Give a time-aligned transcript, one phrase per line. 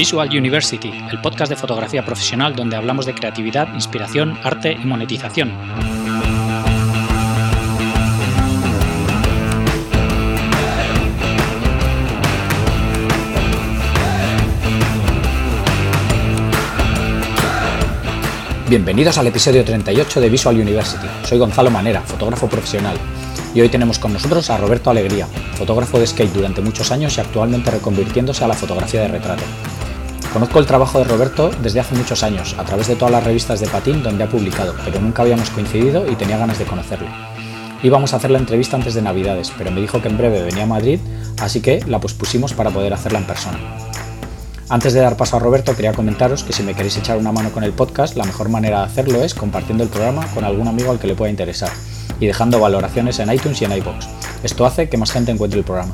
[0.00, 5.52] Visual University, el podcast de fotografía profesional donde hablamos de creatividad, inspiración, arte y monetización.
[18.70, 21.06] Bienvenidos al episodio 38 de Visual University.
[21.24, 22.96] Soy Gonzalo Manera, fotógrafo profesional,
[23.54, 25.26] y hoy tenemos con nosotros a Roberto Alegría,
[25.58, 29.42] fotógrafo de skate durante muchos años y actualmente reconvirtiéndose a la fotografía de retrato.
[30.32, 33.58] Conozco el trabajo de Roberto desde hace muchos años, a través de todas las revistas
[33.58, 37.08] de patín donde ha publicado, pero nunca habíamos coincidido y tenía ganas de conocerle.
[37.82, 40.62] Íbamos a hacer la entrevista antes de Navidades, pero me dijo que en breve venía
[40.62, 41.00] a Madrid,
[41.40, 43.58] así que la pospusimos para poder hacerla en persona.
[44.68, 47.50] Antes de dar paso a Roberto, quería comentaros que si me queréis echar una mano
[47.50, 50.92] con el podcast, la mejor manera de hacerlo es compartiendo el programa con algún amigo
[50.92, 51.72] al que le pueda interesar
[52.20, 54.06] y dejando valoraciones en iTunes y en iBox.
[54.44, 55.92] Esto hace que más gente encuentre el programa.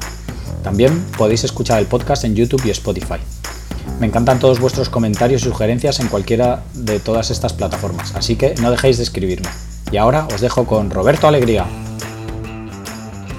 [0.62, 3.16] También podéis escuchar el podcast en YouTube y Spotify.
[3.98, 8.54] Me encantan todos vuestros comentarios y sugerencias en cualquiera de todas estas plataformas, así que
[8.60, 9.48] no dejéis de escribirme.
[9.90, 11.64] Y ahora os dejo con Roberto Alegría.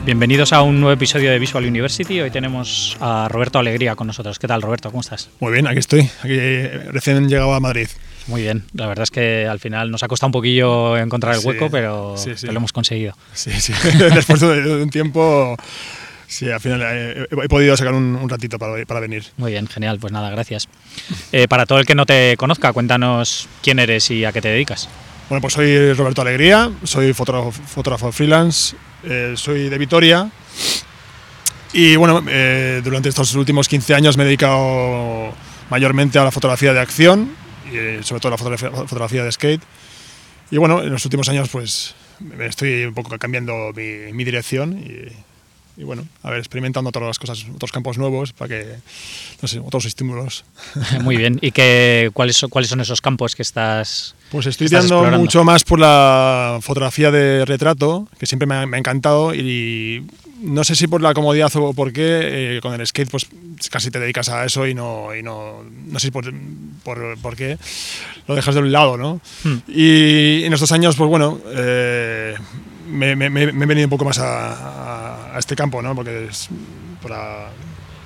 [0.04, 2.22] Bienvenidos a un nuevo episodio de Visual University.
[2.22, 4.40] Hoy tenemos a Roberto Alegría con nosotros.
[4.40, 4.90] ¿Qué tal, Roberto?
[4.90, 5.30] ¿Cómo estás?
[5.40, 6.10] Muy bien, aquí estoy.
[6.22, 7.90] Aquí eh, recién llegado a Madrid.
[8.26, 11.46] Muy bien, la verdad es que al final nos ha costado un poquillo encontrar el
[11.46, 13.14] hueco, pero, lo hemos conseguido.
[13.34, 13.74] Sí, sí,
[14.16, 15.56] después de un tiempo,
[16.28, 19.26] sí, al final eh, he, podido sacar un, ratito para, para, venir.
[19.38, 20.68] Muy bien, genial, pues nada, gracias.
[21.32, 24.50] Eh, para todo el que no te conozca, cuéntanos quién eres y a qué te
[24.50, 24.90] dedicas.
[25.30, 30.32] Bueno, pues soy Roberto Alegría, soy fotógrafo, fotógrafo freelance, eh, soy de Vitoria
[31.74, 32.22] y bueno,
[32.82, 35.34] durante estos últimos 15 años me he dedicado
[35.70, 37.30] mayormente a la fotografía de acción
[37.72, 39.62] y eh, sobre todo la fotografía, de skate.
[40.52, 41.96] Y bueno, en los últimos años pues
[42.40, 45.12] estoy un poco cambiando mi, mi dirección y,
[45.78, 48.76] y, bueno, a ver, experimentando todas las cosas, otros campos nuevos para que,
[49.42, 50.44] no sé, otros estímulos.
[51.02, 55.44] Muy bien, ¿y qué, cuáles, cuáles son esos campos que estás Pues estoy tirando mucho
[55.44, 60.06] más por la fotografía de retrato, que siempre me ha, me ha encantado y
[60.42, 63.28] no sé si por la comodidad o por qué, eh, con el skate pues
[63.72, 66.32] casi te dedicas a eso y no, y no, no sé por,
[66.84, 67.58] por, por qué,
[68.28, 69.22] lo dejas de un lado, ¿no?
[69.44, 69.58] Hmm.
[69.68, 72.36] Y en estos años, pues bueno, eh,
[72.88, 74.87] me, me, me, he venido un poco más a, a,
[75.38, 75.96] este campo, ¿no?
[75.96, 76.50] Porque es
[77.02, 77.50] para,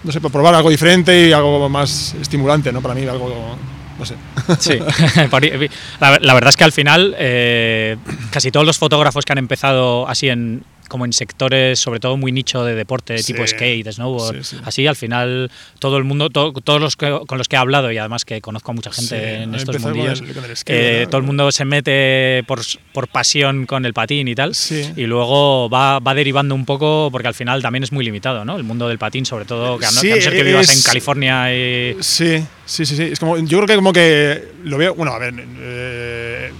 [0.03, 2.81] no sé, probar algo diferente y algo más estimulante, ¿no?
[2.81, 3.57] Para mí algo...
[3.99, 4.15] No sé.
[4.57, 4.79] Sí,
[5.99, 7.97] la, la, verdad es que al final eh,
[8.31, 12.33] casi todos los fotógrafos que han empezado así en, como en sectores, sobre todo muy
[12.33, 17.17] nicho de deporte, tipo skate, snowboard, así al final todo el mundo, todos los que,
[17.25, 20.21] con los que he hablado y además que conozco a mucha gente en estos mundillos,
[20.65, 22.59] eh, todo el mundo se mete por,
[22.91, 24.51] por, pasión con el patín y tal,
[24.97, 28.57] y luego va, va, derivando un poco porque al final también es muy limitado, ¿no?
[28.57, 31.95] El mundo del patín, sobre todo, que a no, ser que vivas en California y...
[32.01, 35.19] Sí, sí, sí, sí, es como, yo creo que como que lo veo, bueno, a
[35.19, 35.33] ver...
[35.39, 36.51] Eh,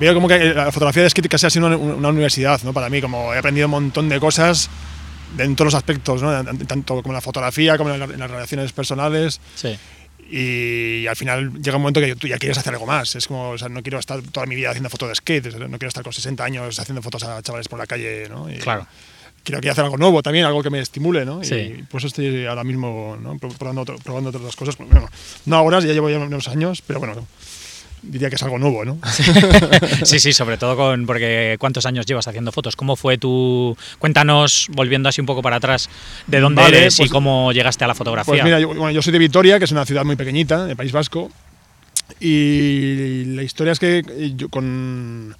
[0.00, 2.72] veo como que la fotografía de skate casi ha sido una, una, universidad, ¿no?
[2.72, 4.70] Para mí, como he aprendido un montón de cosas
[5.38, 6.44] en todos los aspectos, ¿no?
[6.66, 9.40] Tanto como en la fotografía, como en, las relaciones personales.
[9.54, 9.76] Sí.
[10.30, 13.14] Y, al final llega un momento que tú ya quieres hacer algo más.
[13.14, 15.78] Es como, o sea, no quiero estar toda mi vida haciendo fotos de skate, no
[15.78, 18.50] quiero estar con 60 años haciendo fotos a chavales por la calle, ¿no?
[18.50, 18.86] Y claro.
[19.42, 21.42] Quiero, hacer algo nuevo también, algo que me estimule, ¿no?
[21.42, 21.54] Sí.
[21.54, 23.38] Y por eso estoy ahora mismo ¿no?
[23.38, 24.76] probando, probando otras cosas.
[24.76, 25.08] Bueno,
[25.46, 27.26] no ahora, ya llevo ya unos años, pero bueno,
[28.02, 28.98] diría que es algo nuevo, ¿no?
[30.04, 32.76] Sí, sí, sobre todo con porque cuántos años llevas haciendo fotos.
[32.76, 35.88] ¿Cómo fue tu cuéntanos volviendo así un poco para atrás
[36.26, 38.32] de dónde eres y pues cómo llegaste a la fotografía?
[38.32, 40.76] Pues mira, yo, bueno, yo soy de Vitoria, que es una ciudad muy pequeñita, de
[40.76, 41.30] País Vasco,
[42.18, 44.02] y la historia es que
[44.36, 45.36] yo con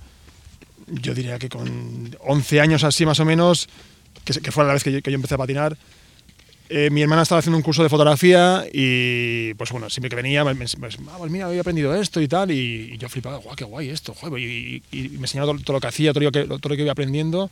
[0.87, 3.69] yo diría que con 11 años así más o menos,
[4.25, 5.77] que, que fue la vez que yo, que yo empecé a patinar,
[6.73, 10.45] eh, mi hermana estaba haciendo un curso de fotografía y, pues bueno, siempre que venía,
[10.45, 13.57] me, me, ah, pues mira, había aprendido esto y tal, y, y yo flipaba, guau,
[13.57, 16.31] qué guay esto, joder, y, y, me enseñaba todo, todo, lo que hacía, todo lo
[16.31, 17.51] que, todo lo que iba aprendiendo,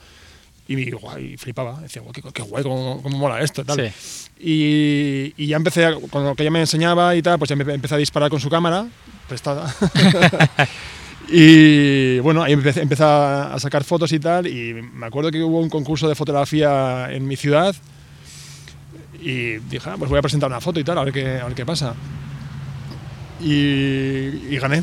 [0.68, 3.92] y, guay, flipaba, decía, guau, qué, qué guay, cómo, cómo, mola esto y tal.
[3.92, 4.32] Sí.
[4.38, 7.56] Y, y, ya empecé, a, con lo que ella me enseñaba y tal, pues ya
[7.56, 8.86] me empecé a disparar con su cámara,
[9.26, 9.74] prestada.
[11.30, 15.60] Y bueno, ahí empecé, empecé, a sacar fotos y tal, y me acuerdo que hubo
[15.60, 17.76] un concurso de fotografía en mi ciudad,
[19.18, 21.44] y dije, ah, pues voy a presentar una foto y tal, a ver qué, a
[21.44, 21.94] ver qué pasa.
[23.40, 24.82] Y, y gané.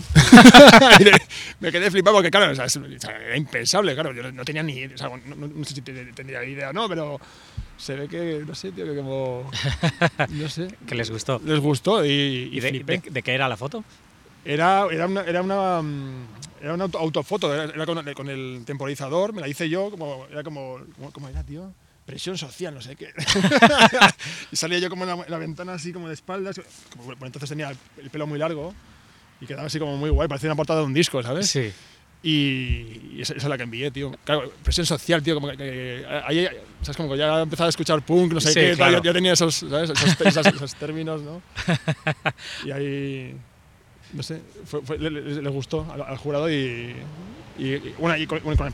[1.60, 2.82] me quedé flipado porque, claro, o sea,
[3.26, 6.44] era impensable, claro, yo no tenía ni, o sea, no, no, no, sé si tendría
[6.44, 7.20] idea o no, pero
[7.78, 9.50] se ve que, no sé, tío, que como,
[10.30, 10.70] no sé.
[10.88, 11.42] que les gustó.
[11.44, 13.84] Les gustó y, y, ¿Y de, de, de, qué era la foto?
[14.46, 15.82] Era, era, una, era una,
[16.62, 20.80] era una autofoto, era, con, con, el temporizador, me la hice yo, como, era como,
[21.12, 21.74] ¿cómo era, tío?
[22.06, 23.12] Presión social, no sé qué.
[24.52, 26.60] y salía yo como en la, en la ventana así como de espaldas,
[26.92, 27.72] como, bueno, entonces tenía
[28.02, 28.74] el pelo muy largo
[29.42, 31.50] y quedaba así como muy guay, parecía una portada de un disco, ¿sabes?
[31.50, 31.72] Sí.
[32.24, 34.12] Y, esa, esa es la que envié, tío.
[34.24, 36.48] Claro, presión social, tío, como que, que ahí,
[36.82, 36.98] ¿sabes?
[36.98, 38.98] Como que ya empezaba a escuchar punk, no sé Sí, qué, tal, claro.
[38.98, 39.92] ya, ya tenía esos, ¿sabes?
[39.92, 41.42] Esos, esos- esos términos, ¿no?
[42.66, 43.36] Y ahí,
[44.14, 46.96] no sé, fue- fue- le, le- gustó al, al jurado y,
[47.60, 48.72] y, y, bueno, y con, bueno, con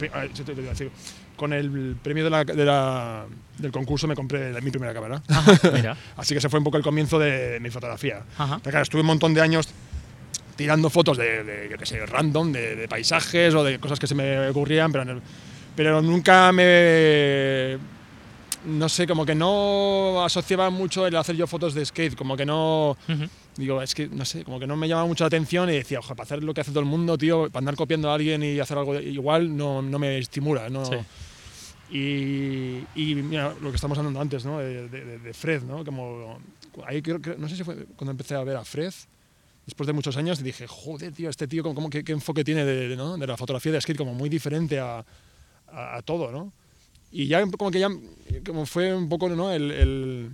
[1.42, 3.26] Con el premio de la, de la-
[3.58, 5.24] del concurso me compré mi primera cámara.
[5.28, 5.98] Ajá, mira.
[6.16, 8.22] Así que ese fue un poco el comienzo de mi fotografía.
[8.38, 8.60] Ajá.
[8.62, 9.68] Claro, estuve un montón de años
[10.56, 14.06] tirando fotos de, de, yo qué sé, random, de, de paisajes o de cosas que
[14.06, 15.20] se me ocurrían, pero,
[15.76, 17.80] pero nunca me...
[18.64, 22.46] No sé, como que no asociaba mucho el hacer yo fotos de skate, como que
[22.46, 22.96] no...
[23.10, 23.24] Ujú.
[23.58, 25.98] Digo, es que, no sé, como que no me llamaba mucho la atención y decía,
[25.98, 28.44] ojo, para hacer lo que hace todo el mundo, tío, para andar copiando a alguien
[28.44, 30.86] y hacer algo igual, no, no me estimula, no...
[30.86, 30.96] Sí.
[31.92, 34.60] Y, y mira, lo que estamos hablando antes, ¿no?
[34.60, 35.84] De, de- de Fred, ¿no?
[35.84, 36.40] Como,
[36.86, 38.94] ahí creo, creo- no sé si fue cuando empecé a ver a Fred,
[39.66, 42.88] después de muchos años, dije, joder, tío, este tío, como, qué, qué enfoque tiene de,
[42.90, 43.18] de, ¿no?
[43.18, 45.06] de la fotografía de skate, como muy diferente a,
[45.68, 46.54] a, a todo, ¿no?
[47.12, 47.90] Y ya como que ya
[48.46, 49.52] como fue un poco ¿no?
[49.52, 50.32] el, el-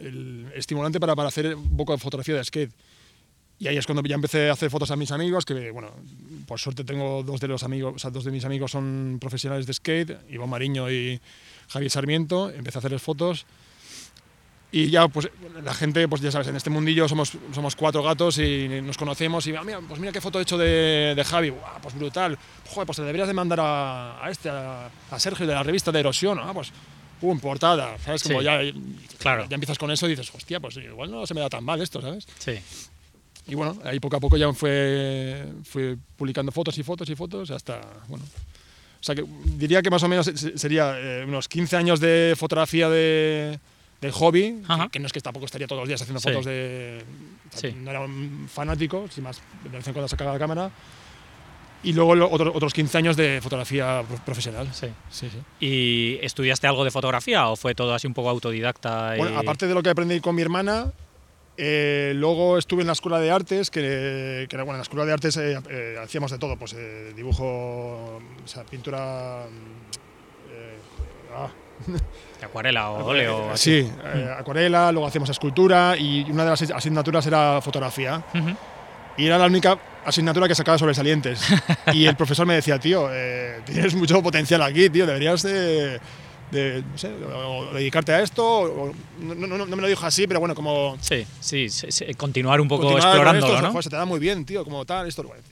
[0.00, 2.72] el estimulante para, para hacer un poco de fotografía de skate.
[3.62, 5.92] Y ahí es cuando ya empecé a hacer fotos a mis amigos, que bueno,
[6.48, 9.66] por suerte tengo dos de los amigos, o sea, dos de mis amigos son profesionales
[9.66, 11.20] de skate, Iván Mariño y
[11.68, 13.46] Javier Sarmiento, empecé a hacerles fotos.
[14.72, 15.28] Y ya, pues
[15.62, 19.46] la gente, pues ya sabes, en este mundillo somos, somos cuatro gatos y nos conocemos
[19.46, 22.36] y, ah, mira, pues mira qué foto he hecho de, de Javi, Guau, pues brutal.
[22.68, 25.92] Joder, pues te deberías de mandar a, a este, a, a Sergio de la revista
[25.92, 26.72] de Erosión, ah, pues,
[27.20, 28.24] pum, portada, ¿sabes?
[28.24, 28.44] Como Sí.
[28.46, 28.58] ya,
[29.18, 29.46] Claro.
[29.48, 31.80] ya empiezas con eso y dices, hostia, pues igual no se me da tan mal
[31.80, 32.26] esto, ¿sabes?
[32.38, 32.58] Sí.
[33.48, 37.50] Y bueno, ahí poco a poco ya fue, fue publicando fotos y fotos y fotos
[37.50, 38.24] hasta, bueno.
[38.24, 39.24] O sea que
[39.56, 43.58] diría que más o menos se- sería eh, unos 15 años de fotografía de,
[44.00, 46.28] de hobby, que, que no es que tampoco estaría todos los días haciendo Sí.
[46.28, 47.02] fotos de...
[47.52, 47.74] Sí.
[47.76, 50.70] No era un fanático, sin más, de vez en cuando sacaba la cámara.
[51.82, 54.68] Y luego lo- otro- otros 15 años de fotografía pro- profesional.
[54.72, 54.86] Sí.
[55.10, 55.38] Sí, sí.
[55.66, 59.16] ¿Y estudiaste algo de fotografía o fue todo así un poco autodidacta?
[59.16, 60.92] y- Bueno, aparte de lo que aprendí con mi hermana,
[61.56, 65.04] eh, luego estuve en la escuela de artes, que, que era, bueno, en la escuela
[65.04, 66.74] de artes eh, eh, hacíamos de todo, pues
[67.14, 69.42] dibujo, o sea, pintura...
[71.34, 71.50] ah,
[72.40, 73.50] ¿De acuarela o óleo?
[73.56, 73.90] sí,
[74.38, 78.22] acuarela, luego hacíamos escultura y una de las asignaturas era fotografía.
[79.14, 81.46] Y era la única asignatura que sacaba sobresalientes.
[81.92, 83.10] y el profesor me decía, tío,
[83.66, 86.00] tienes mucho potencial aquí, tío, deberías de,
[86.52, 88.44] de, no sé, o dedicarte a esto.
[88.44, 90.96] o- no, no- me lo dijo así, pero bueno, como...
[91.00, 91.68] Sí, sí,
[92.16, 93.72] continuar un poco continuar con explorándolo, esto, ¿no?
[93.72, 95.22] joder, se te da muy bien, tío, como tal, esto.
[95.24, 95.42] bueno,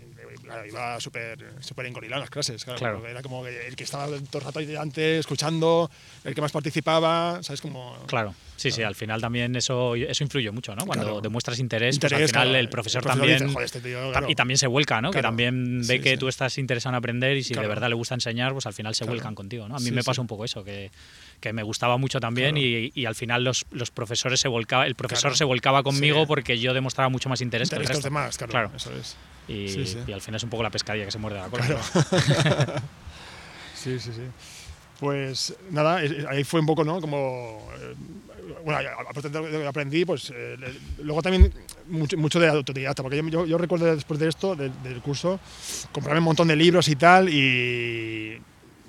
[0.52, 3.06] claro, iba súper súper engorilado en las clases, claro, Claro.
[3.06, 5.90] Era como el que estaba todo el rato ahí delante, escuchando,
[6.24, 7.60] el que más participaba, ¿sabes?
[7.60, 7.96] Como...
[8.06, 10.84] Claro, sí, sí, al final también eso, eso influye mucho, ¿no?
[10.86, 13.52] Cuando demuestras interés, pues Interés, al final el profesor, dice, también...
[13.52, 14.30] "Joder, este tío, tam- claro".
[14.30, 15.10] Y también se vuelca, ¿no?
[15.10, 16.16] que también ve Sí, que sí.
[16.18, 18.94] tú estás interesado en aprender y si de verdad le gusta enseñar, pues al final
[18.94, 19.76] se vuelcan contigo, ¿no?
[19.76, 20.90] A mí Sí, me pasa un poco eso, que,
[21.40, 22.66] que me gustaba mucho también Claro.
[22.66, 25.36] y, y al final los, los profesores se volcaba, el profesor Claro.
[25.36, 26.26] se volcaba conmigo Sí.
[26.26, 28.08] porque yo demostraba mucho más interés, Interés que que el los resto.
[28.08, 28.70] demás, claro, Claro.
[28.76, 29.16] eso es.
[29.48, 29.98] Y, Sí, sí.
[30.06, 31.64] y al final es un poco la pescadilla que se muerde la cola.
[31.66, 31.80] Claro.
[33.74, 34.22] sí, sí, sí.
[34.98, 37.00] Pues nada, eh, ahí fue un poco, ¿no?
[37.00, 37.66] Como.
[37.78, 37.94] eh,
[38.64, 38.78] bueno,
[39.08, 40.56] aparte de lo que aprendí, pues eh,
[41.02, 41.52] luego también
[41.88, 45.40] mucho, mucho de autodidacta, porque yo, yo, yo recuerdo después de esto, del- del curso,
[45.92, 48.38] comprarme un montón de libros y tal, y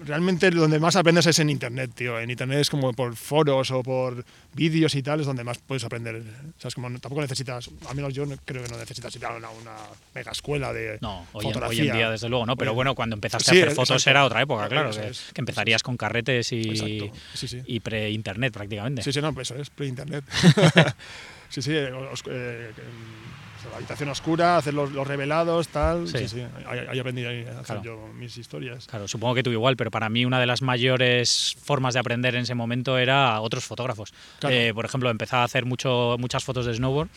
[0.06, 2.20] realmente donde más aprendes es en internet, tío.
[2.20, 5.84] En internet es como por foros o por vídeos y tal, es donde más puedes
[5.84, 6.22] aprender.
[6.58, 6.76] ¿Sabes?
[6.76, 9.50] Como no- tampoco necesitas, al menos yo no- creo que no necesitas ir a una,
[9.50, 9.76] una
[10.14, 11.92] mega escuela de No, hoy en, hoy fotografía.
[11.92, 12.56] en día desde luego, ¿no?
[12.58, 14.10] Pero bueno, cuando empezaste sí, a hacer fotos exacto.
[14.10, 17.62] era otra época, Claro, que, es, que empezarías con carretes y, Exacto, sí, sí.
[17.66, 19.02] y pre-internet prácticamente.
[19.04, 20.24] Sí, sí, no, pues eso es pre-internet.
[21.50, 22.72] sí, sí, os- eh,
[23.70, 26.08] la habitación oscura, hacer los, los revelados, tal.
[26.08, 26.18] Sí.
[26.20, 27.82] Sí, sí, ahí, aprendí a hacer Claro.
[27.84, 28.86] yo mis historias.
[28.88, 32.36] Claro, supongo que tú igual, pero para mí una de las mayores formas de aprender
[32.36, 34.14] en ese momento era otros fotógrafos.
[34.40, 34.56] Claro.
[34.56, 37.10] Eh, por ejemplo, empezaba a hacer mucho, muchas fotos de snowboard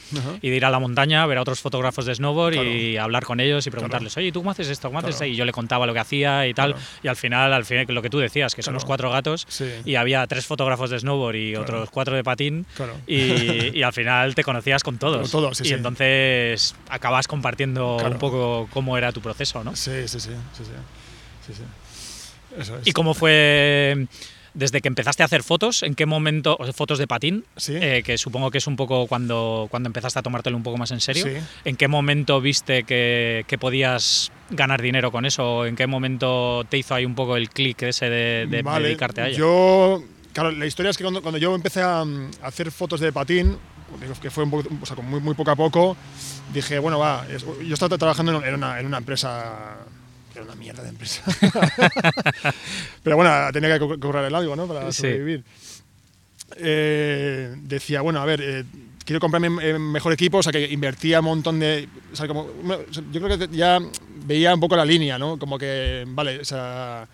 [0.42, 3.40] y de ir a la montaña, ver a otros fotógrafos de snowboard y hablar con
[3.40, 4.88] ellos y preguntarles, oye, ¿tú cómo haces esto?
[4.88, 5.24] ¿Cómo haces esto?
[5.24, 6.74] Y yo le contaba lo que hacía y tal.
[7.02, 8.88] Y al final, al final, lo que tú decías, que somos Claro.
[8.88, 9.66] cuatro gatos Sí.
[9.84, 12.66] y había tres fotógrafos de snowboard y otros cuatro de patín.
[12.76, 12.94] Claro.
[13.06, 15.22] Y, y al final te conocías con todos.
[15.22, 15.74] Con todos, sí, y sí.
[16.34, 18.14] Entonces acabas compartiendo Claro.
[18.14, 19.74] un poco cómo era tu proceso, ¿no?
[19.76, 20.70] Sí, sí, sí, sí, sí.
[21.46, 21.62] sí, sí.
[22.60, 22.86] Eso es.
[22.86, 24.06] ¿Y cómo fue
[24.54, 25.82] desde que empezaste a hacer fotos?
[25.82, 27.44] ¿En qué momento, fotos de patín?
[27.56, 27.74] Sí.
[27.74, 30.90] eh, que supongo que es un poco cuando, cuando empezaste a tomártelo un poco más
[30.92, 31.24] en serio.
[31.24, 31.32] Sí.
[31.64, 35.66] ¿En qué momento viste que, que podías ganar dinero con eso?
[35.66, 39.22] ¿En qué momento te hizo ahí un poco el clic ese de, de Vale, dedicarte
[39.22, 39.38] a ello?
[39.38, 42.06] Yo, claro, la historia es que cuando, cuando yo empecé a, a
[42.42, 43.58] hacer fotos de patín,
[44.20, 45.96] que fue un poco, o sea, muy, muy poco a poco,
[46.52, 49.76] dije, bueno, va, es- yo estaba trabajando en, una, en una empresa,
[50.34, 51.22] era una mierda de empresa.
[53.02, 54.66] Pero bueno, tenía que co- cobrar el algo, ¿no?
[54.66, 55.02] Para Sí.
[55.02, 55.44] sobrevivir.
[56.56, 58.64] Eh, decía, bueno, a ver, eh,
[59.04, 61.88] quiero comprarme eh, mejor equipo, o sea, que invertía un montón de...
[62.12, 62.48] O sea, como,
[63.12, 63.78] yo creo que ya
[64.26, 65.38] veía un poco la línea, ¿no?
[65.38, 67.06] Como que, vale, o sea,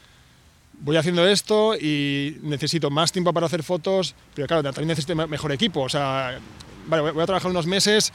[0.80, 5.26] voy haciendo esto y necesito más tiempo para hacer fotos, pero claro, también necesito me-
[5.26, 6.38] mejor equipo, o sea,
[6.86, 8.12] vale, voy- a trabajar unos meses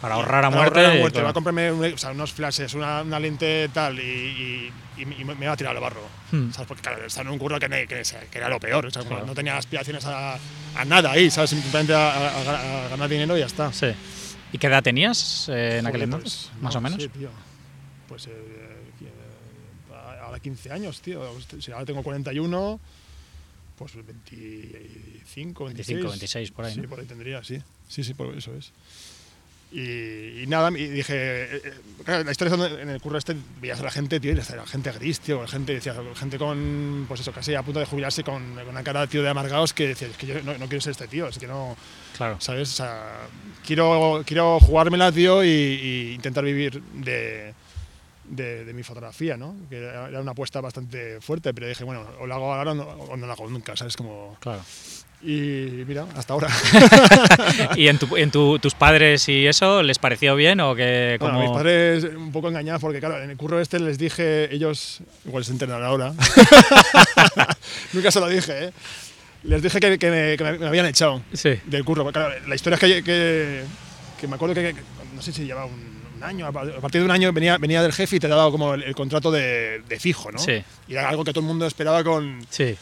[0.00, 0.80] Para ahorrar a para muerte.
[0.80, 3.98] ahorrar a muerte, voy a comprarme un- o sea, unos flashes, una, una lente tal
[4.00, 6.02] y, y- y me- va a tirar al barro.
[6.32, 6.50] Hmm.
[6.50, 6.66] ¿sabes?
[6.66, 9.26] Porque claro, estaba en un curro que, que, que era lo peor, o sea, Claro.
[9.26, 10.34] no tenía aspiraciones a,
[10.74, 11.50] a nada ahí, ¿sabes?
[11.50, 13.72] Simplemente a, a- ganar dinero y ya está.
[13.72, 13.86] Sí.
[14.52, 16.50] ¿Y qué edad tenías eh, en aquel Joder, entonces?
[16.50, 17.02] pues, más no, o menos.
[17.02, 17.28] Sí, tío.
[18.08, 18.51] Pues eh,
[20.42, 21.22] 15 años, tío.
[21.60, 22.80] Si ahora tengo 41,
[23.78, 25.98] pues 25, 26.
[25.98, 26.88] 25, 26 por ahí, Sí, ¿no?
[26.88, 27.60] por ahí tendría, sí.
[27.88, 28.70] Sí, sí, por eso es.
[29.74, 31.72] Y, y nada, y dije, eh, eh,
[32.04, 34.34] claro, la historia es donde en el curro este veías a la gente, tío, y
[34.38, 38.22] era gente gris, tío, gente, decía, gente con, pues eso, casi a punto de jubilarse
[38.22, 40.82] con, con una cara, tío, de amargados que decía, es que yo no, no quiero
[40.82, 41.74] ser este tío, es que no,
[42.18, 42.38] Claro.
[42.38, 42.70] ¿sabes?
[42.70, 43.26] O sea,
[43.66, 47.54] quiero, quiero jugármela, tío, y, y intentar vivir de,
[48.32, 49.54] de, de mi fotografía, ¿no?
[49.70, 52.84] Que era una apuesta bastante fuerte, pero dije, bueno, o lo hago ahora o no,
[52.84, 53.96] o no lo hago nunca, ¿sabes?
[53.96, 54.62] Como, Claro.
[55.22, 56.48] y mira, hasta ahora.
[57.76, 61.32] ¿Y en, tu, en tu- tus padres y eso les pareció bien o que como...
[61.34, 65.00] Bueno, mis padres un poco engañados porque, claro, en el curro este les dije, ellos,
[65.26, 66.14] igual se enteran ahora,
[67.92, 68.72] nunca se lo dije, ¿eh?
[69.44, 71.50] Les dije que, que me, que me habían echado Sí.
[71.66, 72.10] del curro.
[72.12, 73.64] Claro, la historia es que,
[74.20, 74.74] que, me acuerdo que-
[75.14, 77.92] no sé si llevaba un, un año, a partir de un año venía, venía del
[77.92, 80.38] jefe y te daba como el, el contrato de, de fijo, ¿no?
[80.38, 80.62] Sí.
[80.88, 82.44] Y era algo que todo el mundo esperaba con...
[82.50, 82.76] Sí.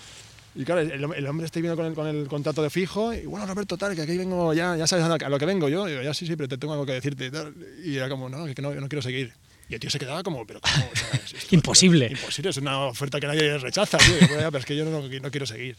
[0.54, 3.24] Y claro, el, el hombre está viendo con el, con el contrato de fijo y
[3.24, 5.86] bueno, Roberto, tal, que aquí vengo, ya, ya sabes a lo que- vengo yo.
[5.86, 7.54] Y digo, ya sí, sí, pero te tengo algo que decirte y tal.
[7.84, 9.32] Y era como, no, que no, yo no quiero seguir.
[9.68, 10.74] Y el tío se quedaba como, pero ¿cómo?
[10.92, 12.08] O sea, es- esto- Imposible.
[12.10, 14.16] Imposible, es una oferta que nadie rechaza, tío.
[14.16, 15.76] Y, bueno, ya, pero es que yo no, no quiero seguir,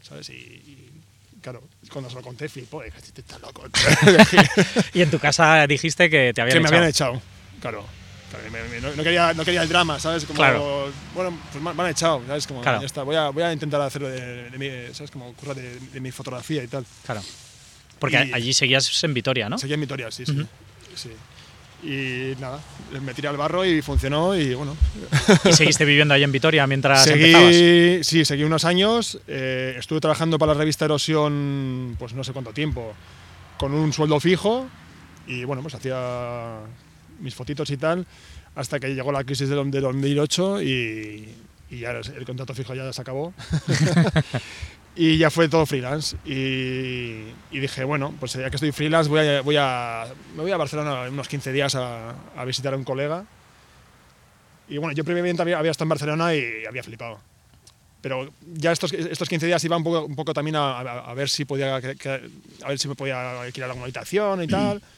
[0.00, 0.30] ¿sabes?
[0.30, 0.85] Y, y,
[1.50, 1.62] claro,
[1.92, 3.62] cuando se lo conté, flipó, dije, este está loco.
[4.94, 6.76] Y en tu casa dijiste que te habían que me echado.
[6.76, 7.22] habían echado,
[7.60, 7.86] claro.
[8.96, 10.24] No, quería, no quería el drama, ¿sabes?
[10.24, 10.90] Como, Claro.
[11.14, 12.46] Bueno, pues me, han echado, ¿sabes?
[12.48, 12.80] Como, Claro.
[12.80, 15.12] ya está, voy a, voy a intentar hacerlo de, de mi, ¿sabes?
[15.12, 16.84] Como curra de, de mi fotografía y tal.
[17.04, 17.22] Claro.
[18.00, 19.56] Porque Y- allí seguías en Vitoria, ¿no?
[19.58, 21.10] Seguía en Vitoria, sí, sí.
[21.82, 22.60] Y nada,
[23.02, 24.76] me tiré al barro y funcionó y bueno.
[25.44, 27.54] ¿Y seguiste viviendo ahí en Vitoria mientras empezabas?
[27.54, 29.20] Seguí, sí, seguí unos años.
[29.28, 32.94] eh, estuve trabajando para la revista Erosión, pues no sé cuánto tiempo,
[33.58, 34.66] con un sueldo fijo
[35.26, 36.60] y bueno, pues hacía
[37.20, 38.06] mis fotitos y tal,
[38.54, 41.28] hasta que llegó la crisis del del 2008 y,
[41.70, 43.34] y ya el contrato fijo ya se acabó.
[44.96, 46.16] y ya fue todo freelance.
[46.24, 50.50] Y, y dije, bueno, pues ya que estoy freelance, voy a, voy a, me voy
[50.52, 53.24] a Barcelona unos 15 días a, a visitar a un colega.
[54.68, 57.20] Y bueno, yo previamente había, había estado en Barcelona y había flipado.
[58.00, 61.14] Pero ya estos, estos 15 días iba un poco, un poco también a, a- a
[61.14, 64.82] ver si podía a ver si me podía alquilar alguna habitación y tal.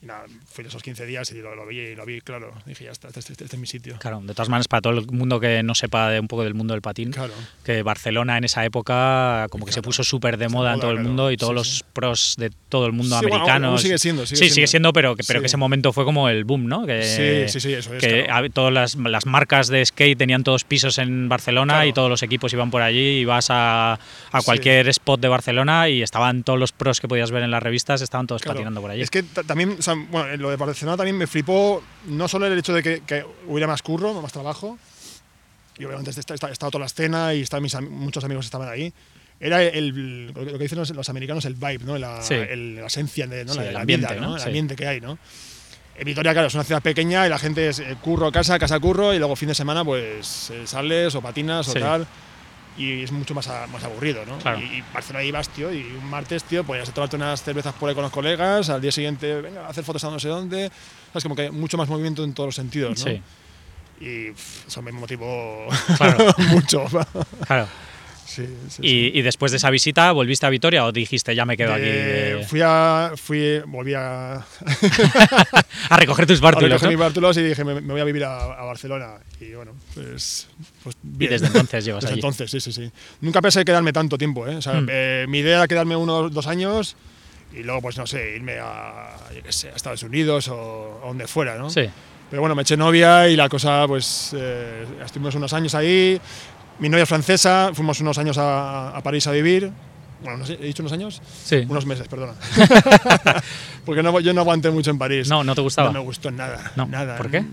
[0.00, 2.52] Y nada, fui esos 15 días y lo, lo vi, lo vi claro.
[2.66, 3.96] Dije, ya está, este, este- este es mi sitio.
[3.98, 6.54] Claro, de todas maneras, para todo el mundo que no sepa de un poco del
[6.54, 7.32] mundo del patín, Claro.
[7.64, 10.98] que Barcelona en esa época como que se puso súper de moda en todo el
[10.98, 11.08] claro.
[11.08, 11.84] mundo y todos Sí, los sí.
[11.92, 13.82] pros de todo el mundo Sí, americanos.
[13.82, 14.92] sigue siendo, sigue sí, sigue siendo.
[14.92, 16.86] pero, que, pero que ese momento fue como el boom, ¿no?
[16.86, 17.02] Que,
[17.48, 18.50] Sí, sí, sí, eso es, Que claro.
[18.50, 22.52] todas las, las marcas de skate tenían todos pisos en Barcelona y todos los equipos
[22.52, 26.70] iban por allí y vas a, a cualquier spot de Barcelona y estaban todos los
[26.70, 29.02] pros que podías ver en las revistas, estaban todos patinando por allí.
[29.02, 32.46] Es que ta- también, sea, bueno, en lo de Barcelona también me flipó no solo
[32.46, 34.78] el hecho de que, que hubiera más curro, más trabajo,
[35.78, 38.92] y obviamente está, está, estaba toda la escena y estaban mis muchos amigos estaban ahí.
[39.40, 41.96] Era el, lo que dicen los, los americanos, el vibe, ¿no?
[41.96, 42.34] la, Sí.
[42.34, 43.52] el- la esencia, de, ¿no?
[43.52, 44.34] Sí, la, el ambiente, vida, ¿no?
[44.34, 44.46] El Sí.
[44.48, 45.16] ambiente que hay, ¿no?
[45.96, 48.78] En Vitoria, claro, es una ciudad pequeña y la gente es eh, curro, casa, casa,
[48.80, 51.78] curro, y luego fin de semana, pues eh, sales o patinas Sí.
[51.78, 52.06] o tal.
[52.78, 54.38] Y es mucho más, a- más aburrido, ¿no?
[54.38, 54.60] Claro.
[54.60, 57.94] Y, y Barcelona ibas, tío, y un martes, tío, podías tomarte unas cervezas por ahí
[57.94, 60.70] con los colegas, al día siguiente, venga, a hacer fotos a no sé dónde.
[61.12, 63.10] Es como que hay mucho más movimiento en todos los sentidos, ¿no?
[63.10, 63.20] Sí,
[64.00, 65.66] Y pff, eso me motivó
[65.96, 66.26] Claro.
[66.50, 66.84] mucho.
[67.46, 67.66] claro.
[68.46, 69.10] Sí, sí, sí.
[69.14, 72.44] Y, después de esa visita, ¿volviste a Vitoria o dijiste ya me quedo aquí de-
[72.48, 73.12] Fui a.
[73.16, 74.34] Fui, volví a,
[75.90, 76.70] a recoger tus a bártulos?
[76.70, 76.90] recoger ¿no?
[76.90, 79.14] mis bártulos y dije, me, me voy a vivir a, a Barcelona.
[79.40, 80.48] Y bueno, pues.
[80.82, 82.20] pues Y desde entonces llevas Desde allí.
[82.20, 82.90] entonces, sí, sí, sí.
[83.20, 84.56] Nunca pensé quedarme tanto tiempo, ¿eh?
[84.56, 84.86] O sea, Mm.
[84.90, 86.96] eh, mi idea era quedarme unos dos años
[87.52, 91.06] y luego, pues no sé, irme a, yo qué sé, a Estados Unidos o a
[91.08, 91.70] donde fuera, ¿no?
[91.70, 91.82] Sí,
[92.30, 96.20] Pero bueno, me eché novia y la cosa, pues, eh, estuvimos unos años ahí.
[96.78, 99.70] Mi novia es francesa, fuimos unos años a, a París a vivir.
[100.22, 101.22] Bueno, no sé, ¿he dicho unos años?
[101.44, 101.64] Sí.
[101.68, 102.34] Unos meses, perdona.
[103.84, 105.28] Porque no, yo no aguanté mucho en París.
[105.28, 105.88] No, no te gustaba.
[105.92, 106.72] No me gustó nada.
[106.76, 107.16] No, nada.
[107.16, 107.44] ¿por qué?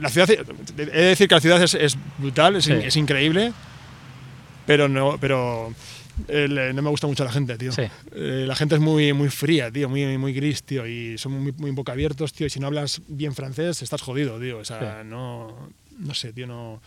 [0.00, 2.72] La ciudad, he de decir que la ciudad es, es brutal, es, Sí.
[2.72, 3.52] es increíble,
[4.66, 5.72] pero no, pero
[6.28, 7.72] eh, no me gusta mucho la gente, tío.
[7.72, 7.82] Sí.
[8.12, 11.52] Eh, la gente es muy, muy fría, tío, muy, muy gris, tío, y son muy,
[11.52, 14.58] muy boca abiertos, tío, y si no hablas bien francés estás jodido, tío.
[14.58, 15.08] O sea, Sí.
[15.08, 16.80] no, no sé, tío, no,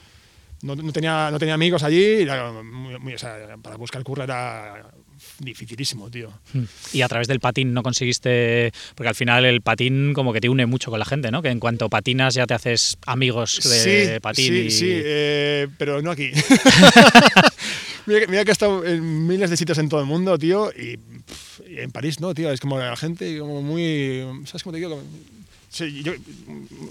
[0.64, 4.04] no, no tenía, no tenía amigos allí, y era muy- muy- o sea, para buscar
[4.04, 4.86] curra era
[5.40, 6.32] dificilísimo, tío.
[6.54, 6.64] Mm.
[6.94, 10.50] Y a través del patín no conseguiste, porque al final el patín como que te
[10.50, 11.42] une mucho con la gente, ¿no?
[11.42, 14.72] Que en cuanto patinas ya te haces amigos de patín sí, y...
[14.72, 16.32] sí, eh, pero no aquí.
[18.06, 20.72] mira, que, mira que he estado en miles de sitios en todo el mundo, tío,
[20.72, 21.00] y,
[21.70, 24.24] y en París no, tío, es como la gente como muy...
[24.46, 24.90] ¿Sabes cómo te digo?
[24.92, 25.04] Como-
[25.74, 26.14] sí, yo-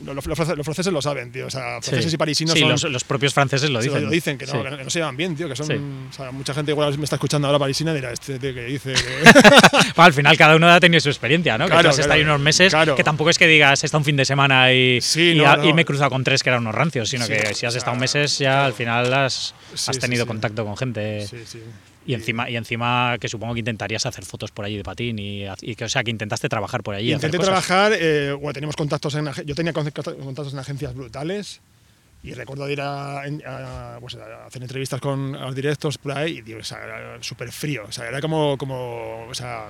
[0.05, 1.91] lo- los, franceses, los franceses lo saben, tío, o sea, Sí.
[1.91, 2.71] franceses y parisinos Sí, son...
[2.71, 4.11] los, los propios franceses lo dicen.
[4.11, 4.59] dicen que no, Sí.
[4.77, 6.09] que no se llevan bien, tío, que son...
[6.11, 8.65] O sea, mucha gente igual me está escuchando ahora parisina y dirá, este tío que
[8.65, 9.01] dice que...
[9.95, 11.67] Bueno, al final cada uno ha tenido su experiencia, ¿no?
[11.67, 12.97] que tú has estado ahí unos meses, claro.
[12.97, 15.47] que tampoco es que digas, he estado un fin de semana y, Sí, y, no,
[15.49, 15.65] ha- no.
[15.69, 17.97] y me he cruzado con tres que eran unos rancios, sino que si has estado
[17.97, 19.55] meses ya al final has,
[19.87, 21.27] has tenido contacto con gente.
[21.29, 21.61] sí, sí.
[22.05, 25.45] Y encima, y encima que supongo que intentarías hacer fotos por allí de patín y,
[25.61, 27.13] y que, o sea, que intentaste trabajar por allí.
[27.13, 31.61] Intenté trabajar, eh, bueno, teníamos contactos en, yo tenía con- contactos en agencias brutales
[32.25, 36.43] y recuerdo ir a, a, pues, a hacer entrevistas con los directos por ahí y
[36.43, 39.67] tío, o sea, era súper frío, o sea, era como, como o sea,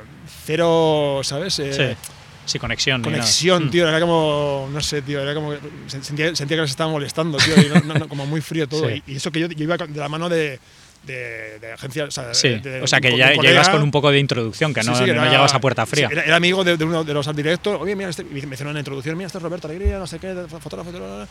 [0.46, 1.58] cero, ¿sabes?
[1.58, 1.96] Eh,
[2.44, 3.02] Sí, sí, conexión.
[3.02, 5.52] Conexión, tío, era como, no sé, tío, era como,
[5.86, 8.88] se- sentía, sentía que nos estaba molestando, tío, y no- no, como muy frío todo.
[8.88, 9.02] Sí.
[9.06, 10.58] Y, y eso que yo, yo iba de la mano de,
[11.04, 14.10] de, de agencias, o sea, Sí, de- o sea que ya, ibas con un poco
[14.10, 16.06] de introducción, que Sí, no, sí, que no era- llegabas a puerta fría.
[16.08, 17.80] sí, era, era amigo de, uno de los directos.
[17.80, 19.16] Oye, mira, este, me hicieron una introducción.
[19.16, 20.90] Mira, este es Roberto Alegría, no sé qué, fotógrafo.
[20.92, 21.28] tal".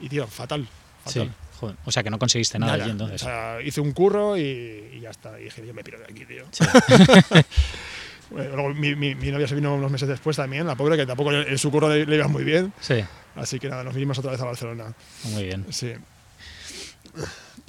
[0.00, 0.66] Y tío, fatal.
[1.06, 1.34] Sí, fatal.
[1.60, 3.22] joder, o sea que no conseguiste nada, allí entonces.
[3.22, 4.40] O sea, hice un curro y,
[4.94, 5.38] y ya está.
[5.38, 6.44] Y dije, yo me piro de aquí, tío.
[6.50, 6.64] Sí.
[8.34, 11.30] Luego mi, mi- mi novia se vino unos meses después también, la pobre, que tampoco
[11.32, 12.72] en, en su curro le, le iba muy bien.
[12.80, 13.04] sí,
[13.36, 14.92] Así que nada, nos vinimos otra vez a Barcelona.
[15.24, 15.66] muy bien.
[15.70, 15.92] Sí.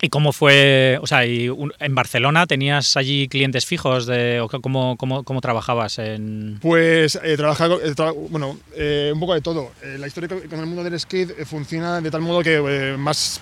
[0.03, 4.97] ¿Y cómo fue, o sea, y en Barcelona tenías allí clientes fijos de, o cómo,
[4.97, 6.59] cómo, cómo trabajabas en...
[6.61, 7.93] Pues eh, trabajar, con- eh,
[8.29, 9.71] bueno, eh, un poco de todo.
[9.81, 12.59] Eh, la historia con el mundo del skate eh, funciona de tal modo que
[12.99, 13.39] más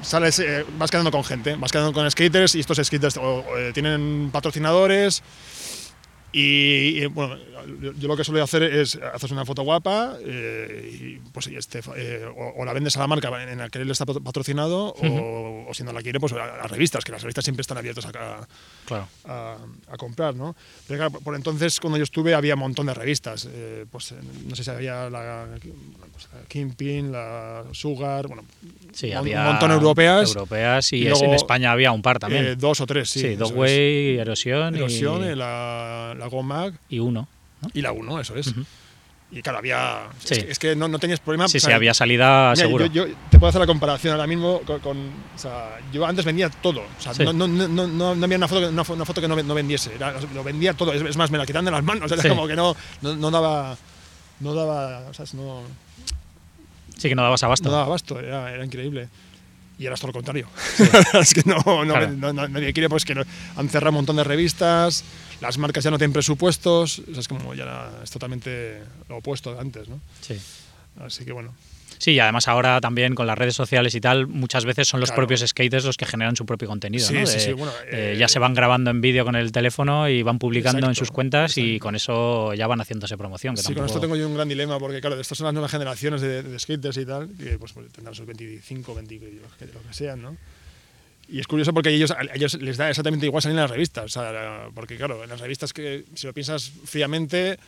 [0.00, 0.42] sales,
[0.78, 3.20] vas quedando con gente, vas quedando con skaters y estos skaters
[3.74, 5.22] tienen patrocinadores
[6.32, 7.36] y, y, bueno,
[7.80, 11.80] yo, lo que suelo hacer es haces una foto guapa eh, y pues y este,
[11.96, 15.66] eh, o, o la vendes a la marca en la que él está patrocinado o,
[15.68, 18.06] o si no la quiere pues a las revistas, que las revistas siempre están abiertas
[18.06, 18.48] a,
[18.84, 19.06] Claro.
[19.26, 19.56] a,
[19.90, 20.56] a comprar, ¿no?
[20.88, 24.16] Pero claro, por entonces cuando yo estuve había un montón de revistas, eh, pues eh,
[24.48, 25.46] no sé si había la,
[26.12, 28.42] pues, la Kingpin, la Sugar, bueno,
[28.92, 32.02] Sí, un, había un montón europeas, europeas y, y es- en luego, España había un
[32.02, 32.44] par también.
[32.44, 33.20] eh, dos o tres, sí.
[33.20, 33.36] sí.
[33.36, 37.28] Dogway, Erosión, Erosión, eh, y, la, la GoMag y uno.
[37.74, 38.52] y la 1, eso es.
[39.34, 40.08] Y claro, había...
[40.22, 40.34] Sí.
[40.34, 41.48] Es, que, es que no, no tenías problema.
[41.48, 42.84] Sí, o sí, había salida Mira, seguro.
[42.86, 46.24] Yo, yo te puedo hacer la comparación ahora mismo con, con- o sea, yo antes
[46.26, 47.24] vendía todo, o sea, Sí.
[47.24, 50.14] no, no, no, no, había una foto, una, una foto que no, no vendiese, era-
[50.34, 52.54] lo vendía todo, es, es más, me la quitaban de las manos, era como que
[52.54, 53.74] no, no, no daba,
[54.40, 55.62] no daba, o sea, no,
[56.98, 57.68] Sí que no dabas abasto.
[57.68, 59.08] no daba abasto, era, era increíble.
[59.78, 60.46] Y ahora es todo lo contrario.
[61.20, 62.10] es que no, no, Claro.
[62.12, 63.14] no- nadie quiere, pues que
[63.56, 65.02] han cerrado un montón de revistas,
[65.42, 69.52] las marcas ya no tienen presupuestos, o sea, es como ya es totalmente lo opuesto
[69.52, 70.00] de antes, ¿no?
[70.22, 70.38] Sí.
[71.00, 71.54] Así que bueno.
[71.98, 75.10] Sí, y además ahora también con las redes sociales y tal, muchas veces son los
[75.10, 75.20] Claro.
[75.22, 77.06] propios skaters los que generan su propio contenido.
[77.06, 77.20] Sí, ¿no?
[77.20, 80.20] De- sí, bueno, de eh, ya se van grabando en vídeo con el teléfono y
[80.24, 81.82] van publicando en Exacto, sus cuentas y exacto.
[81.84, 83.54] con eso ya van haciéndose promoción.
[83.54, 85.54] Que Sí, con tampoco- esto tengo yo un gran dilema porque, claro, estas son las
[85.54, 89.40] nuevas generaciones de, de skaters y tal, que pues, pues, tendrán sus 25, 20, que-
[89.72, 90.36] lo que sean, ¿no?
[91.32, 93.70] Y es curioso porque a ellos, a ellos les da exactamente igual salir en las
[93.70, 97.58] revistas, o sea, porque, claro, en las revistas que, si lo piensas fríamente,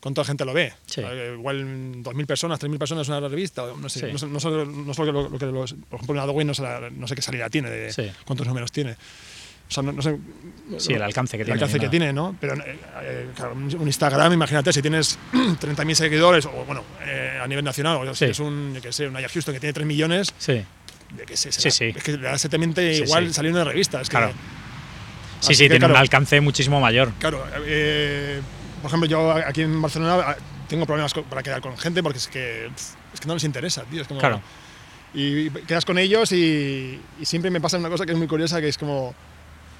[0.00, 0.74] ¿cuánta gente lo ve?
[0.84, 1.00] Sí.
[1.00, 4.06] Igual 2.000 personas, 3.000 personas una revista, no sé, Sí.
[4.26, 6.52] no, no sé lo, no sé lo lo- que los, por ejemplo, en Adobe no
[6.52, 6.62] sé,
[6.94, 8.12] no sé qué salida tiene, de Sí.
[8.26, 8.92] cuántos números tiene.
[9.68, 10.16] O sea, no, no sé.
[10.78, 12.36] Sí, el alcance que el tiene, alcance ni que tiene, ¿no?
[12.40, 17.40] Pero eh, eh, claro, un un Instagram, imagínate, si tienes 30.000 seguidores, o bueno, eh,
[17.42, 18.30] a nivel nacional, o si Sí.
[18.30, 20.62] es un, yo qué sé, un Aya Houston que tiene 3 millones, Sí.
[21.14, 21.84] De qué sé, Sí, sí.
[21.96, 23.34] es que le da exactamente Sí, igual sí.
[23.34, 24.00] salir en una revista.
[24.00, 24.32] Es que, Claro.
[25.40, 27.12] Sí, sí, que, tiene un claro, alcance muchísimo mayor.
[27.18, 28.40] Claro, eh,
[28.82, 30.36] por ejemplo, yo aquí en Barcelona ah,
[30.68, 32.66] tengo problemas para quedar con gente porque es que,
[33.14, 34.02] es que no les interesa, tío.
[34.02, 34.40] Es como, Claro.
[35.14, 38.60] Y quedas con ellos y, y siempre me pasa una cosa que es muy curiosa,
[38.60, 39.14] que es como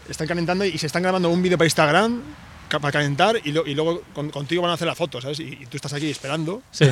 [0.08, 2.22] están calentando y se están grabando un vídeo para Instagram
[2.68, 5.38] para calentar y, lo- y luego con- contigo van a hacer la foto, ¿sabes?
[5.40, 6.86] Y, y tú estás aquí esperando, Sí.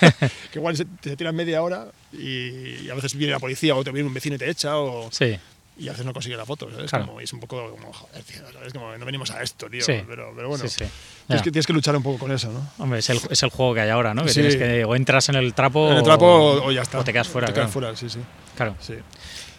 [0.52, 1.86] que igual se, te tiran media hora
[2.18, 4.78] y, y a veces viene la policía o te viene un vecino y te echa
[4.78, 5.08] o...
[5.12, 5.36] sí.
[5.78, 6.88] y a veces no consigue la foto, ¿sabes?
[6.90, 7.06] Claro.
[7.06, 8.72] Como, y es un poco como, joder, tío, ¿sabes?
[8.72, 9.82] Como, no venimos a esto, tío.
[9.82, 9.92] Sí.
[10.08, 10.84] Pero, pero bueno, Sí,
[11.26, 12.66] tienes, que, tienes que luchar un poco con eso, ¿no?
[12.78, 14.24] Hombre, es el, es el juego que hay ahora, ¿no?
[14.24, 16.98] Que tienes que o entras en el trapo, En el trapo o, o ya está.
[16.98, 17.48] o te quedas fuera.
[17.48, 17.66] Te claro.
[17.66, 18.20] quedas fuera, sí, sí.
[18.56, 18.74] Claro.
[18.80, 18.94] sí.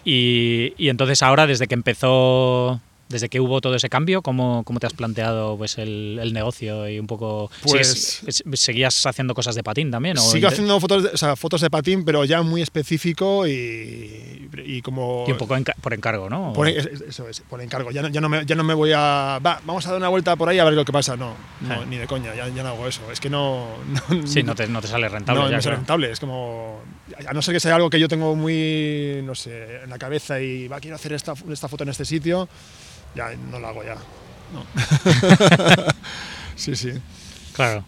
[0.04, 4.80] Y, y entonces ahora, desde que empezó, desde que hubo todo ese cambio, ¿cómo, cómo
[4.80, 7.50] te has planteado pues el, el negocio y un poco...
[7.62, 10.18] Pues- ¿sigues- es- ¿Seguías haciendo cosas de patín también?
[10.18, 14.48] o Sigo haciendo fotos de, o sea, fotos de patín, pero ya muy específico y,
[14.64, 15.24] y como...
[15.26, 16.52] Y un poco enca- por encargo, ¿no?
[16.52, 17.90] Por, es- es- eso es, por encargo.
[17.90, 19.38] Ya no, ya, no me, ya no me voy a.
[19.44, 21.16] Va, vamos a dar una vuelta por ahí a ver lo que pasa.
[21.16, 23.00] No, no ni de coña, ya, ya no hago eso.
[23.10, 23.68] Es que no.
[24.10, 25.42] no Sí, no te, no te sale rentable.
[25.44, 26.10] no, ya, rentable.
[26.10, 26.80] Es como.
[27.26, 29.20] A no ser que sea algo que yo tengo muy.
[29.24, 32.48] No sé, en la cabeza y va, quiero hacer esta, esta foto en este sitio,
[33.14, 33.96] ya no lo hago ya.
[34.52, 34.64] No.
[36.56, 36.92] sí, sí.
[37.52, 37.84] Claro.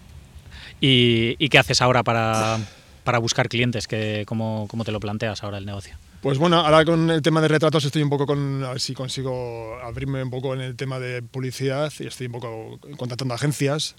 [0.80, 2.58] ¿Y, y qué haces ahora para,
[3.04, 3.86] para buscar clientes?
[3.86, 5.96] ¿Qué, cómo, ¿Cómo te lo planteas ahora el negocio?
[6.22, 8.62] Pues bueno, ahora con el tema de retratos estoy un poco con.
[8.64, 12.32] A ver si consigo abrirme un poco en el tema de publicidad y estoy un
[12.32, 13.94] poco contactando agencias.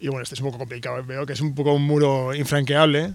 [0.00, 1.02] Y bueno, este es un poco complicado.
[1.04, 3.14] Veo que es un poco un muro infranqueable.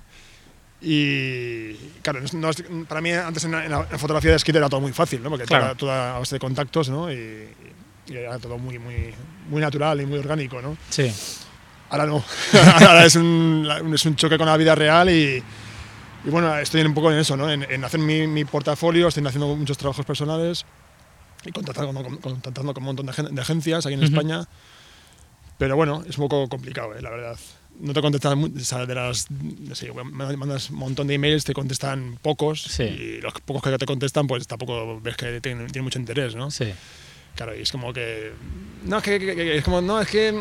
[0.82, 2.52] Y claro, no
[2.88, 5.30] para mí antes en, la- en la fotografía de skate era todo muy fácil, ¿no?
[5.30, 5.76] Porque Claro.
[5.76, 7.12] toda, a base de contactos, ¿no?
[7.12, 7.48] Y,
[8.08, 9.14] y era todo muy, muy,
[9.50, 10.78] muy natural y muy orgánico, ¿no?
[10.90, 11.12] Sí.
[11.90, 12.24] Ahora no.
[12.74, 15.42] Ahora es un, es un choque con la vida real y,
[16.26, 17.50] y bueno, estoy un poco en eso, ¿no?
[17.50, 20.66] En, en hacer mi, mi portafolio, estoy haciendo muchos trabajos personales
[21.46, 24.10] y contactando con, contactando con un montón de, agen- de agencias aquí en Ujú.
[24.14, 24.46] España.
[25.58, 27.02] Pero bueno, es un poco complicado, ¿eh?
[27.02, 27.38] la verdad.
[27.80, 31.54] No te contestan, o sea, de las, no sé, mandas un montón de emails, te
[31.54, 32.84] contestan pocos Sí.
[32.84, 36.52] y los pocos que te contestan, pues tampoco ves que tienen, tienen mucho interés, ¿no?
[36.52, 36.66] Sí.
[37.36, 38.32] Claro, y es como que.
[38.86, 40.32] No, es que, que- que- es como, no, es que.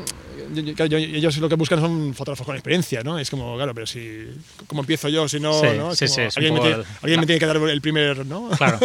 [0.54, 3.18] yo- yo- claro, yo- ellos lo que buscan son fotógrafos con experiencia, ¿no?
[3.18, 4.28] Es como, claro, pero si.
[4.66, 5.58] ¿Cómo empiezo yo si no.?
[5.60, 5.94] Sí, ¿no?
[5.94, 8.48] Sí, como, sí, alguien me tiene, el- alguien me tiene que dar el primer, ¿no?
[8.50, 8.78] Claro,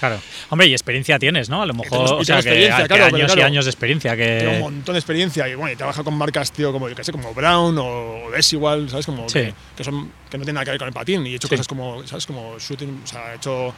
[0.00, 0.20] claro.
[0.50, 1.62] Hombre, y experiencia tienes, ¿no?
[1.62, 4.50] A lo mejor, o sea, que, que claro, pero años y años de experiencia Tengo
[4.50, 4.60] un que...
[4.60, 7.32] montón de experiencia y bueno, y trabaja con marcas, tío, como, yo qué sé, como
[7.32, 9.06] Brown o, Desigual, ¿sabes?
[9.06, 9.38] Como Sí.
[9.38, 11.48] que, que son, que no tienen nada que ver con el patín y he hecho
[11.48, 12.26] cosas como, ¿sabes?
[12.26, 13.72] Como shooting, o sea, he hecho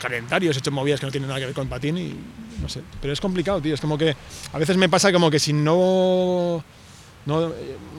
[0.00, 2.14] calendarios, he hecho movidas que no tienen nada que ver con patín y
[2.60, 2.80] no sé.
[3.00, 3.74] Pero es complicado, tío.
[3.74, 4.16] Es como que
[4.52, 6.64] a veces me pasa como que si no.
[7.26, 7.52] No,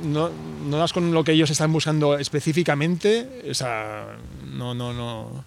[0.04, 0.32] no,
[0.66, 4.18] no das con lo que ellos están buscando específicamente, o sea,
[4.52, 5.46] no, no, no,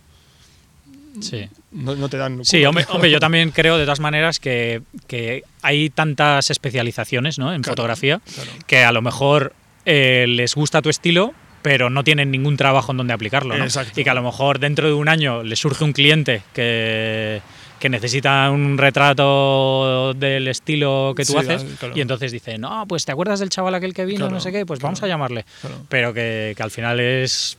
[1.20, 1.48] Sí.
[1.72, 2.44] no, no te dan.
[2.44, 7.52] Sí, hombre, hombre, yo también creo de todas maneras que, que hay tantas especializaciones ¿no?
[7.52, 8.50] en Claro, fotografía claro.
[8.68, 9.54] que a lo mejor
[9.86, 13.56] eh, les gusta tu estilo, pero no tienen ningún trabajo en donde aplicarlo.
[13.56, 13.64] ¿no?
[13.96, 17.40] Y que a lo mejor dentro de un año les surge un cliente que,
[17.80, 21.96] que necesita un retrato del estilo que tú Sí, haces claro.
[21.96, 24.52] y entonces dice, no, pues te acuerdas del chaval aquel que vino, Claro, no sé
[24.52, 24.88] qué, pues claro.
[24.90, 25.46] vamos a llamarle.
[25.88, 27.56] Pero que, que al final es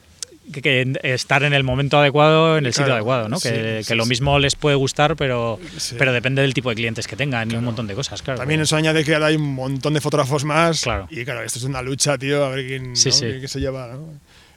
[0.52, 3.40] que, que estar en el momento adecuado, en el sitio adecuado, ¿no?
[3.40, 4.10] sí, que, sí, que lo sí.
[4.10, 5.60] mismo les puede gustar, pero,
[5.98, 8.40] pero depende del tipo de clientes que tengan y un montón de cosas, claro.
[8.40, 10.82] También eso añade que ahora hay un montón de fotógrafos más.
[10.82, 11.08] Claro.
[11.10, 12.94] Y claro, esto es una lucha, tío, a ver quién, ¿no?
[12.94, 14.14] quién- se lleva, ¿no?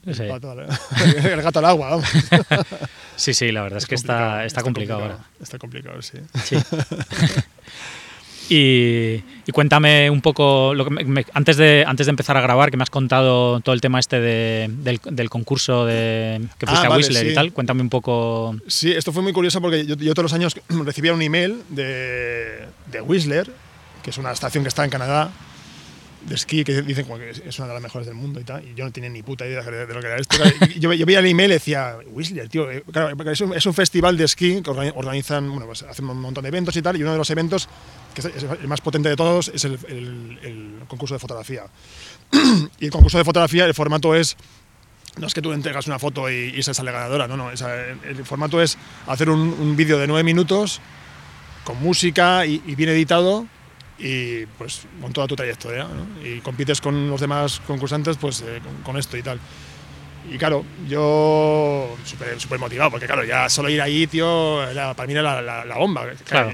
[0.06, 0.66] Al-
[1.24, 2.08] el gato al agua, vamos.
[3.16, 5.18] Sí, sí, la verdad es, que está, está complicado, ahora.
[5.42, 6.18] Está complicado, sí.
[8.50, 12.40] Y, y cuéntame un poco, lo que me- me- antes, de, antes de empezar a
[12.40, 16.66] grabar, que me has contado todo el tema este de- del, del concurso de, que
[16.66, 18.56] fuiste Ah, a vale, Whistler y tal, cuéntame un poco...
[18.66, 22.64] Sí, esto fue muy curioso porque yo, yo todos los años recibía un email de,
[22.86, 23.50] de Whistler,
[24.02, 25.30] que es una estación que está en Canadá,
[26.26, 28.62] de esquí, que dicen como que es una de las mejores del mundo y tal,
[28.66, 30.36] y yo no tenía ni puta idea de de lo que era esto.
[30.74, 33.64] Y yo, yo veía el email y decía, Whistler, tío, eh, claro, es un, es
[33.66, 36.82] un festival de esquí que organi- organizan, bueno, pues hacen un montón de eventos y
[36.82, 37.68] tal, y uno de los eventos,
[38.20, 41.64] que es el más potente de todos, es el, el- el concurso de fotografía.
[42.80, 44.36] y el concurso de fotografía, el formato es
[45.16, 47.50] no es que tú entregas una foto y, y esa sale ganadora, no, no.
[47.50, 50.80] esa- el, el formato es hacer un, un vídeo de nueve minutos
[51.64, 53.46] con música y, y bien editado
[53.98, 55.84] y pues con toda tu trayectoria.
[55.84, 56.24] ¿no?
[56.26, 59.40] Y compites con los demás concursantes pues eh, con, con esto y tal.
[60.30, 61.96] Y claro, yo
[62.38, 65.64] súper motivado, porque claro, ya solo ir ahí, tío, era- para mí era la, la-
[65.64, 66.06] la bomba.
[66.26, 66.52] Claro.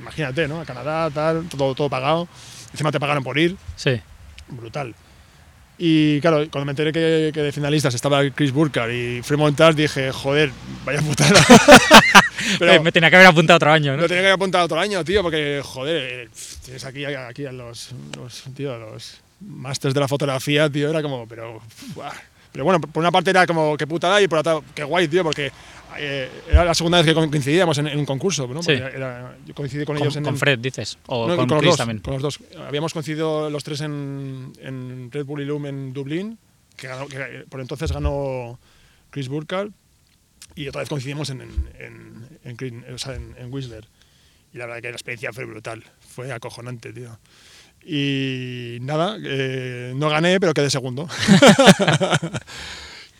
[0.00, 0.60] Imagínate, ¿no?
[0.60, 2.28] A Canadá, tal, todo, todo pagado.
[2.72, 4.00] Encima te pagaron por ir Sí,
[4.48, 4.94] brutal.
[5.76, 9.74] Y claro, cuando me enteré que, que de finalistas estaba Chris Burkhardt y Fremont Tars,
[9.74, 10.52] dije, joder,
[10.84, 11.40] vaya putada.
[12.58, 14.02] Pero Eh, me tenía que haber apuntado otro año, ¿no?
[14.02, 16.28] lo tenía que haber apuntado otro año, tío, porque, joder,
[16.64, 21.26] tienes aquí, aquí a los, los, tío, los masters de la fotografía, tío, era como,
[21.26, 21.60] pero,
[21.94, 22.12] buah.
[22.52, 25.24] pero bueno, por una parte era como, qué putada y por otra, qué guay, tío,
[25.24, 25.50] porque
[25.98, 28.62] eh, era la segunda vez que coincidíamos en, en un concurso, ¿no?
[28.62, 28.72] Sí.
[28.76, 31.58] Porque era- yo coincidí con, Con, ellos en con Fred, dices, o no, con, los
[31.58, 31.98] Chris dos, también.
[32.00, 32.38] con los dos.
[32.66, 36.38] Habíamos coincidido los tres en, en Red Bull Illum en Dublín,
[36.76, 38.58] que, ganó- que por entonces ganó
[39.10, 39.72] Chris Burkhardt.
[40.56, 41.40] Y otra vez coincidimos en,
[42.92, 43.86] o sea, en- en Whistler.
[44.52, 47.18] Y la verdad que la experiencia fue brutal, fue acojonante, tío.
[47.86, 51.08] Y nada, eh, no gané, pero quedé segundo.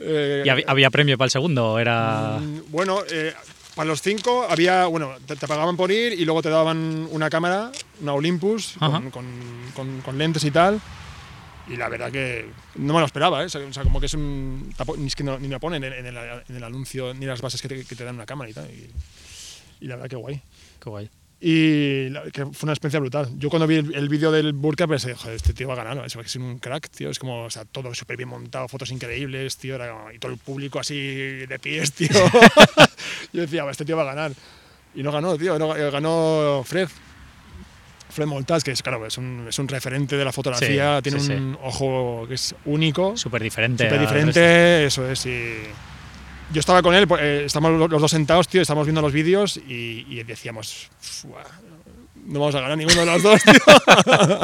[0.01, 1.79] Eh, ¿Y había, había premio para el segundo?
[1.79, 2.39] Era...
[2.41, 3.33] Mm, Bueno, eh,
[3.75, 7.31] para los cinco había, bueno, te, te pagaban por ir y luego te daban una
[7.31, 10.81] cámara, una Olympus, con, con- con- con lentes y tal.
[11.67, 13.47] Y la verdad que no me lo esperaba, ¿eh?
[13.47, 14.71] O sea, o sea, como que es un.
[14.99, 17.41] Ni, es que no, ni lo ponen en, en el, en el anuncio, ni las
[17.41, 18.71] bases que te, que te dan una cámara y tal.
[18.71, 18.91] Y,
[19.81, 20.43] y la verdad que guay.
[20.83, 21.09] Qué guay.
[21.47, 23.29] Y que fue una experiencia brutal.
[23.37, 25.95] Yo cuando vi el, el vídeo del Burka pensé, joder, este tío va a ganar,
[25.97, 26.05] ¿no?
[26.07, 27.11] es un crack, tío.
[27.11, 29.75] Es como, o sea, todo súper bien montado, fotos increíbles, tío.
[29.75, 32.09] era como- y todo el público así de pies, tío.
[33.35, 34.33] Yo decía, "Va, este tío va a ganar.
[34.95, 35.59] Y no ganó, tío.
[35.59, 36.89] no- eh, ganó Fred.
[38.09, 41.21] Fred Moltas, que es, claro, es un, es un referente de la fotografía, Sí, tiene
[41.21, 43.17] sí, un ojo que es único.
[43.19, 43.85] Súper diferente.
[43.85, 45.27] Súper diferente, eso es.
[45.27, 45.53] Y
[46.55, 49.59] yo estaba con él, pues, eh, estamos los dos sentados, tío, estamos viendo los vídeos
[49.59, 51.43] y, y decíamos, "Fua,
[52.27, 54.41] no vamos a ganar ninguno de los dos, tío.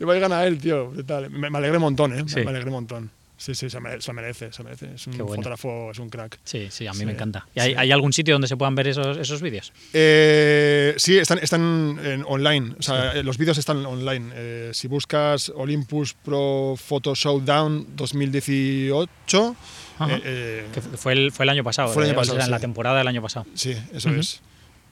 [0.00, 0.92] y voy a ganar él, tío.
[1.30, 2.24] Me, me alegré un montón, ¿eh?
[2.26, 2.36] Sí.
[2.40, 3.10] Me alegré un montón.
[3.38, 4.50] Sí, sí, se merece, se merece.
[4.50, 4.94] se merece.
[4.94, 5.26] Es un bueno.
[5.34, 6.38] fotógrafo, es un crack.
[6.42, 7.46] Sí, sí, a mí Sí, me encanta.
[7.54, 7.76] ¿Y hay, sí.
[7.78, 9.74] hay algún sitio donde se puedan ver esos, esos vídeos?
[9.92, 12.74] Eh, sí, están, están en online.
[12.78, 14.30] O sea, los vídeos están online.
[14.34, 19.54] Eh, si buscas Olympus Pro Photo Showdown 2018, Ajá.
[20.00, 21.88] Eh, eh, Que fu- fue el, fue el año pasado.
[21.92, 22.22] Fue el año ¿eh?
[22.22, 22.60] O sea, pasado, En la sí.
[22.62, 23.46] temporada del año pasado.
[23.54, 24.20] Sí, eso Ujú.
[24.20, 24.40] es.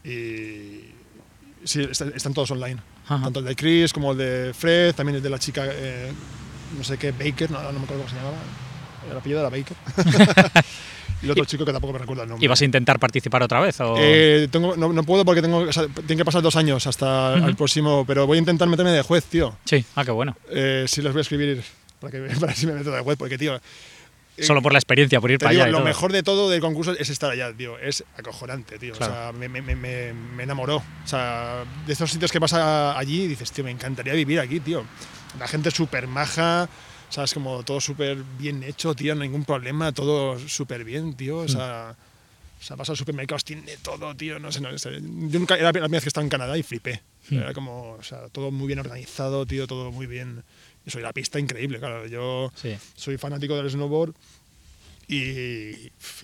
[0.05, 0.81] Y
[1.65, 2.81] sí, está- están todos online.
[3.07, 3.25] Ajá.
[3.25, 6.11] Tanto el de Chris como el de Fred, también el de la chica, eh,
[6.77, 8.37] no sé qué, Baker, no, no me acuerdo cómo se llamaba.
[9.11, 9.77] El apellido era Baker.
[11.23, 12.45] y el otro chico que tampoco me recuerdo el nombre.
[12.45, 13.79] ¿Y vas a intentar participar otra vez?
[13.81, 13.97] O...
[13.99, 17.35] Eh, tengo, no, no puedo porque tengo, o sea, tienen que pasar dos años hasta
[17.37, 17.47] Ujú.
[17.49, 19.57] el próximo, pero voy a intentar meterme de juez, tío.
[19.67, 20.37] Sí, ah, qué bueno.
[20.51, 21.63] Eh, sí, les voy a escribir
[22.01, 23.61] para que para si me meto de juez, porque, tío,
[24.41, 25.69] Solo por la experiencia, por ir para digo, allá.
[25.69, 25.87] y lo todo.
[25.87, 27.79] mejor de todo del concurso es estar allá, tío.
[27.79, 28.93] Es acojonante, tío.
[28.95, 29.13] Claro.
[29.13, 30.77] O sea, me, me, me, me- enamoró.
[30.79, 34.59] O sea, de estos sitios que vas a- allí dices, tío, me encantaría vivir aquí,
[34.61, 34.85] tío.
[35.39, 36.69] La gente súper maja,
[37.11, 37.33] ¿sabes?
[37.35, 41.39] Como todo súper bien hecho, tío, ningún problema, todo súper bien, tío.
[41.39, 41.95] O sea,
[42.61, 44.39] o sea, vas al supermercado, tiene todo, tío.
[44.41, 44.93] No sé, no sé.
[45.01, 47.03] Yo nunca, era la primera vez que estaba en Canadá y flipé.
[47.31, 47.37] Hmm.
[47.39, 50.43] Era como, o sea, todo muy bien organizado, tío, todo muy bien.
[50.87, 52.07] Soy la pista increíble, claro.
[52.07, 52.77] Yo Sí.
[52.95, 54.13] soy fanático del snowboard
[55.09, 55.17] y,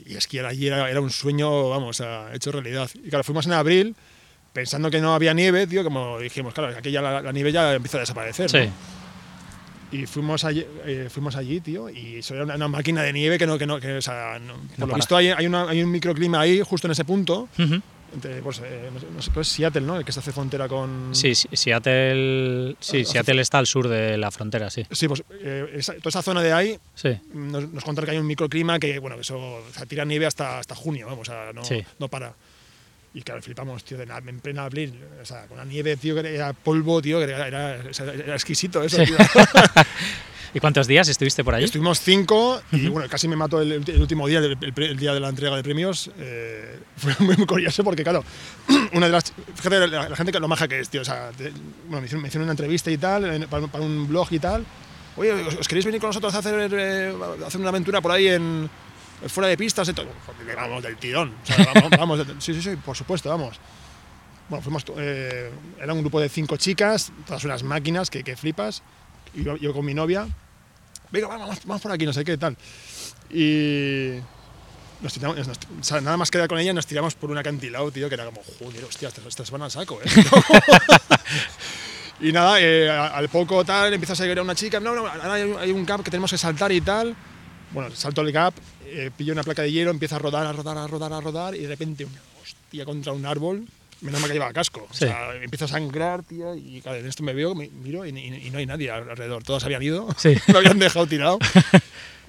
[0.07, 2.89] y esquiar allí era, era un sueño, vamos, a- hecho realidad.
[2.95, 3.95] Y claro, fuimos en abril
[4.53, 7.75] pensando que no había nieve, tío, como dijimos, claro, aquí ya la, la nieve ya
[7.75, 8.71] empieza a desaparecer.
[9.93, 13.39] Y fuimos allí, eh, fuimos allí, tío, y eso era una, una máquina de nieve
[13.39, 14.97] que no, que no, que, o sea, no- por No lo para.
[14.97, 17.83] visto hay, hay, una- hay un microclima ahí, justo en ese punto, Ujú.
[18.13, 19.97] Entre, pues, eh, no sé, es Seattle, ¿no?
[19.97, 21.11] El que se hace frontera con...
[21.15, 24.85] Sí, sí, Seattle, sí, Ah, Seattle está al sur de la frontera, sí.
[24.91, 28.19] Sí, pues eh, esa- toda esa zona de ahí Sí, nos, nos contaron que hay
[28.19, 31.53] un microclima que, bueno, eso o sea, tira nieve hasta, hasta junio, vamos, o sea,
[31.53, 31.83] no, Sí.
[31.99, 32.35] no para.
[33.13, 36.15] Y claro, flipamos, tío, de na- en plena abril, o sea, con la nieve, tío,
[36.15, 39.07] que era polvo, tío, que era, era, o sea, era exquisito eso, Sí.
[39.07, 39.17] tío.
[40.55, 41.65] ¿Y cuántos días estuviste por allí?
[41.65, 45.13] Estuvimos cinco y, bueno, casi me mató el, el último día, el, el- el día
[45.15, 46.11] de la entrega de premios.
[46.19, 48.25] eh, fue muy, muy curioso porque, claro,
[48.93, 49.33] una de las.
[49.55, 51.03] Fíjate la, la gente que lo maja que es, tío.
[51.03, 51.51] O sea, te-
[51.87, 54.39] bueno, me hicieron, me hicieron una entrevista y tal, en- para, para un blog y
[54.41, 54.65] tal.
[55.17, 58.11] Oye, ¿os, os queréis venir con nosotros a hacer, eh, a hacer una aventura por
[58.13, 58.69] ahí en.
[59.29, 59.89] Fuera de pistas?
[59.89, 60.07] y todo?
[60.57, 61.35] Vamos del tirón.
[61.43, 63.57] O sea, vamos, vamos, sí, sí, sí, por supuesto, vamos.
[64.49, 64.85] Bueno, fuimos.
[64.97, 68.83] eh, era un grupo de cinco chicas, todas unas máquinas que, que flipas.
[69.35, 70.27] Y yo, yo con mi novia.
[71.13, 72.57] Venga, vamos, vamos por aquí, no sé qué tal.
[73.31, 74.15] Y.
[75.01, 77.91] Nos tiramos, nos- o sea, nada más quedar con ella, nos tiramos por un acantilado,
[77.91, 80.07] tío, que era como, joder, hostia, estas, estas van al saco, ¿eh?
[82.21, 85.35] y nada, eh, a- al poco tal, empieza a a una chica, no, no, ahora
[85.35, 87.17] hay un gap que tenemos que saltar y tal.
[87.73, 88.53] Bueno, salto el gap,
[88.91, 91.55] eh, pillo una placa de hielo, empieza a rodar, a rodar, a rodar, a rodar,
[91.55, 93.67] y de repente una hostia contra un árbol.
[94.03, 94.89] Menos mal que lleva casco.
[94.93, 95.05] Sí.
[95.05, 98.09] O sea, empieza a sangrar, tío, y claro, en esto me veo, me miro y,
[98.19, 99.43] y- y no hay nadie alrededor.
[99.45, 100.35] Todos habían ido, Sí.
[100.49, 101.39] lo habían dejado tirado.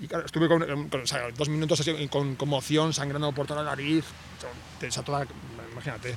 [0.02, 3.62] Y claro, estuve con, con- o sea, dos minutos así, con conmoción, sangrando por toda
[3.63, 4.04] la nariz.
[4.84, 5.28] O sea, toda,
[5.74, 6.15] imagínate.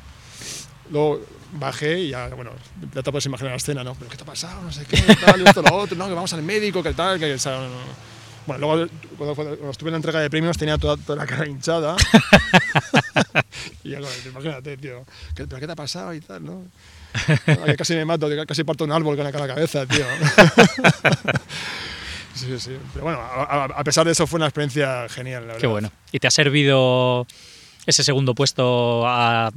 [0.91, 1.21] Luego
[1.53, 2.51] bajé y ya, bueno,
[2.95, 3.95] ya te puedes imaginar la escena, ¿no?
[3.95, 4.63] ¿Pero qué te ha pasado?
[4.63, 6.09] No sé qué, tal, esto, lo otro, ¿no?
[6.09, 7.35] Que vamos al médico, que tal, que...
[7.35, 8.14] o sea, no.
[8.47, 11.47] Bueno, luego cuando, cuando estuve en la entrega de premios tenía toda, toda la cara
[11.47, 11.97] hinchada.
[13.85, 15.05] y joder, imagínate, tío,
[15.35, 16.63] ¿qué- ¿pero qué te ha pasado y tal, no?
[17.65, 19.87] Que casi me mato, que casi parto un árbol con la cara a la cabeza,
[19.87, 20.05] tío.
[22.35, 22.77] Sí, sí, sí.
[22.93, 25.61] Pero bueno, a- a pesar de eso fue una experiencia genial, la verdad.
[25.61, 25.93] Qué bueno.
[26.11, 27.29] ¿Y te ha servido
[27.87, 29.53] ese segundo puesto a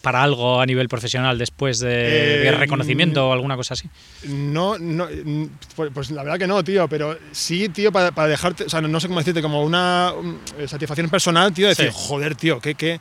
[0.00, 3.88] para algo a nivel profesional después de, de Eh, reconocimiento o alguna cosa así?
[4.28, 8.28] No, no, mm, pues, pues la verdad que no, tío, pero sí, tío, para, para
[8.28, 11.68] dejarte, o sea, no, no sé cómo decirte, como una um, eh, satisfacción personal, tío,
[11.68, 11.92] decir, Sí.
[11.94, 13.00] joder, tío, qué, qué,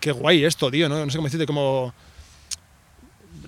[0.00, 1.04] qué guay esto, tío, ¿no?
[1.04, 1.94] No sé cómo decirte, como...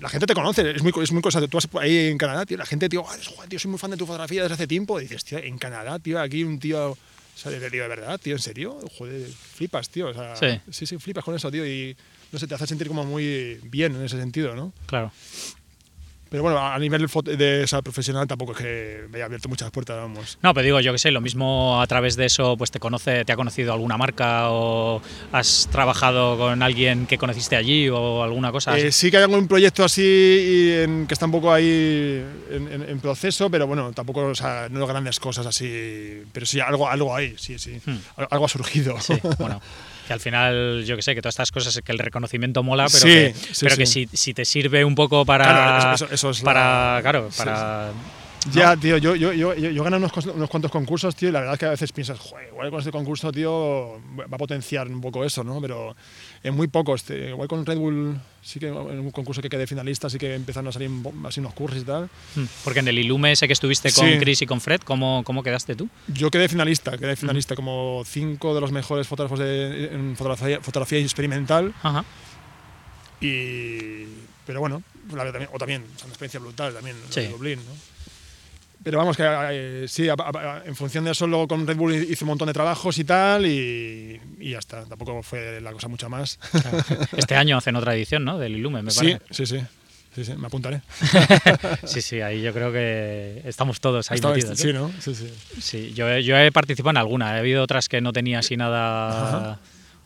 [0.01, 1.41] La gente te conoce, es muy, es muy cosa.
[1.47, 3.89] Tú vas ahí en Canadá, tío, la gente, tío, "Ah, joder, tío, soy muy fan
[3.89, 4.99] de tu fotografía desde hace tiempo.
[4.99, 6.91] Y dices, tío, en Canadá, tío, aquí un tío.
[6.91, 6.97] O
[7.39, 8.77] sea, de, tío, de verdad, tío, ¿en serio?
[8.97, 10.09] Joder, flipas, tío.
[10.09, 10.59] O sea, Sí.
[10.69, 11.65] sí, sí, flipas con eso, tío.
[11.65, 11.97] Y
[12.31, 14.73] no sé, te hace sentir como muy bien en ese sentido, ¿no?
[14.85, 15.11] Claro.
[16.29, 19.95] Pero bueno, a nivel de esa profesional tampoco es que me haya abierto muchas puertas,
[19.95, 20.37] vamos.
[20.43, 23.23] No, pero digo, yo que sé, lo mismo a través de eso, pues te conoce,
[23.23, 28.51] te ha conocido alguna marca o has trabajado con alguien que conociste allí o alguna
[28.51, 28.77] cosa.
[28.77, 32.67] Eh, sí que hay algún proyecto así y en- que está un poco ahí en,
[32.73, 36.23] en- en proceso, pero bueno, tampoco, o sea, no grandes cosas así.
[36.33, 37.79] Pero sí, algo, algo hay, sí, sí.
[37.85, 37.95] Hmm.
[38.17, 38.99] Al- Algo ha surgido.
[38.99, 39.61] Sí, bueno.
[40.07, 42.99] Que al final, yo que sé, que todas estas cosas, que el reconocimiento mola, pero,
[42.99, 45.43] Sí, que, sí, pero que si, si te sirve un poco para.
[45.45, 47.91] Claro, eso- eso- es la- para claro, sí, para.
[48.53, 51.39] Ya, tío, yo, yo, yo, yo, yo gano unos, unos cuantos concursos, tío, y la
[51.39, 54.87] verdad es que a veces piensas, joder, igual con este concurso, tío, va a potenciar
[54.87, 55.59] un poco eso, ¿no?
[55.59, 55.93] Pero
[56.43, 57.01] en muy pocos.
[57.01, 60.33] Este, igual con Red Bull, sí que en un concurso que quedé finalista, sí que
[60.35, 60.89] empezaron a salir
[61.25, 62.09] así unos cursos y tal.
[62.35, 62.45] Hmm.
[62.63, 64.17] Porque en el Ilume ese que estuviste con Sí.
[64.19, 65.89] Chris y con Fred, ¿cómo, cómo quedaste tú?
[66.07, 70.99] Yo quedé finalista, quedé finalista como cinco de los mejores fotógrafos de, en fotografía, fotografía
[70.99, 71.73] experimental.
[71.83, 72.05] Ajá.
[73.19, 74.05] Y,
[74.45, 77.21] pero bueno, la verdad también, o también, es una experiencia brutal también, Sí.
[77.21, 77.96] de Dublín, ¿no?
[78.83, 82.23] Pero vamos, que eh, sí, a- en función de eso, luego con Red Bull hice
[82.23, 84.85] un montón de trabajos y tal, y, y ya está.
[84.85, 86.39] Tampoco fue la cosa mucho más.
[87.17, 88.37] Este año hacen otra edición, ¿no?
[88.37, 89.19] Del Ilume, me sí, parece.
[89.31, 89.59] sí, sí,
[90.15, 90.81] sí, sí, me apuntaré.
[91.85, 94.59] Sí, sí, ahí yo creo que estamos todos ahí metidos.
[94.59, 94.63] ¿eh?
[94.63, 94.91] sí, ¿no?
[94.99, 95.33] Sí, sí.
[95.61, 97.31] Sí, yo, he- yo he participado en alguna.
[97.31, 99.59] Ha habido otras que no tenía así nada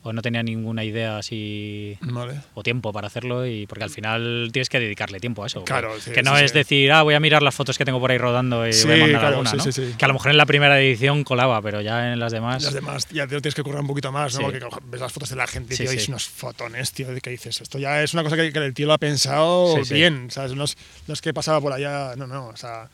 [0.03, 2.41] o no tenía ninguna idea así Vale.
[2.55, 5.63] o tiempo para hacerlo y porque al final tienes que dedicarle tiempo a eso.
[5.63, 6.57] Claro, sí, que no sí, es sí.
[6.57, 8.97] decir, ah, voy a mirar las fotos que tengo por ahí rodando y voy a
[8.97, 9.63] mandar claro, alguna, sí, ¿no?
[9.63, 9.93] sí, sí.
[9.97, 12.63] Que a lo mejor en la primera edición colaba, pero ya en las demás.
[12.63, 14.41] Las demás ya te lo tienes que currar un poquito más, ¿no?
[14.41, 17.29] Porque ves las fotos de la gente, Sí, tío, y unos fotones, tío, de que
[17.29, 20.55] dices, esto ya es una cosa que, que el tío lo ha pensado bien, ¿sabes?
[20.55, 22.89] No es, no es que pasaba por allá, no, no, o sea,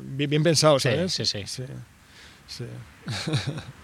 [0.00, 1.12] bien, bien pensado, ¿sabes?
[1.14, 1.44] sí, sí.
[1.46, 1.64] sí.
[2.46, 2.64] sí.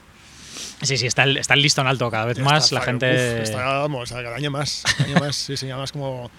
[0.83, 2.65] Sí, sí, está el, está el listón alto cada vez más.
[2.65, 3.43] está, la uf, gente.
[3.43, 6.31] está, vamos, cada año más, cada año más, sí, sí, además como...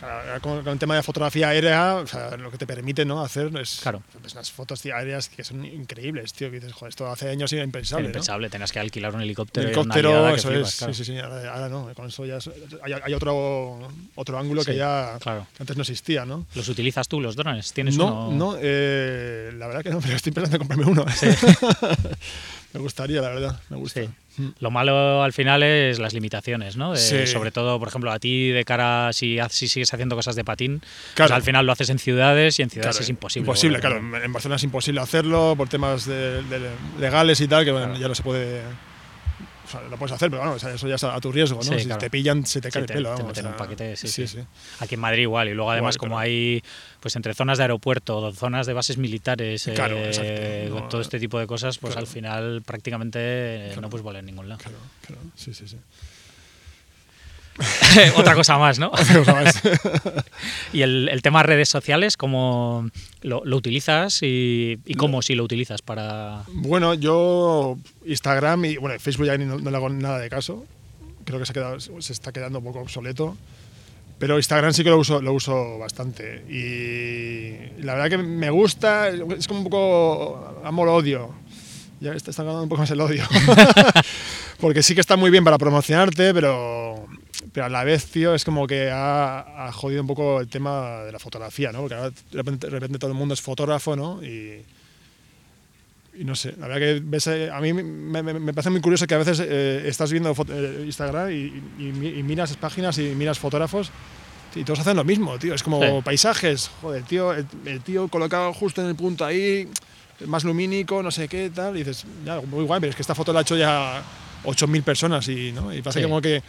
[0.00, 3.22] claro, Con, el tema de fotografía aérea, o sea, lo que te permite ¿no?
[3.22, 4.02] hacer es Claro.
[4.22, 6.50] ves unas fotos aéreas que son increíbles, tío.
[6.50, 8.02] Que dices, joder, esto hace años era impensable.
[8.02, 8.08] ¿no?
[8.10, 9.68] impensable, tenías que alquilar un helicóptero.
[9.68, 10.78] y una helicóptero, eso flipas, es.
[10.78, 10.92] claro.
[10.94, 11.18] Sí, sí, sí.
[11.18, 12.50] Ahora, ahora no, con eso ya es-
[12.82, 15.46] hay, hay otro, otro ángulo Sí, que ya claro.
[15.60, 16.44] antes no existía, ¿no?
[16.54, 17.72] ¿Los utilizas tú, los drones?
[17.72, 18.52] ¿Tienes No, uno?
[18.54, 21.04] no, eh, la verdad que no, pero estoy pensando en comprarme uno.
[22.72, 24.02] me gustaría, la verdad, me gusta.
[24.02, 24.08] Sí.
[24.38, 24.48] Mm.
[24.60, 26.92] Lo malo al final es las limitaciones, ¿no?
[26.92, 27.26] De- Sí.
[27.26, 30.44] Sobre todo, por ejemplo, a ti de cara, si, haz- si sigues haciendo cosas de
[30.44, 30.82] patín,
[31.16, 33.44] pues al final lo haces en ciudades y en ciudades Claro, es imposible.
[33.46, 34.24] Imposible, Bueno, claro.
[34.24, 38.00] En Barcelona es imposible hacerlo por temas de- de legales y tal, que bueno, Claro.
[38.00, 38.60] ya no se puede.
[39.66, 41.56] O sea, lo puedes hacer, pero bueno, o sea, eso ya es a tu riesgo,
[41.56, 41.62] ¿no?
[41.64, 41.98] Sí, si claro.
[42.00, 43.08] te pillan, se te cae te- el pelo.
[43.10, 44.38] te vamos, meten o un paquete, sí, sí.
[44.78, 46.20] Aquí en Madrid igual, y luego además Igual, como claro.
[46.30, 46.62] hay
[47.00, 51.38] pues entre zonas de aeropuerto, zonas de bases militares, Claro, eh, No, todo este tipo
[51.40, 53.18] de cosas, pues al final prácticamente
[53.72, 54.60] eh, no puedes volar en ningún lado.
[54.60, 55.76] Claro, claro, sí, sí, sí.
[58.16, 58.90] Otra cosa más, ¿no?
[58.90, 59.62] O sea, más-
[60.72, 62.88] Y el, el tema redes sociales, ¿cómo
[63.22, 66.42] lo, lo utilizas y, y cómo si lo utilizas para...?
[66.52, 70.64] Bueno, yo Instagram y bueno, Facebook ya ni- no, no le hago nada de caso.
[71.24, 73.36] Creo que se, ha quedado, se está quedando un poco obsoleto.
[74.18, 76.42] Pero Instagram sí que lo uso, lo uso bastante.
[76.48, 81.34] Y la verdad que me gusta, es como un poco amor-odio.
[82.00, 83.24] Ya está ganando un poco más el odio.
[84.60, 87.06] Porque sí que está muy bien para promocionarte, pero,
[87.56, 91.04] pero a la vez, tío, es como que ha, ha jodido un poco el tema
[91.04, 91.80] de la fotografía, ¿no?
[91.80, 94.22] Porque ahora de repente, de repente todo el mundo es fotógrafo, ¿no?
[94.22, 94.60] Y,
[96.18, 98.82] y no sé, la verdad que ves, eh, a mí me, me- me parece muy
[98.82, 103.14] curioso que a veces eh, estás viendo eh, Instagram y, y- y miras páginas y
[103.14, 103.90] miras fotógrafos
[104.54, 105.54] y todos hacen lo mismo, tío.
[105.54, 105.88] Es como Sí.
[106.04, 109.66] paisajes, joder, tío, el, el tío colocado justo en el punto ahí,
[110.26, 111.74] más lumínico, no sé qué, tal.
[111.76, 114.02] Y dices, ya, muy guay, pero es que esta foto la ha hecho ya
[114.44, 115.72] 8.000 personas y, ¿no?
[115.74, 116.04] y parece Sí.
[116.04, 116.42] como que,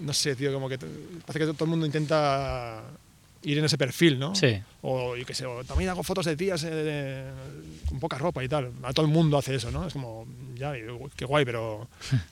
[0.00, 2.82] no sé, tío, como que parece que todo el mundo intenta
[3.42, 4.34] ir en ese perfil, ¿no?
[4.34, 4.60] Sí.
[4.82, 7.24] O yo qué sé, o también hago fotos de tías eh,
[7.88, 8.70] con poca ropa y tal.
[8.82, 9.86] A todo el mundo hace eso, ¿no?
[9.86, 10.26] Es como,
[10.56, 10.74] ya,
[11.16, 11.88] qué guay, pero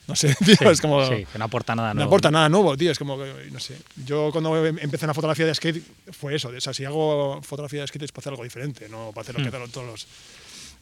[0.07, 1.07] no sé, tío, Sí, es como...
[1.09, 2.09] sí, que no aporta nada No nuevo.
[2.11, 2.91] aporta nada nuevo, tío.
[2.91, 3.79] Es como que, no sé.
[4.05, 6.49] Yo cuando em- empecé en la fotografía de skate fue eso.
[6.55, 9.35] O sea, si hago fotografía de skate es para hacer algo diferente, no para hacer
[9.39, 9.61] lo que Mm.
[9.63, 10.07] hacen todos los.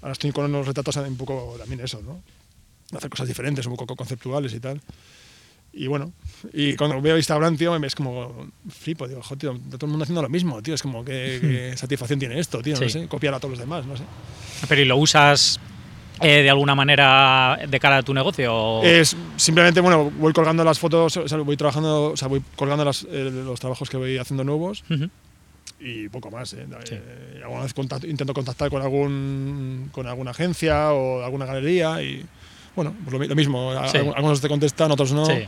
[0.03, 2.21] Ahora estoy con unos retratos un poco también eso, ¿no?
[2.97, 4.81] Hacer cosas diferentes, un poco conceptuales y tal.
[5.77, 6.13] Y bueno,
[6.53, 10.23] y cuando veo Instagram, tío, es como flipo, digo, joder, tío, todo el mundo haciendo
[10.23, 12.91] lo mismo, tío, es como que, que satisfacción tiene esto, tío, no Sí.
[12.91, 14.03] sé, copiar a todos los demás, no sé.
[14.69, 15.61] Pero ¿y lo usas
[16.23, 18.83] eh, de alguna manera de cara a tu negocio?
[18.83, 22.85] Es simplemente, bueno, voy colgando las fotos, o sea, voy trabajando, o sea, voy colgando
[22.85, 25.11] las- eh, los trabajos que voy haciendo nuevos Ujú.
[25.79, 26.55] y poco más.
[26.55, 26.67] ¿eh?
[26.85, 26.95] Sí.
[26.95, 32.25] Eh, alguna vez contacto- intento contactar con algún con alguna agencia o alguna galería y
[32.75, 33.73] bueno, pues lo, lo mismo.
[33.91, 33.99] Sí.
[33.99, 35.27] Algunos te contestan, otros no.
[35.27, 35.47] Sí.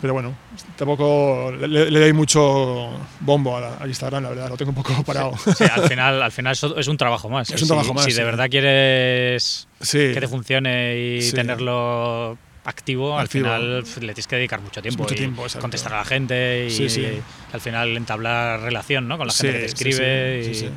[0.00, 0.32] Pero bueno,
[0.76, 2.88] tampoco le, le doy mucho
[3.20, 5.32] bombo a la- al Instagram, la verdad, lo tengo un poco parado.
[5.56, 7.48] Sí, al final, al final es un trabajo más.
[7.50, 8.22] Es un Si- trabajo más, Si de sí.
[8.22, 13.18] verdad quieres que te funcione y tenerlo activo, Activo.
[13.18, 13.84] al final le
[14.14, 15.02] tienes que dedicar mucho tiempo.
[15.02, 17.20] mucho y tiempo, contestar a la gente y
[17.52, 19.16] al final entablar relación ¿no?
[19.18, 20.42] con la gente que te escribe.
[20.52, 20.70] y-.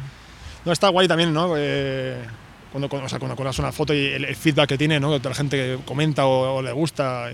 [0.66, 1.54] No, está guay también, ¿no?
[1.58, 2.18] Eh,
[2.72, 5.18] cuando, cuando, o sea, cuando colgas una foto y el, el feedback que tiene, ¿no?
[5.20, 7.30] De la gente que comenta o, o le gusta.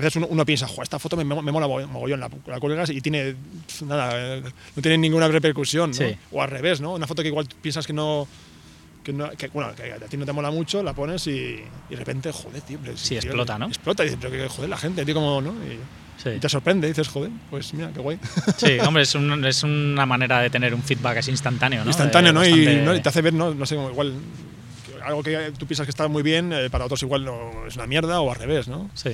[0.00, 2.30] Que a veces uno, uno piensa, "Jo, esta foto me, me mola mo- mogollón, la,
[2.46, 3.34] la cuelgas y tiene
[3.84, 5.96] nada, no tiene ninguna repercusión, ¿no?
[5.96, 6.16] Sí.
[6.32, 6.94] O al revés, ¿no?
[6.94, 8.26] Una foto que igual piensas que no.
[9.04, 11.90] Que, no, que, bueno, que a ti no te mola mucho, la pones y, y
[11.90, 12.78] de repente, joder, tío.
[12.82, 13.66] pero Sí, tío, explota, ¿no?
[13.68, 15.52] Explota y dices, pero que joder, la gente, tío, como, ¿no?
[15.52, 15.78] Y,
[16.20, 16.30] Sí.
[16.30, 18.18] y te sorprende, y dices, joder, pues mira, qué guay.
[18.56, 21.90] Sí, hombre, es, un- es una manera de tener un feedback así instantáneo, ¿no?
[21.90, 22.44] instantáneo, Eh, ¿no?
[22.44, 22.94] Y, bastante- ¿no?
[22.96, 23.54] y te hace ver, ¿no?
[23.54, 24.14] No sé, como igual
[25.04, 27.86] algo que tú piensas que está muy bien, eh, para otros igual no, es una
[27.86, 28.90] mierda o al revés, ¿no?
[28.94, 29.10] Sí.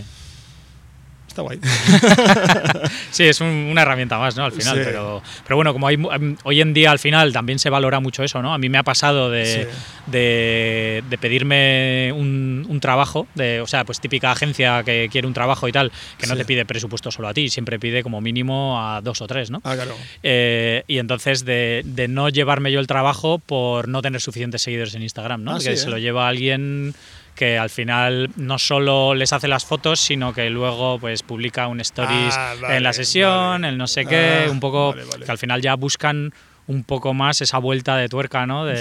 [1.28, 1.58] Está guay.
[3.10, 4.44] Sí, es un- una herramienta más, ¿no?
[4.44, 4.82] Al final, Sí.
[4.84, 8.22] pero, pero bueno, como hay, em, hoy en día al final también se valora mucho
[8.22, 8.52] eso, ¿no?
[8.54, 10.10] A mí me ha pasado de, Sí.
[10.10, 15.34] de, de pedirme un, un trabajo, de, o sea, pues típica agencia que quiere un
[15.34, 18.80] trabajo y tal, que no te pide presupuesto solo a ti, siempre pide como mínimo
[18.80, 19.60] a dos o tres, ¿no?
[19.64, 19.94] Ah, claro.
[20.22, 24.94] Eh, y entonces de, de no llevarme yo el trabajo por no tener suficientes seguidores
[24.94, 25.52] en Instagram, ¿no?
[25.52, 25.90] Ah, que se ¿eh?
[25.90, 26.94] lo lleva alguien
[27.34, 31.80] que al final no solo les hace las fotos, sino que luego pues publica un
[31.80, 33.68] stories Ah, vale, en la sesión, vale.
[33.70, 36.32] el no sé qué, Ah, un poco vale, que al final ya buscan
[36.68, 38.64] un poco más esa vuelta de tuerca, ¿no?
[38.64, 38.74] De-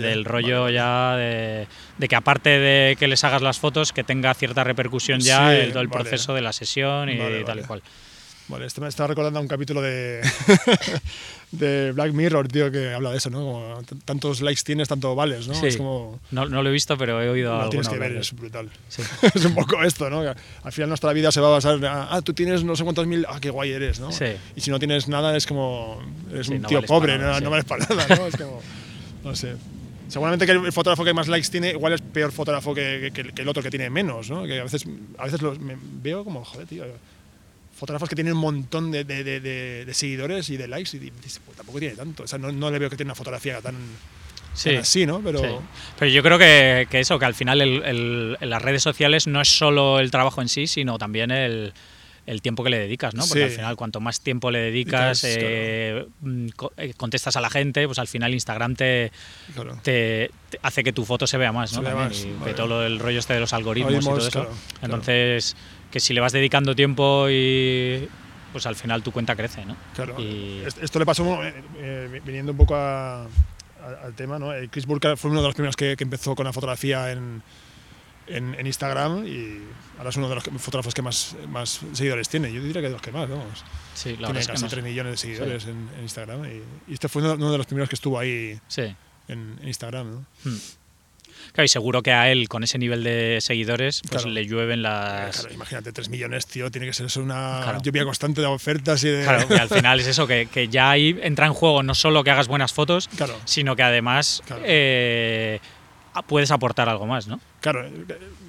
[0.00, 4.34] del rollo ya de, de que aparte de que les hagas las fotos, que tenga
[4.34, 7.82] cierta repercusión ya Sí, en todo el proceso de la sesión y tal y cual.
[8.48, 10.22] Vale, esto me estaba recordando a un capítulo de,
[11.50, 13.38] de Black Mirror, tío, que habla de eso, ¿no?
[13.38, 15.54] Como tantos likes tienes, tanto vales, ¿no?
[15.54, 15.66] Sí.
[15.68, 16.20] Es como.
[16.30, 17.70] No, no lo he visto, pero he oído algo.
[17.70, 18.68] tienes que ver, es brutal.
[18.88, 19.02] Sí.
[19.34, 20.20] es un poco esto, ¿no?
[20.20, 23.06] Al final nuestra vida se va a basar en, ah, tú tienes no sé cuántos
[23.06, 24.12] mil, ah, qué guay eres, ¿no?
[24.12, 24.26] Sí.
[24.56, 27.50] Y si no tienes nada es como, eres un no tío vales pobre, nada, no
[27.50, 28.26] vales para nada, ¿no?
[28.26, 28.60] Es como,
[29.24, 29.54] no sé.
[30.08, 33.42] Seguramente que el fotógrafo que más likes tiene igual es peor fotógrafo que, que- que
[33.42, 34.44] el otro que tiene menos, ¿no?
[34.46, 34.84] Que a veces,
[35.18, 36.84] a veces los, me veo como, joder, tío,
[37.78, 41.00] fotógrafos que tienen un montón de, de- de- de- de seguidores y de likes y
[41.00, 42.24] dices, pues tampoco tiene tanto.
[42.24, 43.76] O sea, no, no le veo que tiene una fotografía tan,
[44.54, 44.70] Sí.
[44.70, 45.20] tan así, ¿no?
[45.20, 45.46] Pero Sí.
[45.98, 49.26] Pero yo creo que, que eso, que al final el- el- en las redes sociales
[49.26, 51.72] no es solo el trabajo en sí, sino también el,
[52.26, 53.22] el tiempo que le dedicas, ¿no?
[53.26, 53.44] Porque Sí.
[53.44, 57.98] al final cuanto más tiempo le dedicas, eh, mm, eh, contestas a la gente, pues
[57.98, 59.12] al final Instagram te,
[59.54, 59.78] claro.
[59.82, 61.80] te, te hace que tu foto se vea más, ¿no?
[61.80, 64.30] Vea más, y que todo el rollo este de los algoritmos, y todo eso.
[64.30, 64.50] claro.
[64.82, 65.56] Entonces,
[65.90, 68.08] que si le vas dedicando tiempo y
[68.52, 69.76] pues al final tu cuenta crece, ¿no?
[69.94, 73.26] Claro, Y- est- esto le pasó eh, eh, viniendo un poco a- a-
[74.04, 74.52] al tema, ¿no?
[74.54, 77.42] Eh, Chris Burke fue uno de los primeros que, que empezó con la fotografía en,
[78.26, 79.62] en, en Instagram y
[79.98, 82.52] ahora es uno de los que- fotógrafos que más, más seguidores tiene.
[82.52, 83.64] Yo diría que de los que más, vamos.
[83.94, 84.70] Sí, la tiene es que casi sé.
[84.70, 87.66] 3 millones de seguidores en, en Instagram y, y este fue uno, uno de los
[87.66, 88.82] primeros que estuvo ahí Sí.
[89.28, 90.24] en, en Instagram, ¿no?
[90.44, 90.56] Hmm.
[91.64, 94.30] Y seguro que a él, con ese nivel de seguidores, pues Claro.
[94.34, 95.40] le llueven Eh, las.
[95.40, 97.80] Claro, imagínate, 3 millones, tío, tiene que ser eso una Claro.
[97.82, 99.22] lluvia constante de ofertas y de...
[99.24, 102.22] Claro, que al final es eso, que, que ya ahí entra en juego no solo
[102.24, 103.08] que hagas buenas fotos,
[103.44, 105.60] sino que además eh,
[106.26, 107.40] puedes aportar algo más, ¿no?
[107.60, 107.92] Claro, eh,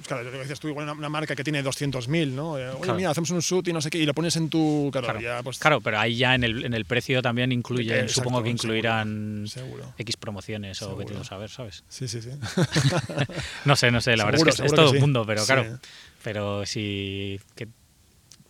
[0.06, 2.58] claro, lo que decías tú, igual una, una marca que tiene 200.000, ¿no?
[2.58, 2.94] Eh, Oye, Claro.
[2.96, 4.88] mira, hacemos un shoot y no sé qué, y lo pones en tu.
[4.92, 5.58] Claro, Claro, ya, pues.
[5.58, 8.50] Claro, pero ahí ya en el, en el precio también incluyen, Eh, exacto, supongo que
[8.50, 9.92] incluirán Seguro.
[9.98, 11.84] X promociones o vete tú a saber, ¿sabes?
[11.88, 12.30] Sí, sí, sí.
[13.64, 15.00] No sé, no sé, la verdad es que es todo que un sí.
[15.00, 15.46] mundo, pero Sí.
[15.46, 15.78] claro.
[16.22, 17.66] Pero sí que,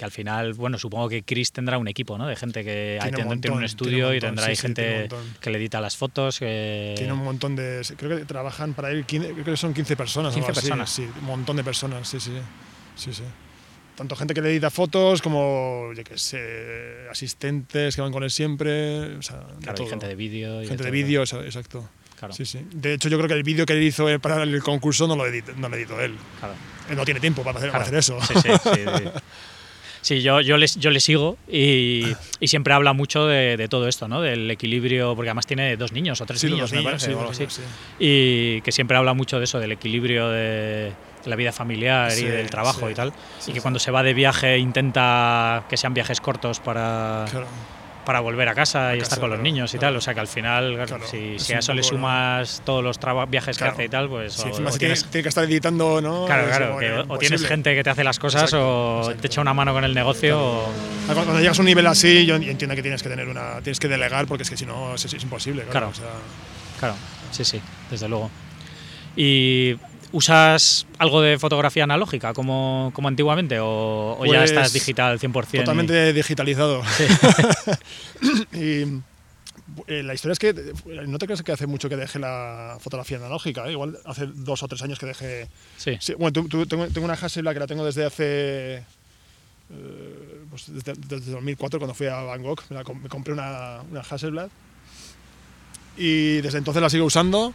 [0.00, 2.26] que al final, bueno, supongo que Chris tendrá un equipo, ¿no?
[2.26, 4.56] De gente que Tiene un tiene, montón, tiene un tiene estudio y tendrá sí, ahí
[4.56, 5.08] sí, gente
[5.42, 6.38] que le edita las fotos.
[6.38, 6.94] Que...
[6.96, 7.82] Tiene un montón de.
[7.98, 10.32] Creo que trabajan para él, 15 creo que son 15 personas.
[10.32, 10.90] o 15 algo así, personas.
[10.90, 12.32] Sí, un montón de personas, sí, sí.
[12.96, 13.24] Sí, sí.
[13.94, 18.30] Tanto gente que le edita fotos como, yo qué sé, asistentes que van con él
[18.30, 19.16] siempre.
[19.18, 19.86] O sea, de Claro, y todo.
[19.88, 20.60] gente de vídeo.
[20.60, 20.90] Gente de todo.
[20.92, 21.86] vídeo, exacto.
[22.18, 22.66] Claro, Sí, sí.
[22.72, 25.14] De hecho, yo creo que el vídeo que él hizo eh, para el concurso no
[25.16, 26.16] lo editó, no lo editó él.
[26.38, 26.54] claro.
[26.88, 28.18] Él no tiene tiempo para hacer, para hacer eso.
[28.22, 28.50] Sí, sí,
[30.02, 32.06] sí, yo, yo, les, yo le sigo y,
[32.40, 34.20] y siempre habla mucho de, de todo esto, ¿no?
[34.20, 37.18] Del equilibrio, porque además tiene dos niños o tres Sí, niños, me parece, sí, o
[37.20, 37.46] algo así.
[37.48, 37.62] sí.
[37.98, 40.92] Y que siempre habla mucho de eso, del equilibrio de,
[41.26, 43.12] la vida familiar y del trabajo y tal.
[43.46, 47.46] y que cuando se va de viaje intenta que sean viajes cortos para, Claro.
[48.04, 49.92] Para volver a casa y estar con los niños y claro.
[49.94, 49.98] tal.
[49.98, 52.98] O sea que al final, claro, si, a eso le sumas todos los
[53.28, 53.72] viajes Claro.
[53.72, 54.32] que hace y tal, pues.
[54.34, 56.24] Sí, o- encima o si tiene, tienes- tiene que estar editando, ¿no?
[56.26, 59.20] Claro, claro, que o- tienes gente que te hace las cosas Exacto, o exacto.
[59.20, 60.66] te echa una mano con el negocio o...
[60.66, 63.60] Ah, Cuando, cuando llegas a un nivel así, yo entiendo que tienes que tener una,
[63.62, 65.62] tienes que delegar porque es que si no es, es imposible.
[65.64, 65.90] Claro.
[65.90, 65.90] Claro.
[65.90, 66.94] o sea, Claro,
[67.30, 68.30] sí, sí, desde luego.
[69.16, 69.76] ¿Y
[70.12, 75.48] usas algo de fotografía analógica como, como antiguamente o, o ya Pues, estás digital 100%?
[75.52, 76.82] y- totalmente digitalizado.
[78.52, 78.82] y
[79.86, 80.72] eh, la historia es que eh,
[81.06, 83.72] no te crees que hace mucho que dejé la fotografía analógica, ¿eh?
[83.72, 85.48] igual hace dos o tres años que dejé.
[85.76, 88.76] Sí, Sí, bueno, tu- tu- tengo, tengo una Hasselblad que la tengo desde hace.
[89.72, 94.00] eh, pues desde, desde 2004, cuando fui a Bangkok, me, la me compré una, una
[94.00, 94.48] Hasselblad.
[95.96, 97.52] Y desde entonces la sigo usando.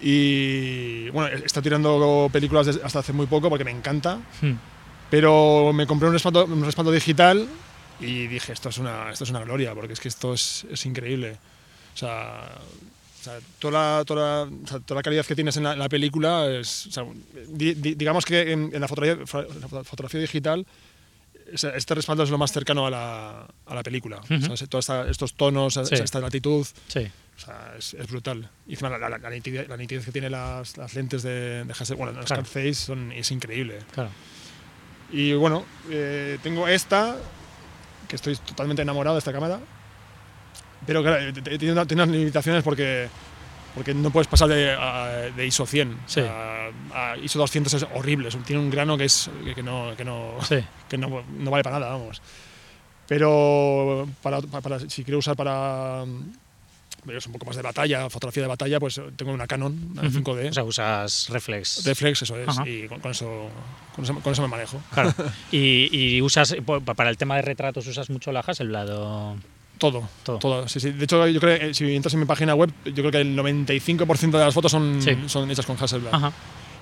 [0.00, 4.18] Y bueno, he estado tirando películas hasta hace muy poco porque me encanta.
[4.40, 4.52] Hmm,
[5.10, 7.46] Pero me compré un respaldo, un respaldo digital
[8.00, 10.84] y dije, esto es una, esto es una gloria, porque es que esto es, es
[10.86, 11.36] increíble.
[11.94, 12.50] O sea,
[13.20, 15.72] o sea, toda, la, toda, la, o sea, toda la calidad que tienes en la,
[15.72, 16.86] en la película es...
[16.88, 17.04] o sea,
[17.48, 19.24] di- di- digamos que en, en la, fotografía,
[19.84, 20.66] fotografía digital
[21.52, 24.16] este respaldo es lo más cercano a la, a la película.
[24.18, 24.66] O sea, Ujú.
[24.66, 25.94] todos estos tonos, Sí.
[25.94, 28.48] esta latitud, sí, o sea, es, es brutal.
[28.66, 31.72] Y encima la, la- la nitidez, la nitidez que tiene las, las lentes de, de
[31.72, 32.44] Hasselblad, bueno, las Claro.
[32.74, 33.78] Son, es increíble.
[33.92, 34.10] claro.
[35.10, 37.16] Y bueno, eh, tengo esta,
[38.08, 39.60] que estoy totalmente enamorado de esta cámara.
[40.86, 43.08] Pero claro, eh, tiene, una- tiene unas limitaciones porque,
[43.74, 45.92] porque no puedes pasar de, a- de ISO 100.
[45.92, 46.20] O Sí.
[46.20, 50.36] sea, a ISO 200 es horrible, tiene un grano que, es, que, no, que, no,
[50.42, 50.56] Sí,
[50.88, 52.20] que no, no vale para nada, vamos.
[53.06, 56.04] Pero para, para- si quiero usar para
[57.08, 60.18] es un poco más de batalla, fotografía de batalla, pues tengo una Canon una Ujú.
[60.20, 60.50] 5D.
[60.50, 61.84] O sea, usas reflex.
[61.84, 62.68] Reflex, eso es, Ajá.
[62.68, 63.48] y con, con eso,
[63.94, 64.80] con, eso, con eso me manejo.
[64.92, 65.12] Claro.
[65.52, 69.36] Y, y usas, po- para el tema de retratos, usas mucho la Hasselblad o...
[69.78, 70.38] Todo, Todo.
[70.38, 70.68] todo.
[70.68, 70.92] Sí, sí.
[70.92, 73.36] De hecho, yo creo que si entras en mi página web, yo creo que el
[73.36, 75.16] 95% de las fotos son, Sí.
[75.26, 76.14] son hechas con Hasselblad.
[76.14, 76.32] Ajá.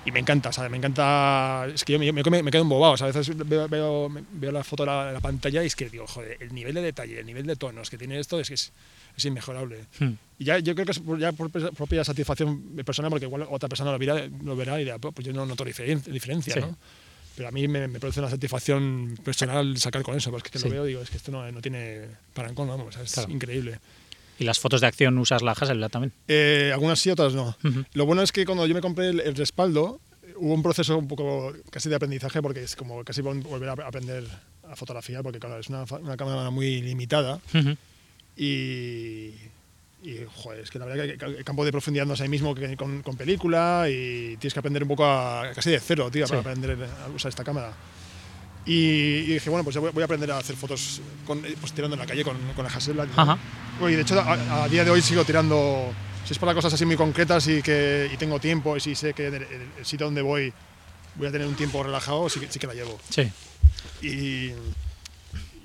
[0.05, 0.71] Y me encanta, ¿sabes?
[0.71, 1.67] Me encanta.
[1.73, 3.15] Es que yo me, me, me quedo embobado, ¿sabes?
[3.17, 6.07] A veces veo, veo, veo la foto en la, la pantalla y es que digo,
[6.09, 8.73] joder, el nivel de detalle, el nivel de tonos que tiene esto es que es,
[9.17, 9.87] es inmejorable.
[9.99, 10.13] Hmm.
[10.39, 13.69] Y ya, yo creo que es por- ya por propia satisfacción personal, porque igual otra
[13.69, 16.61] persona lo verá, lo verá y dirá, pues yo no noto diferen- diferencia, Sí.
[16.61, 16.77] ¿no?
[17.37, 20.59] Pero a mí me, me produce una satisfacción personal sacar con eso, porque es que
[20.59, 20.65] Sí.
[20.67, 22.03] lo veo digo, es que esto no, no tiene
[22.35, 23.31] parancón, vamos, o sea, es Claro.
[23.31, 23.79] increíble.
[24.39, 26.13] ¿Y las fotos de acción usas la Hasselblad también?
[26.29, 27.57] Eh, algunas sí, otras no.
[27.65, 27.85] Ujú.
[27.95, 30.01] Lo bueno es que cuando yo me compré el, el respaldo,
[30.37, 33.73] hubo un proceso un poco casi de aprendizaje, porque es como casi vol- volver a
[33.73, 34.25] aprender
[34.69, 37.77] a fotografiar, porque claro, es una, una cámara muy limitada Ujú.
[38.37, 39.35] Y,
[40.03, 42.55] y, joder, es que la verdad que el campo de profundidad no es el mismo
[42.55, 46.27] que con, con película y tienes que aprender un poco a, casi de cero, tío,
[46.27, 46.49] para Sí.
[46.49, 47.73] aprender a usar esta cámara.
[48.65, 51.55] Y, y dije, bueno, pues yo voy, voy a aprender a hacer fotos con, eh,
[51.61, 53.09] pues, tirando en la calle con, con la Hasselblad.
[53.17, 53.37] Ajá.
[53.81, 55.93] Oye, de hecho, a, a día de hoy sigo tirando.
[56.25, 59.13] Si es para cosas así muy concretas y que y tengo tiempo y si sé
[59.15, 60.53] que el, el- sitio donde voy
[61.17, 62.99] voy a tener un tiempo relajado, sí que, sí que la llevo.
[63.11, 63.29] Sí.
[64.01, 64.53] Y,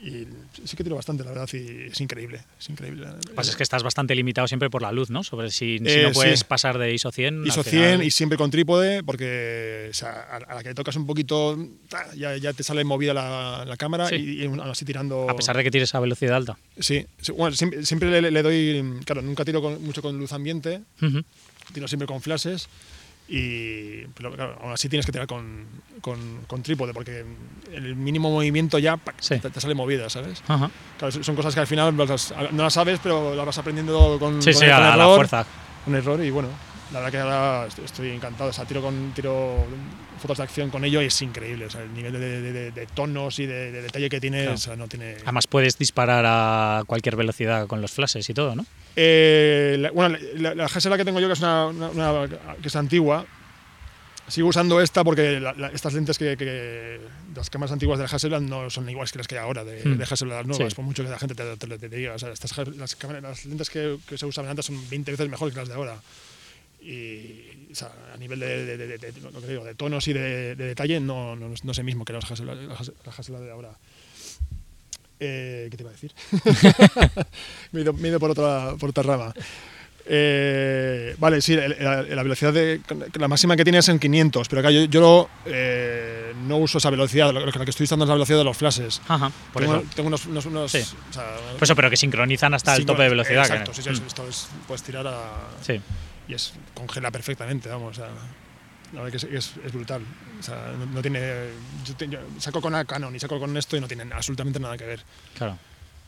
[0.07, 0.27] y
[0.65, 2.41] sí que tiro bastante, la verdad, y es increíble.
[2.59, 3.07] Es increíble.
[3.07, 5.23] Lo que pasa es que estás bastante limitado siempre por la luz, ¿no?
[5.23, 6.45] Sobre si, si Eh, no puedes sí.
[6.47, 7.41] pasar de ISO 100.
[7.41, 10.73] al ISO final- 100 y siempre con trípode, porque o sea, a, a la que
[10.73, 11.57] tocas un poquito,
[11.89, 14.15] ta, ya, ya te sale movida la, la cámara Sí.
[14.15, 15.29] y, y así tirando.
[15.29, 16.57] A pesar de que tires a velocidad alta.
[16.79, 17.05] Sí,
[17.35, 19.01] bueno, siempre, siempre le, le doy.
[19.05, 21.21] Claro, nunca tiro con- mucho con luz ambiente, Ujú.
[21.73, 22.67] tiro siempre con flashes
[23.27, 25.65] y pero claro, aún así tienes que tirar con,
[26.01, 26.17] con,
[26.47, 27.25] con trípode porque
[27.73, 29.15] el mínimo movimiento ya ¡pac!
[29.19, 29.37] Sí.
[29.39, 30.41] te, te sale movida, ¿sabes?
[30.47, 30.71] Ajá.
[30.97, 32.05] Claro, son cosas que al final no
[32.63, 35.45] las sabes, pero las vas aprendiendo con, Sí, con sí, el- a con la, fuerza.
[35.87, 36.49] Un error y bueno,
[36.93, 38.49] la verdad que ahora estoy, encantado.
[38.49, 39.65] O sea, tiro, con, tiro
[40.21, 41.65] fotos de acción con ello y es increíble.
[41.65, 44.41] O sea, el nivel de, de- de- de tonos y de, de detalle que tiene,
[44.43, 44.55] Claro.
[44.55, 45.15] o sea, no tiene...
[45.23, 48.65] Además puedes disparar a cualquier velocidad con los flashes y todo, ¿no?
[48.99, 52.27] Eh, la, bueno, la, la Hasselblad que tengo yo, que es una, una- una-
[52.59, 53.27] que es antigua,
[54.27, 56.99] sigo usando esta porque la- la- estas lentes que, que-
[57.35, 59.83] las cámaras antiguas de la Hasselblad no son iguales que las que hay ahora de,
[59.85, 59.97] Hmm.
[59.99, 60.75] de Hasselblad nuevas, Sí.
[60.75, 62.15] por mucho que la gente te, te- te diga.
[62.15, 65.29] O sea, estas, las, cámaras- las lentes que, que se usaban antes son 20 veces
[65.29, 65.95] mejores que las de ahora.
[66.81, 71.35] Y o sea, a nivel de, de- de- de- tonos y de, de detalle no,
[71.35, 73.69] no, no es el mismo que las Hasselblad, las Hassel- las Hasselblad de ahora.
[75.19, 76.11] Eh, ¿Qué te iba a decir?
[77.71, 79.33] me, he ido, me he ido por, otra, por otra rama.
[80.09, 82.79] Eh, vale, sí, el- la, la velocidad de,
[83.15, 86.77] la máxima que tiene es en 500, pero acá yo, yo lo, eh, no uso
[86.77, 89.01] esa velocidad, lo, lo que estoy usando es la velocidad de los flashes.
[89.07, 89.31] Ajá.
[89.51, 89.85] Por tengo, eso.
[89.95, 90.79] tengo unos, unos, unos- Sí.
[91.09, 93.45] o sea, Por eso, pero que sincronizan hasta el cinco- tope de velocidad.
[93.47, 94.07] que- Exacto, sí, sí, Mm.
[94.07, 95.23] esto es, puedes tirar a,
[95.61, 95.81] Sí.
[96.29, 97.91] y es congela perfectamente, vamos.
[97.97, 98.07] o sea,
[98.93, 100.01] La verdad que es, brutal.
[100.39, 101.19] O sea, no, no tiene.
[101.85, 104.77] Yo, te- yo saco con Canon y saco con esto y no tienen absolutamente nada
[104.77, 105.01] que ver.
[105.37, 105.57] Claro.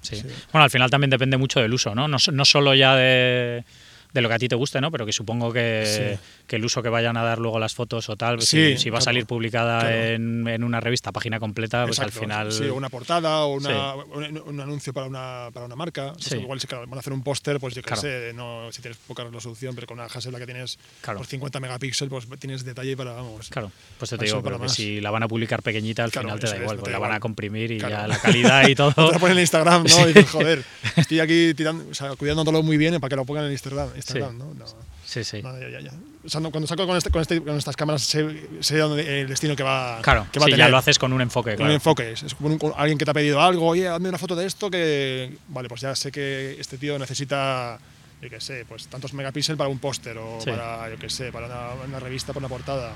[0.01, 0.15] Sí.
[0.15, 0.27] Sí.
[0.53, 2.07] Bueno, al final también depende mucho del uso, ¿no?
[2.07, 3.65] No, no solo ya de,
[4.13, 4.91] de lo que a ti te guste, ¿no?
[4.91, 6.38] Pero que supongo que, Sí.
[6.49, 8.77] Que el uso que vayan a dar luego las fotos o tal, pues Sí, si,
[8.79, 9.95] si va a salir publicada claro.
[9.95, 12.51] en, en una revista, página completa, pues Exacto, al final.
[12.51, 16.13] Sí, una portada o una, un, un anuncio para una, para una marca.
[16.17, 16.37] Sí.
[16.37, 18.01] Igual si van a hacer un póster, pues yo qué Claro.
[18.01, 22.09] sé, no, si tienes poca resolución, pero con una Hasselblad que tienes por 50 megapíxeles,
[22.09, 23.49] pues tienes detalle para, vamos.
[23.49, 26.47] Claro, pues te digo, pero que si la van a publicar pequeñita, al final te
[26.47, 28.91] da igual, no te da la van a comprimir y ya la calidad y todo.
[28.91, 30.01] Te la ponen en Instagram, ¿no?
[30.09, 30.63] Y dices, joder,
[30.95, 34.35] estoy aquí tirando, o sea, cuidándolo muy bien para que lo pongan en Instagram, Instagram
[34.35, 34.53] ¿no?
[34.55, 34.65] No,
[35.05, 35.41] Sí, sí.
[35.43, 35.91] no, ya, ya, ya.
[36.25, 38.25] O sea, cuando saco con, este, con, este, con estas cámaras sé,
[38.59, 40.71] sé dónde- el destino que va, Claro, que va sí, a ya tener.
[40.71, 41.71] lo haces con un enfoque, Con claro.
[41.71, 42.11] un enfoque.
[42.11, 44.69] Es como un- alguien que te ha pedido algo, oye, hazme una foto de esto
[44.69, 45.37] que.
[45.47, 47.79] Vale, pues ya sé que este tío necesita,
[48.21, 50.49] yo qué sé, pues tantos megapíxeles para un póster o Sí.
[50.51, 52.91] para, yo qué sé, para una, una revista, para una portada.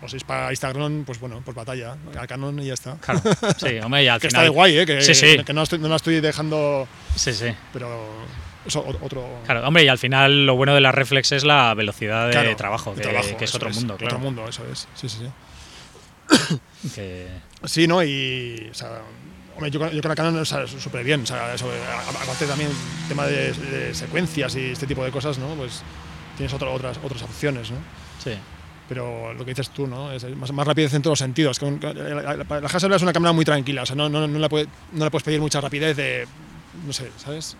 [0.00, 2.96] O si es para Instagram, pues bueno, pues batalla, a Canon y ya está.
[3.00, 3.20] Claro,
[3.58, 4.42] sí, hombre, y al que final.
[4.42, 4.86] está de guay, ¿eh?
[4.86, 5.44] Que, Sí, sí.
[5.44, 6.86] que no, estoy- no la estoy dejando,
[7.16, 7.46] Sí, sí.
[7.72, 8.08] pero
[8.66, 9.28] eso otro.
[9.44, 12.56] Claro, hombre, y al final lo bueno de la reflex es la velocidad de claro,
[12.56, 14.16] trabajo, de que, trabajo, que es otro mundo, claro.
[14.16, 14.88] Otro mundo, eso es.
[14.94, 16.58] Sí, sí, sí.
[16.94, 17.28] Que-
[17.64, 18.02] Sí, ¿no?
[18.02, 19.02] Y, o sea,
[19.54, 21.22] hombre, yo, yo con la Canon, sea, súper bien.
[21.22, 21.70] O sea, eso,
[22.22, 22.70] aparte también
[23.08, 25.46] tema de, de secuencias y este tipo de cosas, ¿no?
[25.54, 25.82] Pues
[26.36, 27.76] tienes otra- otras, otras opciones, ¿no?
[28.22, 28.32] sí.
[28.88, 30.12] Pero lo que dices tú, ¿no?
[30.12, 31.58] Es más, más rapidez en todos los sentidos.
[31.58, 34.38] Con- La, la, la Hasselblad es una cámara muy tranquila, o sea, no, no, no,
[34.38, 36.26] la puede- no le puedes pedir mucha rapidez de,
[36.84, 37.56] no sé, ¿sabes?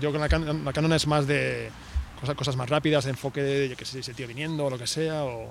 [0.00, 1.70] Yo con la, Canon- la Canon es más de
[2.20, 4.86] cosas, cosas más rápidas, de enfoque de, que sé, ese tío viniendo o lo que
[4.86, 5.50] sea, o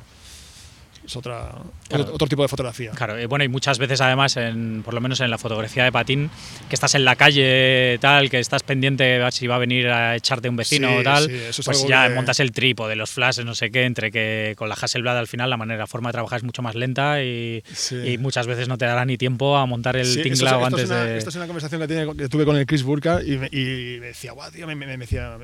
[1.06, 1.52] es otra,
[1.88, 2.04] Claro.
[2.04, 2.92] otro, otro tipo de fotografía.
[2.92, 5.92] Claro, y bueno, y muchas veces además, en, por lo menos en la fotografía de
[5.92, 6.30] patín,
[6.70, 10.16] que estás en la calle, tal, que estás pendiente a si va a venir a
[10.16, 12.96] echarte un vecino Sí, o tal, sí, eso es pues ya que- montas el trípode,
[12.96, 15.88] los flashes, no sé qué, entre que con la Hasselblad al final la manera, la
[15.88, 17.96] forma de trabajar es mucho más lenta y, Sí.
[18.14, 20.86] y muchas veces no te dará ni tiempo a montar el Sí, esto es- antes
[20.90, 21.18] una, de...
[21.18, 24.00] Esto es una conversación que, tiene- que tuve con el Chris Burka y me, y
[24.00, 25.38] me decía, guau, tío, me, me- me decía,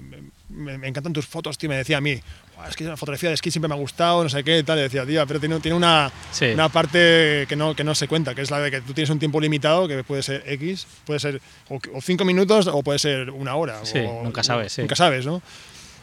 [0.49, 1.69] me, encantan tus fotos, tío.
[1.69, 2.23] Me decía a mí, "Guau,
[2.69, 4.79] es que la fotografía de esquí siempre me ha gustado, no sé qué, tal.
[4.79, 6.45] Y decía, tío, pero tiene, tiene una, Sí.
[6.47, 9.09] una parte que no, que no se cuenta, que es la de que tú tienes
[9.09, 12.99] un tiempo limitado, que puede ser X, puede ser o, o cinco minutos o puede
[12.99, 13.79] ser una hora.
[13.85, 14.81] Sí, o- nunca sabes, sí.
[14.81, 15.41] Nunca sabes, ¿no?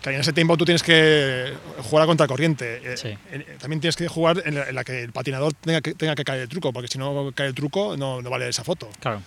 [0.03, 1.53] Que en ese tiempo tú tienes que
[1.84, 2.80] jugar a contracorriente.
[2.92, 3.09] Eh, Sí.
[3.30, 6.14] eh, También tienes que jugar en la, en la que el patinador tenga que, tenga
[6.16, 8.90] que caer el truco, porque si no cae el truco no, no vale esa foto.
[8.98, 9.22] Claro,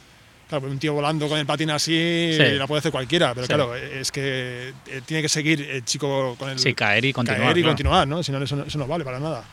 [0.47, 2.43] Claro, un tío volando con el patín así Sí.
[2.51, 3.53] la puede hacer cualquiera, pero Sí.
[3.53, 7.41] claro, es que eh, tiene que seguir el chico con el sí, caer y continuar.
[7.41, 7.71] caer y claro.
[7.73, 8.21] continuar, ¿no?
[8.21, 9.43] Si no, eso, no- eso no vale para nada.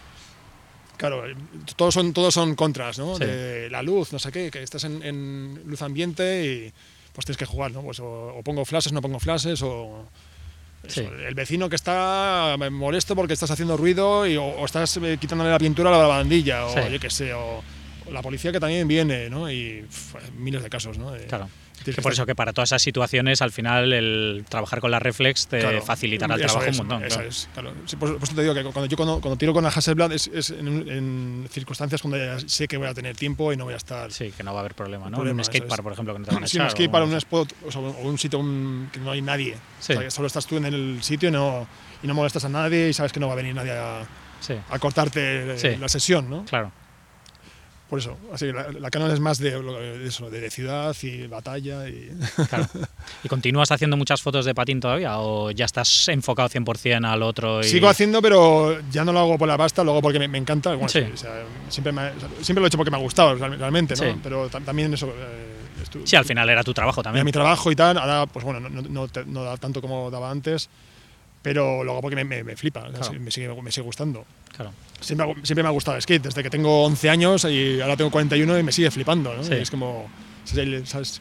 [0.98, 1.34] Claro, eh,
[1.76, 3.16] todos son, todos son contras, ¿no?
[3.16, 3.24] Sí.
[3.24, 6.72] De la luz, no sé qué, que estás en, en luz ambiente y
[7.14, 7.80] pues tienes que jugar, ¿no?
[7.82, 10.06] Pues o, o pongo flashes, no pongo flashes, o
[10.84, 15.16] eso, el vecino que está molesto porque estás haciendo ruido y, o, o estás eh,
[15.18, 17.62] quitándole la pintura a la lavandilla, o yo qué sé, o
[18.10, 19.50] la policía que también viene, ¿no?
[19.50, 21.10] Y pf, miles de casos, ¿no?
[21.12, 21.48] De- Claro.
[21.84, 25.48] Que por eso que para todas esas situaciones, al final, el trabajar con la reflex
[25.48, 27.04] te Claro, facilitará el trabajo es, un montón.
[27.04, 27.28] Eso claro.
[27.28, 27.72] es, claro.
[27.86, 30.12] Sí, por, por eso te digo que cuando yo cuando, cuando tiro con la Hasselblad
[30.12, 33.56] es, es en, un- en circunstancias cuando ya sé que voy a tener tiempo y
[33.56, 34.12] no voy a estar.
[34.12, 35.16] Sí, que no va a haber problema, ¿no?
[35.16, 36.92] problema, un skatepark, por ejemplo, que no te van a Sí, un echar, skate o-
[36.92, 39.54] para un spot o, sea, un sitio un- que no hay nadie.
[39.80, 39.94] Sí.
[39.94, 41.66] O sea, que solo estás tú en el sitio y no,
[42.00, 44.06] y no molestas a nadie y sabes que no va a venir nadie a,
[44.38, 46.44] Sí, a cortarte la sesión, ¿no?
[46.44, 46.70] claro.
[47.92, 51.86] Por eso, así la, la Canon es más de, de eso, de, ciudad y batalla
[51.90, 52.08] y
[52.48, 52.66] Claro.
[53.22, 57.60] ¿Y continúas haciendo muchas fotos de patín todavía o ya estás enfocado 100% al otro?
[57.60, 57.64] Y...
[57.64, 60.38] Sigo haciendo, pero ya no lo hago por la pasta, lo hago porque me, me
[60.38, 60.70] encanta.
[60.70, 61.00] Bueno, Sí.
[61.00, 64.02] o sea, siempre, me- siempre lo he hecho porque me ha gustado real- realmente, ¿no?
[64.10, 64.18] Sí.
[64.22, 65.08] Pero tam- también eso.
[65.08, 65.58] eh,
[66.04, 67.26] Sí, al final era tu trabajo era también.
[67.26, 67.98] mi trabajo y tal.
[67.98, 70.70] Ahora, pues bueno, no, no, no da tanto como daba antes,
[71.42, 73.12] pero lo hago porque me, me- flipa, Claro.
[73.20, 74.24] me, sigue, me sigue gustando.
[74.56, 74.72] Claro.
[75.02, 78.10] Siempre, siempre me ha gustado el skate, desde que tengo 11 años y ahora tengo
[78.10, 79.42] 41 y me sigue flipando, ¿no?
[79.42, 79.54] Sí.
[79.54, 80.08] Es como.
[80.84, 81.20] ¿sabes?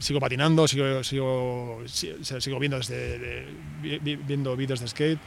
[0.00, 3.46] Sigo patinando, sigo, sigo, sigo viendo, desde,
[4.26, 5.18] viendo vídeos de skate.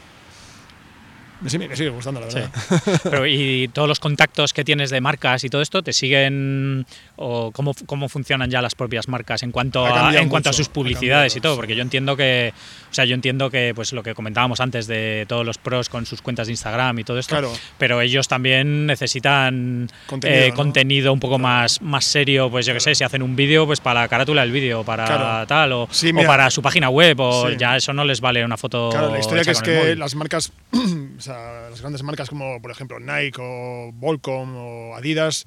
[1.47, 2.35] Sigue, me sigue gustando, la Sí.
[2.39, 3.01] verdad.
[3.03, 6.85] Pero, ¿Y todos los contactos que tienes de marcas y todo esto te siguen
[7.15, 10.69] o cómo, cómo funcionan ya las propias marcas en cuanto a, en cuanto a sus
[10.69, 11.53] publicidades y todo?
[11.53, 11.57] sí.
[11.57, 12.53] Porque yo entiendo que,
[12.89, 16.05] o sea, yo entiendo que pues lo que comentábamos antes de todos los pros con
[16.05, 17.51] sus cuentas de Instagram y todo esto, Claro.
[17.77, 20.55] pero ellos también necesitan Contenido, eh, ¿no?
[20.55, 21.43] contenido un poco Claro.
[21.43, 24.41] más, más serio, pues yo que sé, si hacen un vídeo, pues para la carátula
[24.41, 25.47] del vídeo, para Claro.
[25.47, 27.55] tal, o, Sí, o para su página web, o Sí.
[27.57, 28.89] ya eso no les vale una foto.
[28.89, 30.51] Claro, la historia que es que las marcas,
[31.17, 35.45] o sea, las grandes marcas como por ejemplo Nike o Volcom o Adidas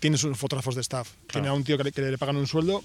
[0.00, 1.08] tienen sus fotógrafos de staff.
[1.30, 2.82] Tienen a un tío que le, que le pagan un sueldo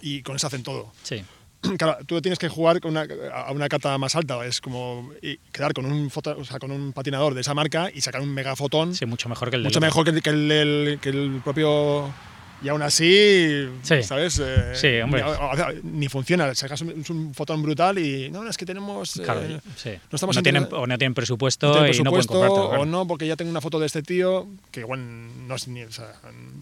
[0.00, 0.92] y con eso hacen todo.
[1.02, 1.22] Sí,
[1.78, 5.10] claro, tú tienes que jugar con una, a una cata más alta, es como
[5.52, 8.32] quedar con un, foto, o sea, con un patinador de esa marca y sacar un
[8.32, 8.94] megafotón.
[8.94, 9.86] Sí, mucho mejor que el del mucho otro.
[9.86, 12.12] mejor que, el- que el, del- que el propio.
[12.62, 14.02] Y aún así, Sí.
[14.02, 14.38] ¿sabes?
[14.44, 15.24] Eh, Sí, hombre.
[15.82, 19.16] Ni, funciona, sacas un, fotón brutal y no, es que tenemos.
[19.16, 19.40] eh, Claro,
[19.76, 19.90] sí.
[19.90, 22.32] no estamos no tienen, integra- o no tienen presupuesto no tienen y no pueden presupuesto,
[22.34, 22.68] comprártelo.
[22.68, 22.82] claro.
[22.82, 25.04] o no, porque ya tengo una foto de este tío que, bueno,
[25.46, 26.12] no es ni, o sea,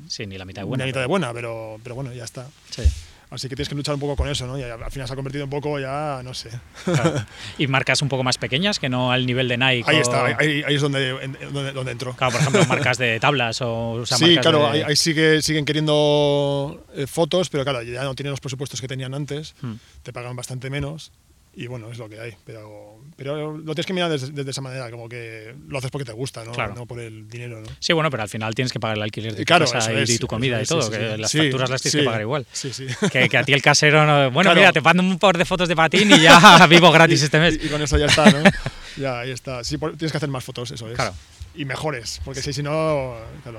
[0.07, 0.84] Sí, ni la mitad de ni buena.
[0.84, 2.46] la mitad de buena, pero, pero bueno, ya está.
[2.70, 2.82] Sí,
[3.31, 4.59] Así que tienes que luchar un poco con eso, ¿no?
[4.59, 6.49] Y al final se ha convertido un poco ya, no sé.
[6.85, 7.24] claro.
[7.59, 9.85] y marcas un poco más pequeñas que no al nivel de Nike.
[9.91, 11.11] Ahí o- está, ahí, ahí es donde,
[11.53, 12.14] donde, donde entro.
[12.14, 14.97] Claro, por ejemplo, marcas de tablas o, o sea, sí, marcas claro, de- ahí, ahí
[14.97, 19.55] sigue, siguen queriendo eh, fotos, pero claro, ya no tienen los presupuestos que tenían antes,
[19.61, 19.74] Hmm.
[20.03, 21.12] te pagan bastante menos
[21.55, 22.35] y bueno, es lo que hay.
[22.47, 26.05] Pero, pero lo tienes que mirar desde, desde esa manera, como que lo haces porque
[26.05, 26.53] te gusta, ¿no?
[26.53, 26.75] Claro.
[26.77, 27.66] No por el dinero, ¿no?
[27.81, 29.97] Sí, bueno, pero al final tienes que pagar el alquiler de tu Claro, casa y,
[29.97, 31.21] es, y tu comida eso y es, todo, sí, sí, que sí.
[31.21, 32.47] las facturas las tienes que pagar igual.
[32.53, 32.87] Sí, sí.
[33.11, 34.61] Que, que a ti el casero, no- bueno, Claro.
[34.61, 37.59] mira, te mando un par de fotos de patín y ya vivo gratis este mes.
[37.61, 38.39] Y, y con eso ya está, ¿no?
[38.97, 39.64] ya, ahí está.
[39.64, 40.95] Sí, por- tienes que hacer más fotos, eso es.
[40.95, 41.12] Claro.
[41.57, 43.59] Y mejores, porque si, si no, claro,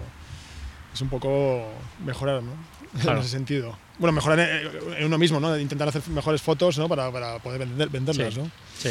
[0.94, 1.70] es un poco
[2.06, 2.54] mejorar, ¿no?
[3.02, 3.18] Claro.
[3.20, 3.78] En ese sentido.
[4.00, 5.56] Bueno, mejorar en, en uno mismo, ¿no?
[5.60, 6.88] Intentar hacer mejores fotos, ¿no?
[6.90, 8.36] Para, para poder vender, venderlas.
[8.38, 8.50] ¿no?
[8.80, 8.90] Sí.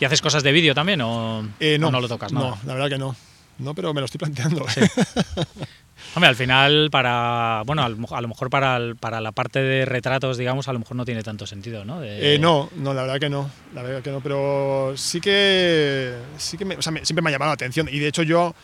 [0.00, 2.48] ¿Y haces cosas de vídeo también o, Eh, no, o no lo tocas nada?
[2.50, 3.14] No, la verdad que no.
[3.58, 4.64] No, pero me lo estoy planteando.
[6.14, 9.30] Hombre, al final, para bueno, a lo, mo- a lo mejor para, el- para la
[9.32, 12.00] parte de retratos, digamos, a lo mejor no tiene tanto sentido, ¿no?
[12.00, 13.48] De- Eh, no, no, la verdad que no.
[13.74, 17.28] La verdad que no, pero sí que, sí que me- o sea, me- siempre me
[17.30, 17.88] ha llamado la atención.
[17.92, 18.54] Y de hecho yo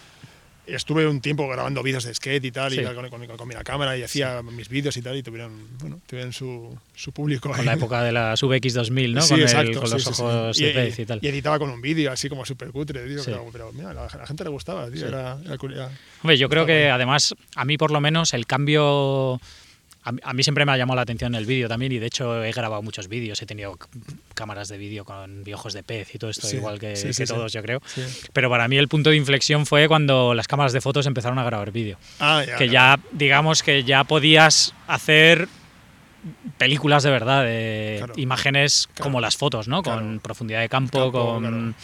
[0.67, 2.81] estuve un tiempo grabando vídeos de skate y tal, Sí.
[2.81, 6.01] y con, con- con mi cámara y hacía mis vídeos y tal, y tuvieron, bueno,
[6.07, 7.49] tuvieron su, su público.
[7.51, 7.65] Con ahí.
[7.67, 9.23] la época de las VX2000, ¿no?
[9.23, 11.19] Sí, con, el- los ojos Y- de pez y tal.
[11.23, 14.03] Y editaba con un vídeo así como súper cutre, tío, pero, pero mira, a la,
[14.07, 15.91] la gente le gustaba, tío, era, era curioso.
[16.23, 19.41] Hombre, yo creo que además, a mí por lo menos, el cambio.
[20.07, 22.07] A, mí- a mí siempre me ha llamado la atención el vídeo también, y de
[22.07, 23.77] hecho he grabado muchos vídeos, he tenido
[24.35, 27.13] cámaras de vídeo con ojos de pez y todo esto, Sí, igual que, sí, que
[27.13, 27.25] sí.
[27.27, 27.83] todos, yo creo.
[28.33, 31.45] Pero para mí el punto de inflexión fue cuando las cámaras de fotos empezaron a
[31.45, 31.99] grabar vídeo.
[32.21, 35.49] Ah, ya, que ya, digamos que ya podías hacer
[36.59, 38.15] películas de verdad, de Claro.
[38.17, 39.03] imágenes Claro.
[39.03, 39.83] como las fotos, ¿no?
[39.83, 41.75] Con profundidad de campo, Campo, con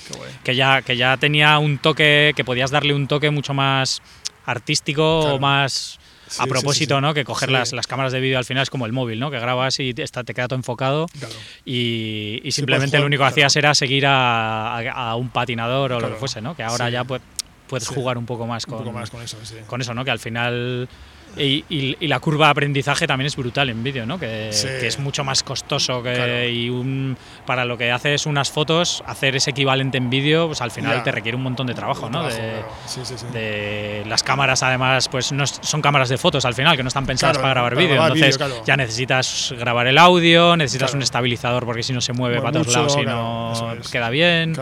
[0.44, 4.00] que ya que ya tenía un toque, que podías darle un toque mucho más
[4.46, 5.98] artístico o más
[6.32, 7.02] Sí, a propósito, sí, sí.
[7.02, 7.14] ¿no?
[7.14, 9.30] Que coger las, las cámaras de vídeo al final es como el móvil, ¿no?
[9.30, 11.34] Que grabas y te, está, te queda todo enfocado Claro.
[11.64, 15.92] y, y simplemente jugar, lo único que hacías era seguir a, a- a un patinador
[15.92, 16.56] o lo que fuese, ¿no?
[16.56, 17.20] Que ahora ya pues,
[17.68, 20.04] puedes jugar un poco más Un con, poco más con eso, con eso, ¿no?
[20.04, 20.88] Que al final.
[21.36, 24.18] Y, y- y la curva de aprendizaje también es brutal en vídeo, ¿no?
[24.18, 24.66] Que, Sí.
[24.80, 26.48] que es mucho más costoso que Claro.
[26.48, 27.16] y un
[27.46, 31.10] para lo que haces unas fotos, hacer ese equivalente en vídeo, pues al final te
[31.10, 32.20] requiere un montón de trabajo, ¿no?
[32.26, 32.68] Trabajo, de, claro.
[32.86, 33.26] Sí, sí, sí.
[33.32, 37.06] de las cámaras además pues no son cámaras de fotos al final que no están
[37.06, 41.82] pensadas Claro, para grabar vídeo entonces ya necesitas grabar el audio necesitas un estabilizador porque
[41.82, 43.88] si no se mueve para todos lados y no es.
[43.88, 44.54] queda bien.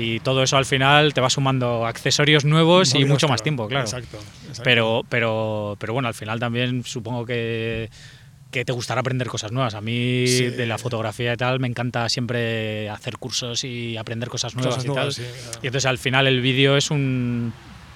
[0.00, 3.84] Y todo eso al final te va sumando accesorios nuevos y mucho más tiempo claro
[3.84, 4.16] Exacto.
[4.16, 4.62] exacto.
[4.62, 7.90] pero, pero, pero bueno, al final también supongo que,
[8.50, 9.74] que te gustará aprender cosas nuevas.
[9.74, 10.46] A mí Sí.
[10.46, 14.84] de la fotografía y tal me encanta siempre hacer cursos y aprender cosas nuevas Cosas
[14.84, 15.24] y nuevas, tal.
[15.26, 15.58] sí, claro.
[15.62, 17.52] Y entonces al final el vídeo es un,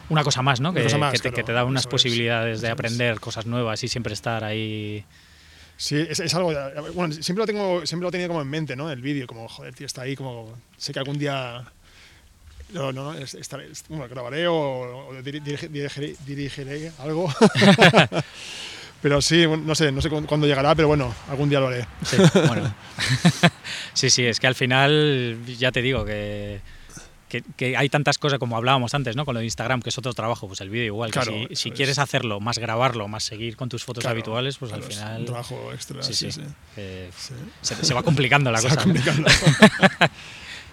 [0.09, 0.75] una cosa más, ¿no?
[0.75, 2.73] Que, cosa más, que te, claro, que te da unas es, posibilidades de es.
[2.73, 5.05] aprender cosas nuevas y siempre estar ahí.
[5.79, 6.53] Sí, es, es algo.
[6.95, 8.91] Bueno, siempre lo tengo, siempre lo he tenido como en mente, ¿no?
[8.91, 10.53] El vídeo, como, joder, tío, está ahí, como.
[10.77, 11.65] Sé que algún día.
[12.73, 17.33] No, no, es- estaré, es- bueno, grabaré o, dirigiré, dirigiré algo.
[19.03, 21.87] pero sí, no sé, no sé cu- cuándo llegará, pero bueno, algún día lo haré.
[22.05, 22.17] Sí,
[22.47, 22.75] bueno.
[23.95, 26.61] sí, sí, es que al final ya te digo que,
[27.29, 29.25] que, que hay tantas cosas como hablábamos antes, ¿no?
[29.25, 31.11] Con lo de Instagram, que es otro trabajo, pues el vídeo igual.
[31.11, 31.75] que Claro, si eso si es.
[31.75, 34.97] quieres hacerlo, más grabarlo, más seguir con tus fotos Claro, habituales, pues claro, al es
[34.97, 36.03] final Un trabajo extra.
[36.03, 36.49] sí, Sí, sí, sí.
[36.77, 37.35] eh, sí.
[37.61, 38.87] se, se va complicando la Se va cosa.
[38.87, 38.93] ¿no?
[38.95, 39.29] complicando.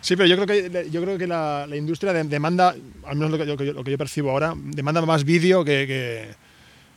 [0.02, 2.76] Sí, pero yo creo que, yo creo que la, la industria de- demanda,
[3.06, 5.64] al menos lo que, yo- que yo- lo que yo percibo ahora, demanda más vídeo
[5.66, 6.36] que, que,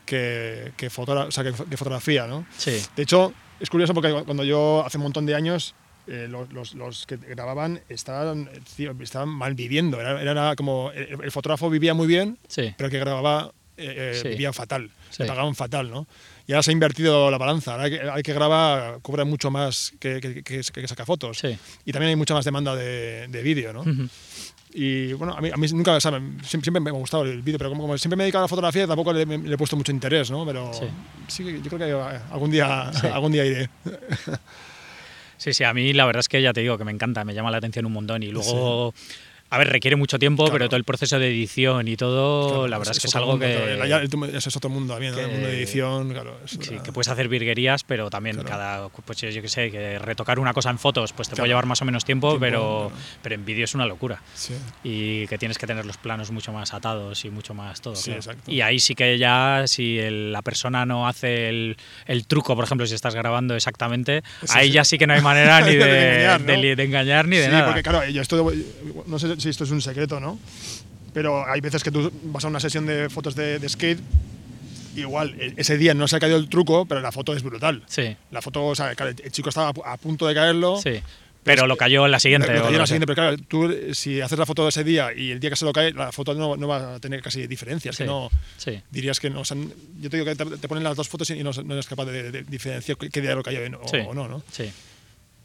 [0.07, 2.47] que, que fotogra- o sea, que, que fotografía, ¿no?
[2.57, 5.75] Sí, De hecho, es curioso porque cuando yo hace un montón de años
[6.09, 8.51] eh, los, los- los que grababan estaban,
[9.01, 10.01] estaban mal viviendo.
[10.01, 14.13] Era, era como el, el fotógrafo vivía muy bien, sí, pero el que grababa eh,
[14.15, 14.29] eh, Sí.
[14.29, 14.91] vivía fatal.
[15.11, 15.23] Sí.
[15.23, 16.07] Le pagaban fatal, ¿no?
[16.47, 17.73] Y ahora se ha invertido la balanza.
[17.73, 21.39] Ahora hay que, hay que graba cobra mucho más que, que, que, que saca fotos.
[21.39, 21.57] sí.
[21.85, 23.81] Y también hay mucha más demanda de, de vídeo, ¿no?
[23.83, 24.09] Ujú.
[24.75, 27.43] Y bueno, a mí, a mí nunca, o sea, siempre, siempre me ha gustado el
[27.43, 29.59] vídeo, pero como, como siempre me he dedicado a la fotografía, tampoco le, le he
[29.59, 30.47] puesto mucho interés, ¿no?
[30.47, 30.87] Pero Sí.
[31.29, 33.07] sí, yo creo que eh, algún día, Sí.
[33.13, 33.69] algún día iré.
[35.37, 37.35] Sí, sí, a mí la verdad es que ya te digo que me encanta, me
[37.35, 38.95] llama la atención un montón y luego
[39.55, 40.55] A ver, requiere mucho tiempo, Claro.
[40.55, 43.33] pero todo el proceso de edición y todo, Claro, la verdad es, que es algo
[43.33, 45.21] mundo, que, claro, ya el- ese es otro mundo también, ¿no?
[45.21, 46.39] el mundo de que- edición, claro.
[46.47, 50.55] sí, que puedes hacer virguerías, pero también cada, pues yo, qué sé, que retocar una
[50.55, 52.93] cosa en fotos, pues te puede llevar más o menos tiempo, Tiempo, pero,
[53.23, 54.23] pero en vídeo es una locura.
[54.35, 54.55] sí.
[54.85, 57.95] Y que tienes que tener los planos mucho más atados y mucho más todo.
[57.95, 58.21] Sí, claro.
[58.21, 58.51] exacto.
[58.51, 61.77] Y ahí sí que ya, si el- la persona no hace el,
[62.07, 65.61] el truco, por ejemplo, si estás grabando exactamente, ahí ya sí que no hay manera
[65.67, 66.47] ni de, De engañar, ¿no?
[66.47, 67.67] de li- de engañar ni de sí, nada.
[67.67, 68.51] porque claro, yo esto,
[69.07, 70.39] no sé si esto es un secreto, ¿no?
[71.13, 74.01] Pero hay veces que tú vas a una sesión de fotos de, de skate,
[74.97, 77.83] igual e- ese día no se ha caído el truco, pero la foto es brutal.
[77.87, 80.81] Sí, La foto, o sea, el chico estaba a pu- a punto de caerlo.
[80.83, 81.01] sí.
[81.45, 82.47] Pero lo cayó en la siguiente.
[82.55, 85.13] Lo cayó lo la siguiente, pero claro, tú si haces la foto de ese día
[85.13, 87.49] y el día que se lo cae, la foto no, no va a tener casi
[87.49, 87.97] diferencias.
[87.97, 88.05] Sí.
[88.05, 88.31] Que no.
[88.59, 88.81] Sí.
[88.93, 89.41] dirías que no.
[89.41, 89.57] O sea,
[90.01, 92.05] yo te digo que te, te ponen las dos fotos y no, no eres capaz
[92.05, 93.97] de, de diferenciar qué día lo cayó o, Sí.
[94.07, 94.41] o no, ¿no?
[94.53, 94.71] Sí.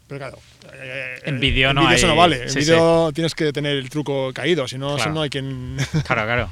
[0.08, 0.40] Pero claro.
[0.74, 2.44] eh, En eh, vídeo no eso hay- no vale.
[2.44, 5.14] En sí, vídeo tienes que tener el truco caído, si no, eso Claro.
[5.14, 5.78] no hay quien.
[6.06, 6.50] Claro, claro.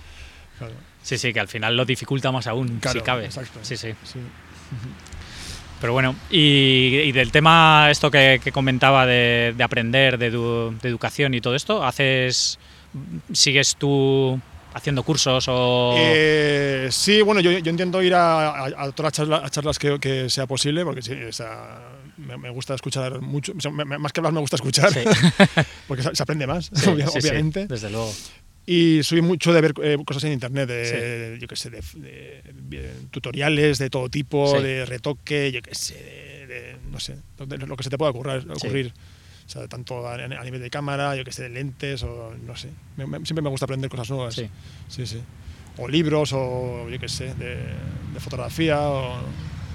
[0.58, 3.26] Claro, Sí, sí, que al final lo dificulta más aún, Claro, si cabe.
[3.26, 3.60] exacto.
[3.62, 3.94] Sí, sí.
[4.04, 4.20] sí.
[5.82, 10.80] Pero bueno, y, y del tema esto que, que comentaba de, de aprender, de, edu-
[10.80, 12.58] de educación y todo esto, ¿haces,
[13.34, 14.40] sigues tú
[14.76, 15.96] haciendo cursos o...?
[15.98, 20.30] Eh, sí, bueno, yo, yo intento ir a, a- a todas las charlas, que, que
[20.30, 21.80] sea posible, porque sí, o sea,
[22.18, 25.00] me, me gusta escuchar mucho, o sea, me- más que hablar me gusta escuchar, Sí.
[25.88, 27.68] porque se, se aprende más, Sí, obvia- sí, sí, obviamente.
[27.68, 28.12] desde luego.
[28.68, 32.42] Y soy mucho de ver eh, cosas en internet, de, yo qué sé, de, de-
[32.54, 35.94] de tutoriales de todo tipo, de retoque, yo qué sé,
[36.48, 37.16] de, no sé,
[37.46, 38.46] de lo que se te pueda ocurrir.
[38.52, 38.92] Ocurrir.
[39.46, 42.56] O sea, tanto a, a nivel de cámara, yo que sé, de lentes, o no
[42.56, 42.70] sé.
[42.98, 44.34] Me- me- siempre me gusta aprender cosas nuevas.
[44.36, 44.50] Sí.
[44.88, 45.22] sí, sí.
[45.78, 47.56] O libros, o yo qué sé, de,
[48.14, 49.18] de fotografía, o.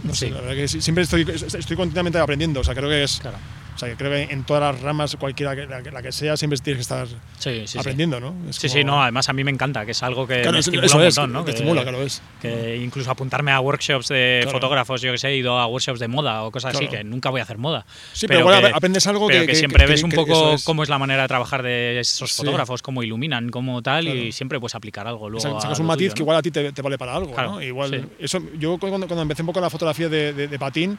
[0.03, 0.33] No sé, Sí.
[0.33, 2.61] la verdad que siempre estoy, estoy continuamente aprendiendo.
[2.61, 3.19] O sea, creo que es.
[3.21, 3.37] Claro.
[3.81, 6.37] O sea, que creo que en todas las ramas, cualquiera que, la, la que sea,
[6.37, 7.09] siempre tienes que estar
[7.39, 8.35] Sí, sí, aprendiendo, ¿no?
[8.51, 10.53] Es Sí, como- sí, no, además a mí me encanta, que es algo que Claro,
[10.53, 11.41] me estimula eso un es, montón, ¿no?
[11.45, 12.21] te Que- estimula, claro, es.
[12.43, 14.59] que incluso apuntarme a workshops de Claro.
[14.59, 16.99] fotógrafos, yo que sé, he ido a workshops de moda o cosas así, Claro.
[16.99, 17.87] que nunca voy a hacer moda.
[18.13, 20.65] Sí, pero, bueno, que- aprendes algo pero que, siempre ves un poco es.
[20.65, 24.61] cómo es la manera de trabajar de esos fotógrafos, cómo iluminan, cómo tal, y siempre
[24.61, 25.41] puedes aplicar algo luego.
[25.41, 26.25] Sa- a Sacas un matiz tuyo, que ¿no?
[26.25, 27.63] igual a ti te, te vale para algo, ¿no?
[27.63, 30.99] Igual, eso, yo cuando, cuando empecé un poco la fotografía de, de- de patín,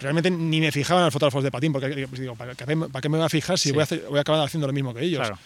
[0.00, 3.00] realmente ni me fijaba en los fotógrafos de patín, porque pues digo, ¿para qué, para
[3.00, 3.72] qué me voy a fijar si Sí.
[3.72, 5.20] voy, a hacer- voy a acabar haciendo lo mismo que ellos?
[5.20, 5.38] Claro,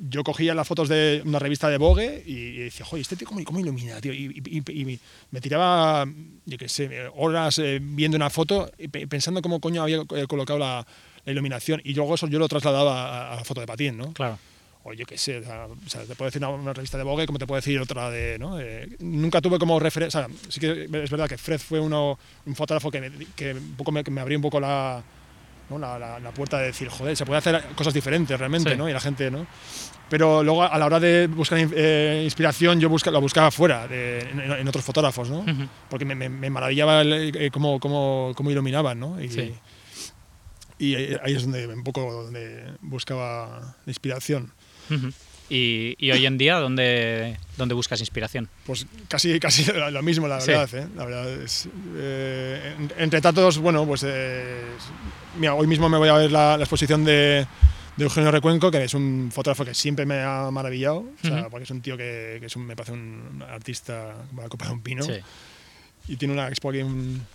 [0.00, 3.26] Yo cogía las fotos de una revista de Vogue y, y decía, joder, este tío
[3.26, 4.12] cómo, cómo ilumina, tío.
[4.12, 5.00] Y, y- y- y
[5.32, 6.06] me tiraba,
[6.46, 8.70] yo qué sé, horas eh, viendo una foto
[9.08, 10.86] pensando cómo coño había eh, colocado la,
[11.24, 11.80] la iluminación.
[11.84, 14.12] Y luego eso yo lo trasladaba a, a la foto de patín, ¿no?
[14.12, 14.38] claro.
[14.88, 15.44] O yo qué sé, o
[15.88, 18.38] sea, te puedo decir una, una revista de Vogue como te puedo decir otra de,
[18.38, 18.58] ¿no?
[18.60, 22.18] Eh, nunca tuve como referencia, o sea, sí que es verdad que Fred fue uno,
[22.46, 25.02] un fotógrafo que, me- que un poco me, que me abrió un poco la,
[25.70, 25.78] ¿no?
[25.78, 28.76] la, la- la puerta de decir, joder, se puede hacer cosas diferentes realmente, Sí.
[28.76, 28.88] ¿no?
[28.88, 29.46] Y la gente, ¿no?
[30.08, 34.20] Pero luego a la hora de buscar eh, inspiración yo busca, la buscaba fuera, de-
[34.20, 35.44] en, en otros fotógrafos, ¿no?
[35.90, 39.22] Porque me, me- me maravillaba el, eh, cómo, cómo, cómo iluminaban, ¿no?
[39.22, 39.54] Y, Sí.
[40.78, 44.52] y ahí es donde un poco donde buscaba la inspiración.
[45.50, 48.50] Y, y hoy en día, ¿dónde, dónde buscas inspiración?
[48.66, 50.48] Pues casi, casi lo mismo, la Sí.
[50.50, 50.74] verdad.
[50.74, 50.86] ¿eh?
[50.94, 54.60] La verdad es, eh, en- entre tantos, bueno, pues eh,
[55.38, 57.46] mira, hoy mismo me voy a ver la, la exposición de,
[57.96, 61.64] de Eugenio Recuenco, que es un fotógrafo que siempre me ha maravillado, o sea, porque
[61.64, 64.72] es un tío que, que es un- me parece un artista como la copa de
[64.72, 65.12] un pino, Sí.
[66.08, 67.26] y tiene una expo aquí en,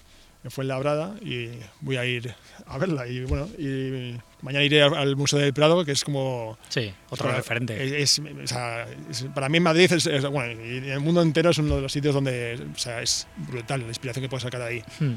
[0.43, 1.49] en Fuenlabrada y
[1.81, 2.33] voy a ir
[2.67, 3.07] a verla.
[3.07, 6.57] Y bueno, y mañana iré al, Museo del Prado, que es como...
[6.69, 8.01] Sí, otro sea, referente.
[8.01, 11.57] Es, es- o sea, es- para mí Madrid, es, bueno, y el mundo entero es
[11.59, 14.67] uno de los sitios donde o sea, es brutal la inspiración que puedes sacar de
[14.67, 14.83] ahí.
[14.99, 15.13] Hmm.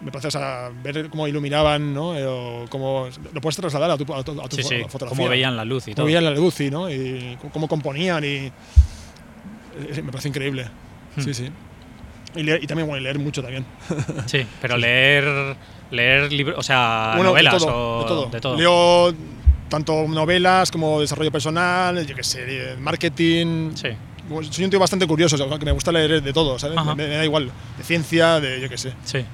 [0.00, 2.18] Me parece, o sea, ver cómo iluminaban, ¿no?
[2.18, 4.88] Eh, o cómo, lo puedes trasladar a tu, a tu, a tu Sí, sí, fo-
[4.88, 5.16] fotografía.
[5.18, 6.06] cómo veían la luz y Cómo todo.
[6.06, 6.90] veían la luz y, ¿no?
[6.90, 8.50] y cómo- componían y...
[10.02, 10.66] Me parece increíble.
[11.16, 11.20] Hmm.
[11.22, 11.48] Sí, sí.
[12.36, 13.64] Y, leer- y también, bueno, y leer mucho también.
[14.26, 15.56] Sí, pero leer
[15.90, 18.26] leer libros, o sea, Bueno, novelas de todo, o de todo.
[18.26, 18.56] de todo.
[18.56, 19.14] Leo
[19.68, 23.72] tanto novelas como desarrollo personal, yo qué sé, marketing.
[23.74, 23.88] Sí.
[24.50, 26.82] Soy un tío bastante curioso, o sea, que me gusta leer de todo, ¿sabes?
[26.84, 28.92] Me, me da igual, de ciencia, de yo qué sé.
[29.04, 29.24] Sí.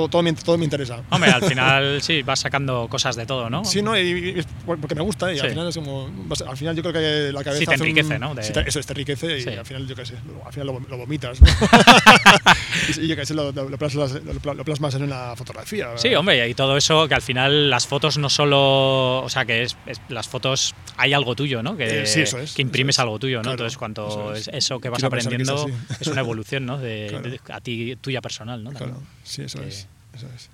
[0.00, 1.02] Todo, todo, me, todo me interesa.
[1.10, 3.64] Hombre, al final sí, vas sacando cosas de todo, ¿no?
[3.64, 3.98] Sí, ¿no?
[3.98, 4.00] Y,
[4.40, 5.40] y porque me gusta y Sí.
[5.44, 6.08] al final es como.
[6.48, 7.60] Al final yo creo que la cabeza.
[7.60, 8.34] Sí, te un- enriquece, ¿no?
[8.34, 9.48] De- sí, te- eso es, te enriquece y Sí.
[9.50, 10.14] al final yo qué sé,
[10.46, 11.46] al final lo, lo vomitas, ¿no?
[13.02, 15.88] y, yo qué sé, lo, lo- lo plasmas, lo- plasmas en una fotografía.
[15.96, 19.62] Sí, hombre, y todo eso que al final las fotos no solo, o sea, que
[19.62, 21.76] es, es- las fotos hay algo tuyo, ¿no?
[21.76, 23.04] Que, Eh, sí, eso es, que imprimes eso es.
[23.04, 23.42] algo tuyo, ¿no?
[23.42, 24.54] Claro, Entonces, cuanto eso es- es.
[24.64, 26.78] eso, que vas Quiero pensar que es aprendiendo es, una evolución, ¿no?
[26.78, 27.30] De, Claro.
[27.30, 28.70] de- a ti tuya personal, ¿no?
[28.70, 29.86] Claro, sí, eso Que- es.
[30.14, 30.50] Eso es.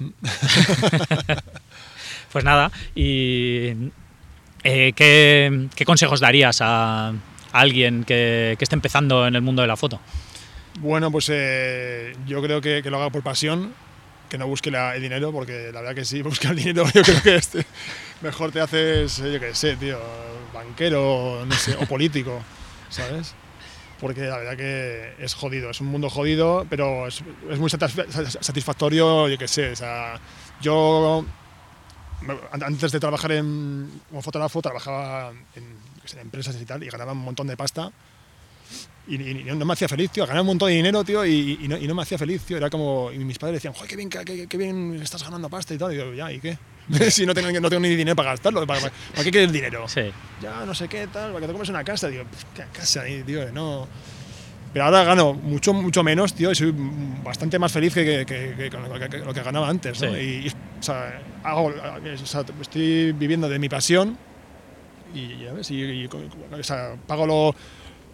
[2.32, 3.90] Pues nada, y
[4.64, 7.12] Eh, ¿qué, qué consejos darías a, a
[7.52, 10.00] alguien que, que esté empezando en el mundo de la foto?
[10.78, 13.74] Bueno, pues eh, yo creo que, que lo haga por pasión,
[14.30, 17.02] que no busque la- el dinero, porque la verdad que sí, buscar el dinero yo
[17.02, 17.66] creo que este,
[18.22, 19.98] mejor te haces, eh, yo qué sé, tío,
[20.54, 22.40] banquero, no sé, o político,
[22.88, 23.34] ¿sabes?
[24.02, 28.04] Porque la verdad que es jodido, es un mundo jodido, pero es, es muy satisfa-
[28.42, 30.20] satisfactorio, yo qué sé, o sea,
[30.60, 31.24] yo
[32.60, 35.64] antes de trabajar en, como fotógrafo trabajaba en,
[36.04, 37.90] yo empresas y tal y ganaba un montón de pasta
[39.06, 40.24] y, y- no me hacía feliz, tío.
[40.24, 42.56] Ganaba un montón de dinero, tío, y, y no, me hacía feliz, tío.
[42.56, 43.10] Era como.
[43.12, 45.92] Y mis padres decían, joder, qué bien, qué, bien estás ganando pasta y tal.
[45.92, 46.56] Y digo, ya, ¿y qué?
[47.10, 49.86] si no tengo, no tengo ni dinero para gastarlo, ¿para, para, para qué quieres dinero?
[49.88, 50.02] Sí,
[50.40, 52.08] Ya, no sé qué, tal, para que te comes una casa.
[52.08, 53.04] Digo, "Pff, ¿qué casa?
[53.26, 53.86] Tío, no.
[54.72, 56.72] Pero ahora gano mucho, mucho menos, tío, y soy
[57.22, 60.14] bastante más feliz que, que- que- con lo que, que- lo que ganaba antes, ¿no?
[60.14, 60.18] Sí.
[60.18, 64.16] Y, y, o sea, hago, o sea, estoy viviendo de mi pasión
[65.14, 67.54] y, ya ves, y, y- o sea, pago lo, o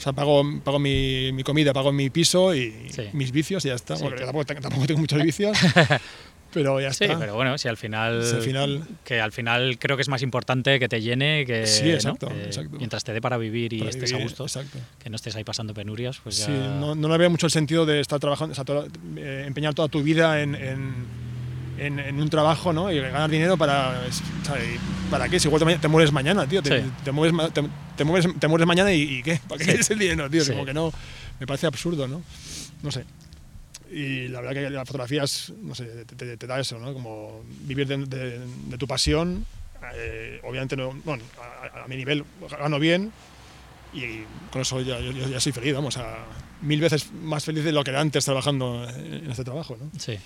[0.01, 3.09] sea, pago, pago mi, mi comida, pago mi piso y Sí.
[3.13, 3.95] mis vicios y ya está.
[3.97, 4.03] Sí.
[4.03, 5.57] Bueno, tampoco, tampoco tengo muchos vicios,
[6.53, 7.19] pero ya sí, está.
[7.19, 10.23] pero bueno, si al final, Si al final- que al final creo que es más
[10.23, 11.91] importante que te llene que Sí, ¿no?
[11.95, 12.77] exacto, Que exacto.
[12.79, 14.79] mientras te dé para vivir y Para estés a gusto, Exacto.
[15.03, 17.85] que no estés ahí pasando penurias, pues ya Sí, no, no veo mucho el sentido
[17.87, 18.87] de estar trabajando, o sea, todo-
[19.17, 21.29] eh, empeñar toda tu vida en, en-
[21.79, 22.91] en- en un trabajo, ¿no?
[22.91, 24.01] Y ganar dinero para,
[25.11, 25.39] ¿para qué?
[25.39, 26.63] Si igual te, mueres mañana, tío.
[26.63, 26.91] Te, Sí.
[27.05, 27.35] te mueres,
[27.97, 29.41] te, mueres, te mueres mañana y, y ¿qué?
[29.49, 29.71] ¿Para qué Sí.
[29.71, 30.45] quieres el dinero, tío?
[30.45, 30.53] Sí.
[30.53, 30.93] Como que no,
[31.39, 32.21] me parece absurdo, ¿no?
[32.83, 33.05] No sé.
[33.91, 36.93] Y la verdad que la fotografía es, no sé, te, te- te da eso, ¿no?
[36.93, 39.47] Como vivir de, de- de tu pasión.
[39.95, 43.13] eh, obviamente, no, bueno, a, a- mi nivel gano bien
[43.95, 44.21] y
[44.53, 46.19] con eso ya, yo, yo ya soy feliz, vamos, a
[46.61, 49.91] mil veces más feliz de lo que era antes trabajando en este trabajo, ¿no?
[49.99, 50.19] sí.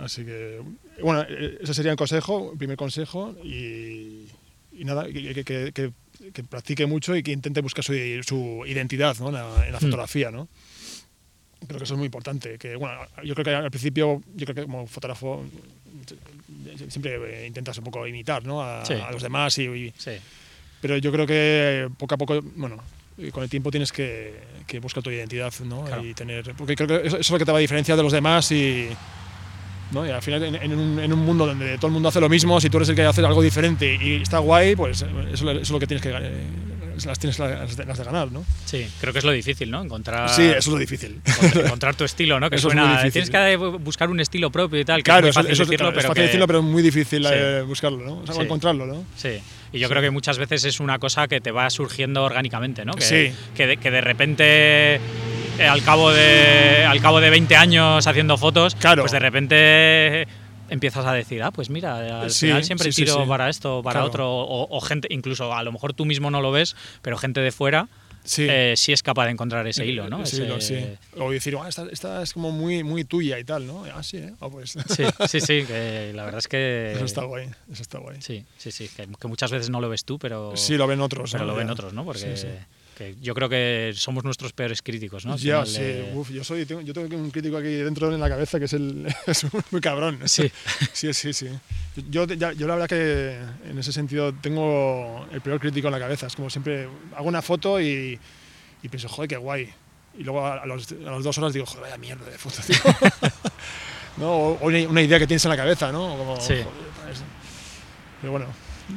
[0.00, 0.60] Así que,
[1.02, 4.26] bueno, eh, ese sería el consejo, el primer consejo y,
[4.70, 5.92] y nada, que, que- que- que-
[6.32, 7.92] que practique mucho y que intente buscar su,
[8.24, 9.28] su identidad ¿no?
[9.28, 9.82] en la, en la Hmm.
[9.82, 10.46] fotografía, ¿no?
[11.68, 12.58] Creo que eso es muy importante.
[12.58, 15.44] Que, bueno, yo creo que al principio, yo creo que como fotógrafo
[16.88, 18.62] siempre eh, intentas un poco imitar ¿no?
[18.62, 18.94] a, Sí.
[18.94, 20.12] a los demás, y, y- Sí,
[20.80, 22.76] pero yo creo que poco a poco, bueno,
[23.32, 25.84] con el tiempo tienes que, que buscar tu identidad, ¿no?
[25.84, 26.04] Claro.
[26.04, 28.02] Y tener, porque creo que eso, eso es lo que te va a diferenciar de
[28.04, 28.88] los demás y,
[29.90, 30.06] ¿no?
[30.06, 32.28] y al final en, en un, en un mundo donde todo el mundo hace lo
[32.28, 35.50] mismo, si tú eres el que hace algo diferente y está guay, pues eso, eso
[35.50, 36.44] es lo que tienes que eh,
[37.06, 38.44] las tienes las de, las de ganar, ¿no?
[38.64, 39.82] sí, creo que es lo difícil, ¿no?
[39.82, 41.20] Encontrar, Sí, eso es lo difícil.
[41.24, 42.50] encontrar, encontrar tu estilo, ¿no?
[42.50, 43.30] Que Eso es suena, muy difícil.
[43.30, 45.68] tienes que buscar un estilo propio y tal, que claro, es muy fácil eso es-
[45.68, 47.30] decirlo, es pero fácil que- decirlo, pero es muy difícil Sí.
[47.32, 48.18] eh, buscarlo, ¿no?
[48.18, 48.40] O sea, Sí.
[48.42, 49.04] encontrarlo, ¿no?
[49.16, 49.38] Sí,
[49.72, 52.94] y yo creo que muchas veces es una cosa que te va surgiendo orgánicamente, ¿no?
[52.94, 53.32] Que, Sí.
[53.56, 58.36] que, de, que de repente, eh, al, cabo de, al cabo de 20 años haciendo
[58.38, 59.02] fotos, Claro.
[59.02, 60.28] pues de repente
[60.68, 63.28] empiezas a decir, ah, pues mira, al Sí, final siempre sí, tiro sí.
[63.28, 64.06] para esto, para Claro.
[64.08, 67.40] otro, o, o gente, incluso a lo mejor tú mismo no lo ves, pero gente
[67.40, 67.88] de fuera
[68.24, 68.46] Sí.
[68.50, 70.22] eh, sí es capaz de encontrar ese hilo, ¿no?
[70.22, 70.76] Ese hilo, sí.
[71.18, 73.84] O decir, "Ah, esta, esta es como muy, muy tuya y tal, ¿no?
[73.94, 74.34] Ah, sí, ¿eh?
[74.40, 74.72] Ah, pues.
[74.72, 76.92] Sí, sí, sí, que la verdad es que...
[76.94, 78.20] Eso está guay, eso está guay.
[78.20, 80.54] Sí, sí, sí, que, que muchas veces no lo ves tú, pero...
[80.56, 81.32] Sí, lo ven otros.
[81.32, 81.52] pero ¿no?
[81.52, 82.04] lo ven otros, ¿no?
[82.04, 82.34] Porque.
[82.98, 85.38] Que yo creo que somos nuestros peores críticos, ¿no?
[85.38, 85.78] Final sí.
[85.80, 88.64] de- Uf, yo, soy, tengo, yo tengo un crítico aquí dentro en la cabeza que
[88.64, 90.18] es, el, es muy cabrón.
[90.26, 90.50] Sí.
[90.92, 91.48] sí, sí, sí.
[92.10, 93.38] Yo, ya- yo la verdad que
[93.70, 96.26] en ese sentido tengo el peor crítico en la cabeza.
[96.26, 98.18] Es como siempre hago una foto y,
[98.82, 99.68] y pienso, joder, qué guay.
[100.18, 102.76] Y luego a, los, a las dos horas digo, joder, vaya mierda de foto, tío.
[104.16, 104.32] ¿No?
[104.32, 106.16] O, una, una idea que tienes en la cabeza, ¿no?
[106.18, 106.54] Como, Sí.
[106.54, 106.66] joder,
[108.20, 108.46] Pero bueno,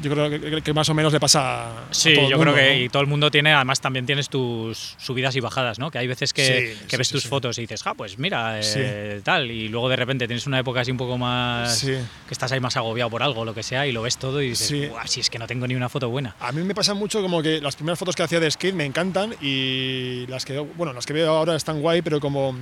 [0.02, 2.54] yo creo que, que más o menos le pasa a Sí, todo el yo mundo,
[2.54, 2.84] creo que ¿no?
[2.86, 5.92] y todo el mundo tiene, además también tienes tus subidas y bajadas, ¿no?
[5.92, 8.18] Que hay veces que, Sí, que sí, ves sí, tus fotos y dices, ah, pues
[8.18, 11.88] mira, eh, tal, y luego de repente tienes una época así un poco más Sí.
[12.28, 14.50] que estás ahí más agobiado por algo, lo que sea, y lo ves todo y
[14.50, 14.86] dices, Sí.
[14.88, 16.36] "Buah, si es que no tengo ni una foto buena.
[16.40, 18.86] A mí me pasa mucho como que las primeras fotos que hacía de skate me
[18.86, 22.56] encantan y las que, bueno, las que veo ahora están guay, pero como,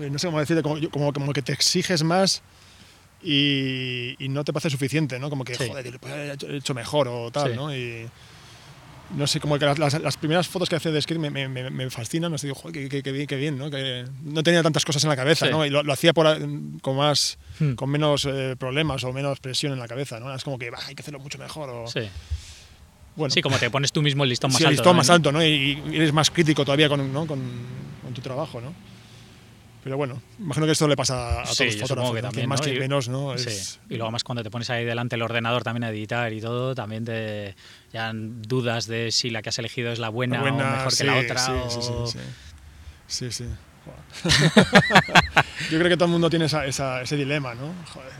[0.00, 2.42] eh, no sé cómo decirte, como, como, como que te exiges más
[3.24, 5.30] y, y no te parece suficiente, ¿no?
[5.30, 5.66] Como que, Sí.
[5.68, 7.56] joder, podría haber hecho- mejor o tal, Sí.
[7.56, 7.74] ¿no?
[7.74, 8.06] Y
[9.16, 11.48] no sé, como que las, las- las primeras fotos que hacía de skate me, me,
[11.70, 13.70] me- fascinan, no sé, digo, joder, qué, bien, qué bien, ¿no?
[13.70, 15.52] Que no tenía tantas cosas en la cabeza, Sí.
[15.52, 15.64] ¿no?
[15.64, 16.26] Y lo, lo hacía por,
[16.80, 17.74] con más, Hmm.
[17.74, 20.34] con menos eh, problemas o menos presión en la cabeza, ¿no?
[20.34, 21.86] Es como que, "Bah, hay que hacerlo mucho mejor o...
[21.86, 22.00] Sí.
[23.16, 24.82] Bueno, sí, como te pones tú mismo el listón más sí, el alto.
[24.82, 25.40] listón más alto, ¿no?
[25.44, 27.26] Y, y eres más crítico todavía con, ¿no?
[27.26, 27.40] con,
[28.02, 28.74] con tu trabajo, ¿no?
[29.84, 32.60] Pero bueno, imagino que esto le pasa a todos Sí, los fotógrafos, que también, más
[32.60, 32.64] ¿no?
[32.66, 33.36] que Y- menos, ¿no?
[33.36, 33.50] Sí.
[33.50, 36.40] Es- Y luego más cuando te pones ahí delante el ordenador también a editar y
[36.40, 37.54] todo, también te
[37.92, 40.98] ya dudas de si la que has elegido es la buena, buena, o mejor sí,
[40.98, 41.38] que la otra.
[41.38, 42.24] Sí, o- sí, sí, sí.
[43.06, 43.44] Sí, sí.
[43.84, 44.64] Joder.
[45.70, 47.74] Yo creo que todo el mundo tiene esa- esa- ese dilema, ¿no?
[47.92, 48.12] Joder.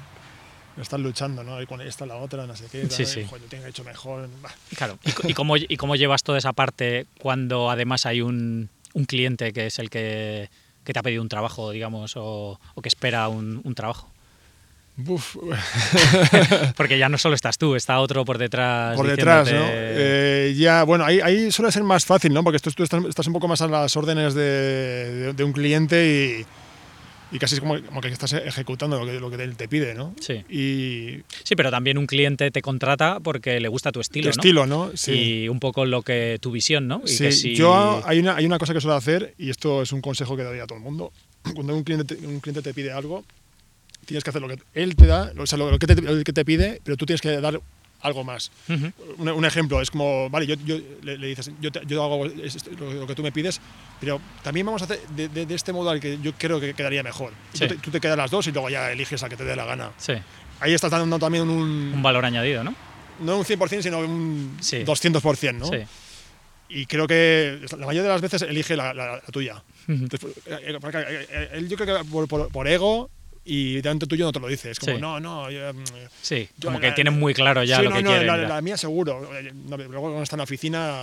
[0.81, 1.63] estás luchando, ¿no?
[1.63, 3.25] Y con esta, la otra, no sé qué, Sí, sí.
[3.31, 4.29] yo tengo hecho mejor.
[4.77, 4.99] Claro.
[5.25, 9.53] ¿Y, y cómo, ¿Y cómo llevas toda esa parte cuando además hay un, un cliente
[9.53, 10.51] que es el que,
[10.85, 14.11] que te ha pedido un trabajo, digamos, o, o que espera un, un trabajo?
[15.09, 15.37] Uf,
[16.77, 18.97] Porque ya no solo estás tú, está otro por detrás.
[18.97, 19.59] por detrás, ¿no?
[19.69, 22.45] Eh, ya, bueno, ahí, ahí suele ser más fácil, ¿no?
[22.45, 25.53] Porque tú, tú estás, estás un poco más a las órdenes de, de- de un
[25.53, 26.47] cliente y,
[27.35, 29.93] y casi es como, como que estás ejecutando lo que, lo que él te pide,
[29.95, 30.15] ¿no?
[30.21, 30.35] Sí.
[30.49, 34.41] Y Sí, pero también un cliente te contrata porque le gusta tu estilo, tu ¿no?
[34.41, 34.91] estilo, ¿no?
[34.95, 35.13] Sí.
[35.45, 37.03] Y un poco lo que tu visión, ¿no?
[37.05, 39.83] Y Sí, que si- yo hay una, hay una cosa que suelo hacer y esto
[39.83, 41.13] es un consejo que daría a todo el mundo.
[41.55, 43.25] Cuando un cliente, te- un cliente te pide algo,
[44.07, 46.33] tienes que hacer lo que él te da, o sea, lo que te, lo que
[46.33, 47.61] te pide, pero tú tienes que dar
[48.05, 48.53] algo más.
[48.69, 52.25] Un, un ejemplo es como, vale, yo, yo- le, le dices, yo, te- yo hago
[52.27, 53.61] lo, que tú me pides,
[53.99, 56.75] pero también vamos a hacer de, de- de este modo al que yo creo que
[56.75, 57.33] quedaría mejor.
[57.55, 57.61] Sí.
[57.61, 59.57] Tú, te, tú te quedas las dos y luego ya eliges al que te dé
[59.57, 59.91] la gana.
[59.97, 60.13] Sí,
[60.61, 62.75] Ahí estás dando también un, un valor añadido, ¿no?
[63.21, 64.79] no un 100%, sino un Sí.
[64.85, 65.67] 200%, ¿no?
[65.67, 65.79] Sí.
[66.69, 69.63] Y creo que la mayoría de las veces elige la, la- la tuya.
[69.87, 73.11] Después, eh, porque, eh, eh, él yo creo que por, por- por ego
[73.45, 74.71] y delante tuyo no te lo dice.
[74.71, 75.01] Es como, Sí.
[75.01, 75.51] no, no.
[75.51, 75.85] yo, mm,
[76.23, 78.49] Sí, yo como la- que tienen muy claro ya sí, lo no, que no, quieren.
[78.49, 79.29] La, mía seguro.
[79.35, 81.03] Eh, luego cuando está en la oficina,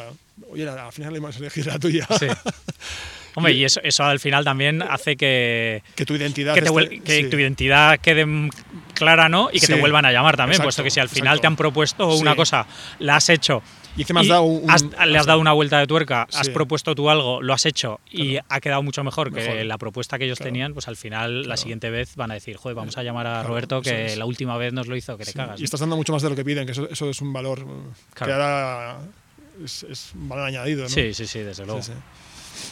[0.51, 2.07] oye, al final le hemos elegido la tuya.
[2.19, 2.27] Sí.
[3.35, 6.53] Hombre, y eso, eso al final también hace que, que tu identidad.
[6.53, 7.29] que, te esté- vuel- que sí.
[7.29, 8.25] tu identidad quede
[8.93, 9.49] clara, ¿no?
[9.53, 11.41] Y que te vuelvan a llamar también, Exacto, puesto que si al final exacto.
[11.41, 12.37] te han propuesto una Sí.
[12.37, 12.65] cosa,
[12.99, 13.63] la has hecho.
[13.97, 16.27] Y encima has y dado un- has- un- le has dado una vuelta de tuerca,
[16.33, 20.17] has propuesto tú algo, lo has hecho y ha quedado mucho mejor, que la propuesta
[20.17, 20.47] que ellos Claro.
[20.49, 23.43] tenían, pues al final la siguiente vez van a decir, joder, vamos a llamar a
[23.43, 24.17] Roberto que es.
[24.17, 25.59] la última vez nos lo hizo, que te Sí, cagas.
[25.59, 27.59] Y estás dando mucho más de lo que piden, que eso, eso es un valor
[27.59, 27.65] eh,
[28.15, 28.97] que ahora
[29.63, 30.83] es, es un valor añadido.
[30.83, 30.89] ¿no?
[30.89, 31.81] Sí, sí, sí, desde luego.
[31.81, 31.91] Sí.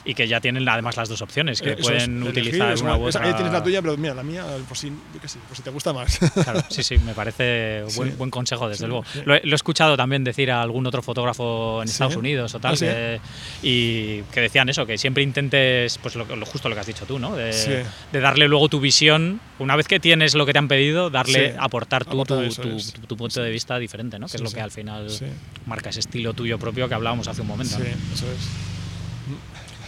[0.06, 2.98] Y que ya tienen además las dos opciones, que Eh, pueden es, utilizar elegir, una
[2.98, 3.30] u esa- otra.
[3.30, 5.64] Ahí tienes la tuya, pero mira, la mía, por si, yo qué sé, por si
[5.64, 6.20] te gusta más.
[6.44, 8.16] Claro, sí, sí, me parece buen, Sí.
[8.18, 9.06] buen consejo, desde Sí, luego.
[9.26, 11.94] Lo, he, lo he escuchado también decir a algún otro fotógrafo en Sí.
[11.94, 13.20] Estados Unidos o tal, ¿Ah, que-
[13.64, 17.06] y que decían eso, que siempre intentes, pues lo, lo- justo lo que has dicho
[17.06, 17.36] tú, ¿no?
[17.36, 21.56] De, darle luego tu visión, una vez que tienes lo que te han pedido, darle,
[21.60, 24.28] aportar tú Aportar tu, tu- tu- tu punto de vista diferente, ¿no?
[24.28, 25.08] Que es lo que al final
[25.66, 27.76] marca ese estilo tuyo propio que hablábamos hace un momento.
[27.78, 28.14] sí, ¿no?
[28.14, 28.69] eso es.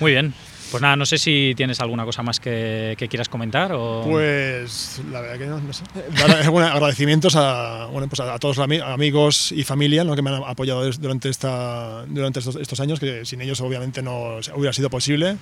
[0.02, 0.34] Muy bien.
[0.72, 4.04] Pues nada, no sé si tienes alguna cosa más que, que quieras comentar o...
[4.06, 5.84] Pues la verdad que no, no sé.
[6.50, 10.16] Bueno, agradecimientos a, bueno, pues a, todos los ami- amigos y familia ¿no?
[10.16, 14.38] que me han apoyado durante, esta, durante estos, estos años, que sin ellos obviamente no
[14.56, 15.36] hubiera sido posible.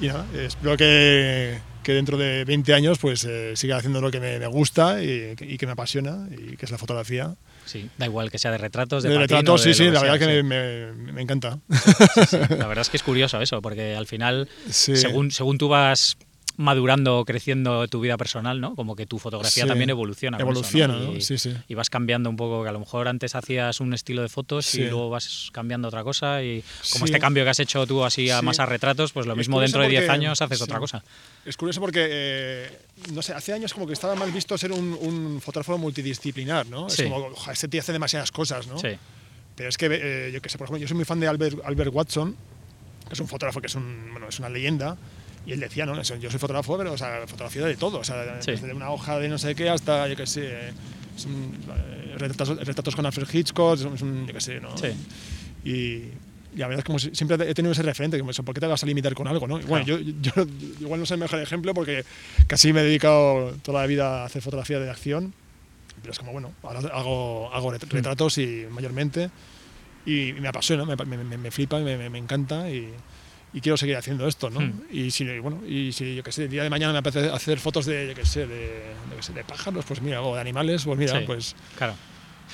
[0.00, 4.18] Y nada, espero que, que dentro de 20 años pues eh, siga haciendo lo que
[4.18, 7.36] me, me gusta y, y que me apasiona, y que es la fotografía.
[7.64, 10.00] Sí, da igual que sea de retratos, de, De patín retratos, de sí, sí, la
[10.00, 10.42] sea, verdad que sí.
[10.42, 11.58] me, encanta.
[12.50, 16.16] La verdad es que es curioso eso, porque al final, según, según tú vas
[16.56, 18.74] madurando creciendo tu vida personal, ¿no?
[18.76, 19.68] Como que tu fotografía Sí.
[19.68, 20.38] también evoluciona.
[20.38, 21.04] con eso, Evoluciona, ¿no?
[21.12, 21.16] ¿no?
[21.16, 21.52] Y, Sí, sí.
[21.68, 24.66] y vas cambiando un poco, que a lo mejor antes hacías un estilo de fotos
[24.66, 24.82] Sí.
[24.82, 27.12] y luego vas cambiando otra cosa y como Sí.
[27.12, 29.82] este cambio que has hecho tú así a más a retratos, pues lo mismo dentro
[29.82, 31.02] de 10 porque- años haces otra cosa.
[31.44, 32.78] Es curioso porque, eh,
[33.12, 36.86] no sé, hace años como que estaba mal visto ser un, un fotógrafo multidisciplinar, ¿no?
[36.86, 38.78] Es como, "Joder, este tío hace demasiadas cosas, ¿no?
[38.78, 38.88] Sí,
[39.56, 41.58] Pero es que, eh, yo que sé, por ejemplo, yo soy muy fan de Albert,
[41.64, 42.34] Albert Watson,
[43.06, 44.96] que es un fotógrafo que es, un, bueno, es una leyenda,
[45.46, 46.00] y él decía, ¿no?
[46.00, 48.52] Eso, Yo soy fotógrafo, pero, o sea, fotografía de todo, o sea, Sí.
[48.52, 50.72] desde una hoja de no sé qué hasta, yo qué sé, eh,
[51.26, 51.54] un,
[52.18, 54.76] retratos, retratos con Alfred Hitchcock, es un, yo qué sé, ¿no?
[54.78, 54.88] Sí.
[55.64, 55.70] Y,
[56.54, 58.60] y la verdad es como si- siempre he tenido ese referente, como eso, ¿por qué
[58.60, 59.46] te vas a limitar con algo?
[59.48, 59.58] ¿no?
[59.60, 60.32] Y Bueno, yo, yo
[60.80, 62.04] igual no soy el mejor ejemplo porque
[62.46, 65.34] casi me he dedicado toda la vida a hacer fotografía de acción,
[66.00, 69.30] pero es como, bueno, ahora hago, hago ret- retratos y mayormente
[70.06, 72.92] y me apasiona, me, me, me- me flipa, me, me- me encanta y,
[73.54, 74.60] y quiero seguir haciendo esto, ¿no?
[74.60, 74.82] Hmm.
[74.90, 77.58] Y si, bueno, y si, yo qué sé, el día de mañana me apetece hacer
[77.60, 80.40] fotos de, yo qué sé, de, yo qué sé, de pájaros, pues mira, o de
[80.40, 81.24] animales, pues mira, Sí.
[81.24, 81.54] pues...
[81.78, 81.94] claro.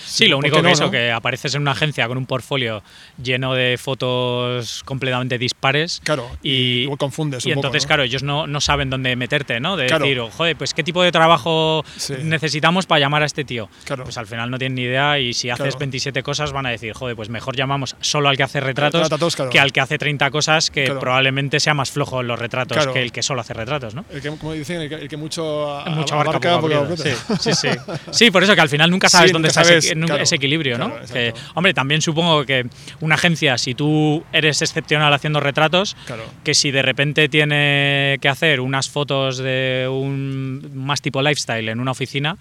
[0.04, 0.90] Sí, lo ¿por único que no, eso, no?
[0.90, 2.82] que apareces en una agencia con un portfolio
[3.22, 7.88] lleno de fotos completamente dispares Claro, y, igual confundes y un poco, entonces, ¿no?
[7.88, 9.76] claro, ellos no, no saben dónde meterte, ¿no?
[9.76, 10.04] De Claro.
[10.04, 12.14] decir, oh, joder, pues qué tipo de trabajo Sí.
[12.22, 13.68] necesitamos para llamar a este tío.
[13.84, 14.04] Claro.
[14.04, 15.78] Pues al final no tienen ni idea y si haces Claro.
[15.80, 19.36] 27 cosas van a decir, joder, pues mejor llamamos solo al que hace retratos Retratos,
[19.36, 19.50] claro.
[19.50, 21.00] que al que hace 30 cosas que Claro.
[21.00, 22.92] probablemente sea más flojo en los retratos Claro.
[22.92, 24.04] que el que solo hace retratos, ¿no?
[24.10, 26.96] El que, como dicen, el que, el que mucho, a- mucho abarca, abarca, poco poco.
[26.96, 27.10] Sí,
[27.40, 27.68] sí, sí.
[28.10, 30.06] Sí, por eso que al final nunca Sí, sabes nunca dónde está sabes, ese, nu-
[30.06, 30.92] claro, ese equilibrio, ¿no?
[31.12, 32.66] Que, hombre, también supongo que
[33.00, 36.24] una agencia, si tú eres excepcional haciendo retratos, Claro.
[36.44, 41.80] que si de repente tiene que hacer unas fotos de un más tipo lifestyle en
[41.80, 42.36] una oficina,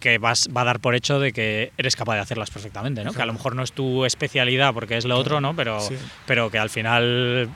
[0.00, 3.12] que vas, va a dar por hecho de que eres capaz de hacerlas perfectamente, ¿no?
[3.12, 5.54] Que a lo mejor no es tu especialidad porque es lo otro, ¿no?
[5.56, 5.94] Pero, Sí.
[6.26, 7.48] pero que al final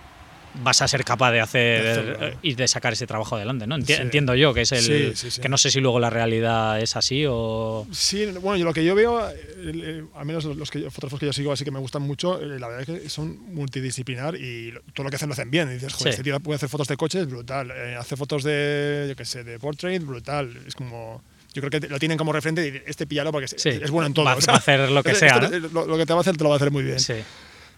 [0.63, 3.77] vas a ser capaz de hacer y de sacar ese trabajo adelante, ¿no?
[3.77, 7.87] Entiendo yo que es el que no sé si luego la realidad es así o
[7.93, 11.53] sí, bueno, yo lo que yo veo, al menos los que, fotógrafos que yo sigo
[11.53, 15.11] así que me gustan mucho, eh, la verdad es que son multidisciplinar y todo lo
[15.11, 15.71] que hacen lo hacen bien.
[15.71, 17.71] Y dices, joder, este tío puede hacer fotos de coches, brutal.
[17.71, 20.57] Eh, hace fotos de, yo qué sé, de portrait, brutal.
[20.67, 21.23] Es como
[21.55, 24.25] yo creo que lo tienen como referente y este píllalo porque es, bueno en todo.
[24.27, 25.41] Va, a hacer lo que sea.
[25.41, 27.01] lo, que te va a hacer te lo va a hacer muy bien.
[27.01, 27.15] Sí.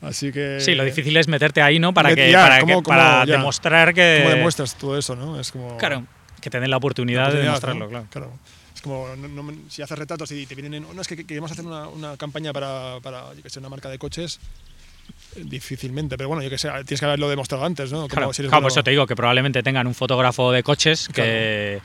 [0.01, 0.61] Así que.
[0.61, 1.93] Sí, lo difícil es meterte ahí, ¿no?
[1.93, 2.33] Para, que,
[2.85, 4.21] para, demostrar que.
[4.23, 5.39] ¿Cómo demuestras todo eso, no?
[5.39, 5.77] Es como.
[5.77, 6.07] Claro,
[6.41, 8.33] que te den la oportunidad, de demostrarlo, claro.
[8.75, 9.07] Es como
[9.69, 10.75] si haces retratos y te vienen.
[10.75, 13.69] En, no, es que queremos hacer una, una campaña para, para yo que sé, una
[13.69, 14.41] marca de coches
[15.37, 18.09] difícilmente, pero bueno, yo que sé, tienes que haberlo demostrado antes, ¿no?
[18.09, 21.81] claro, por eso te digo que probablemente tengan un fotógrafo de coches que,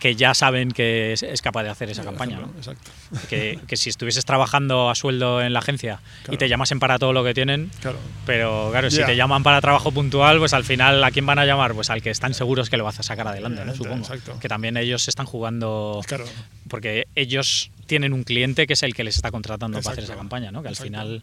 [0.00, 2.40] que ya saben que es, capaz de hacer esa campaña.
[2.56, 2.90] Exacto.
[3.28, 6.00] Que, que, si estuvieses trabajando a sueldo en la agencia
[6.30, 7.98] y te llamasen para todo lo que tienen, claro.
[8.24, 11.44] pero claro, si te llaman para trabajo puntual, pues al final ¿a quién van a
[11.44, 11.74] llamar?
[11.74, 13.74] Pues al que están seguros que lo vas a sacar adelante, ¿no?
[13.74, 14.08] supongo.
[14.40, 16.24] Que también ellos están jugando, claro.
[16.68, 20.16] porque ellos tienen un cliente que es el que les está contratando para hacer esa
[20.16, 20.62] campaña, ¿no?
[20.62, 21.22] que al final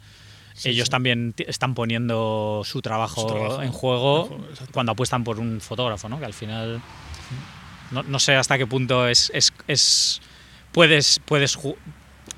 [0.63, 4.37] ellos también están poniendo su trabajo, en juego
[4.71, 6.19] cuando apuestan por un fotógrafo, ¿no?
[6.19, 6.81] que al final
[7.91, 10.21] no, no sé hasta qué punto es, es, es
[10.71, 11.57] puedes, puedes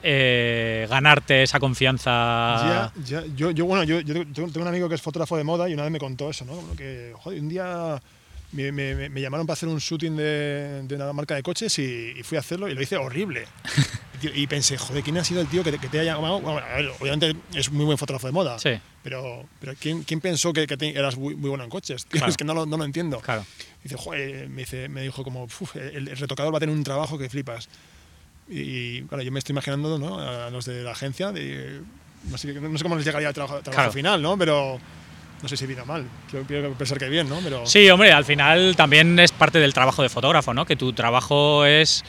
[0.03, 2.91] eh, ganarte esa confianza.
[3.03, 3.23] Ya, ya.
[3.35, 5.83] Yo, yo, bueno, yo, yo, tengo un amigo que es fotógrafo de moda y una
[5.83, 6.75] vez me contó eso, ¿no?
[6.75, 8.01] Que, joder, un día
[8.51, 12.13] me, me, me, llamaron para hacer un shooting de, de una marca de coches y,
[12.23, 13.45] fui a hacerlo y lo hice horrible.
[14.21, 16.39] y pensé, joder, ¿quién ha sido el tío que te, que te haya llamado?
[16.41, 18.71] Bueno, a ver, obviamente es muy buen fotógrafo de moda, sí.
[19.03, 22.07] pero, pero ¿quién, ¿quién pensó que, que eras muy, muy, bueno en coches?
[22.27, 23.19] Es que no lo, no lo entiendo.
[23.19, 23.45] Claro.
[23.83, 27.17] Dice, joder, me, dice, me dijo como, el, el, retocador va a tener un trabajo
[27.17, 27.69] que flipas.
[28.49, 30.19] Y, claro, yo me estoy imaginando ¿no?
[30.19, 31.81] a los de la agencia, de,
[32.29, 34.37] no, sé, no, sé, cómo les llegaría el trabajo, trabajo final, ¿no?
[34.37, 34.79] Pero
[35.41, 36.05] no sé si bien o mal.
[36.47, 37.39] Quiero, pensar que bien, ¿no?
[37.43, 37.65] Pero...
[37.65, 40.65] Sí, hombre, al final también es parte del trabajo de fotógrafo, ¿no?
[40.65, 42.03] Que tu trabajo es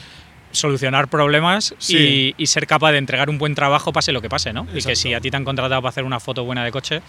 [0.51, 4.67] solucionar problemas y, ser capaz de entregar un buen trabajo pase lo que pase, ¿no?
[4.73, 7.01] Y que si a ti te han contratado para hacer una foto buena de coche,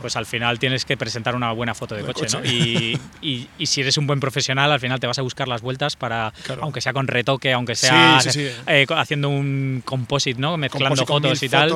[0.00, 2.44] pues al final tienes que presentar una buena foto de, coche, ¿no?
[2.44, 5.94] Y, y, si eres un buen profesional, al final te vas a buscar las vueltas
[5.94, 8.18] para, aunque sea con retoque, aunque sea
[8.66, 10.56] eh, haciendo un composite, ¿no?
[10.56, 11.72] Mezclando fotos y tal.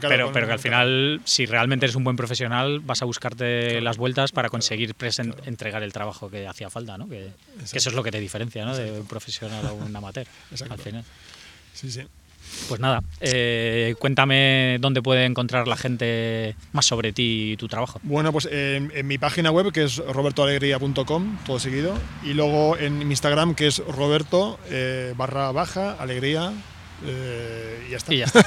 [0.00, 3.96] pero, pero que al final, si realmente eres un buen profesional, vas a buscarte las
[3.96, 4.94] vueltas para conseguir
[5.46, 7.08] entregar el trabajo que hacía falta, ¿no?
[7.08, 7.30] Que,
[7.72, 8.76] eso es lo que te diferencia, ¿no?
[8.76, 10.26] De un profesional a un amateur
[10.70, 11.04] al final.
[11.74, 12.02] Sí, sí.
[12.68, 18.00] Pues nada, eh, cuéntame dónde puede encontrar la gente más sobre ti y tu trabajo.
[18.02, 21.94] Bueno, pues en, mi página web que es robertoalegría.com, todo seguido,
[22.24, 26.52] y luego en mi Instagram que es roberto eh, barra baja alegría
[27.04, 28.14] eh, y ya está.
[28.14, 28.42] Y ya está.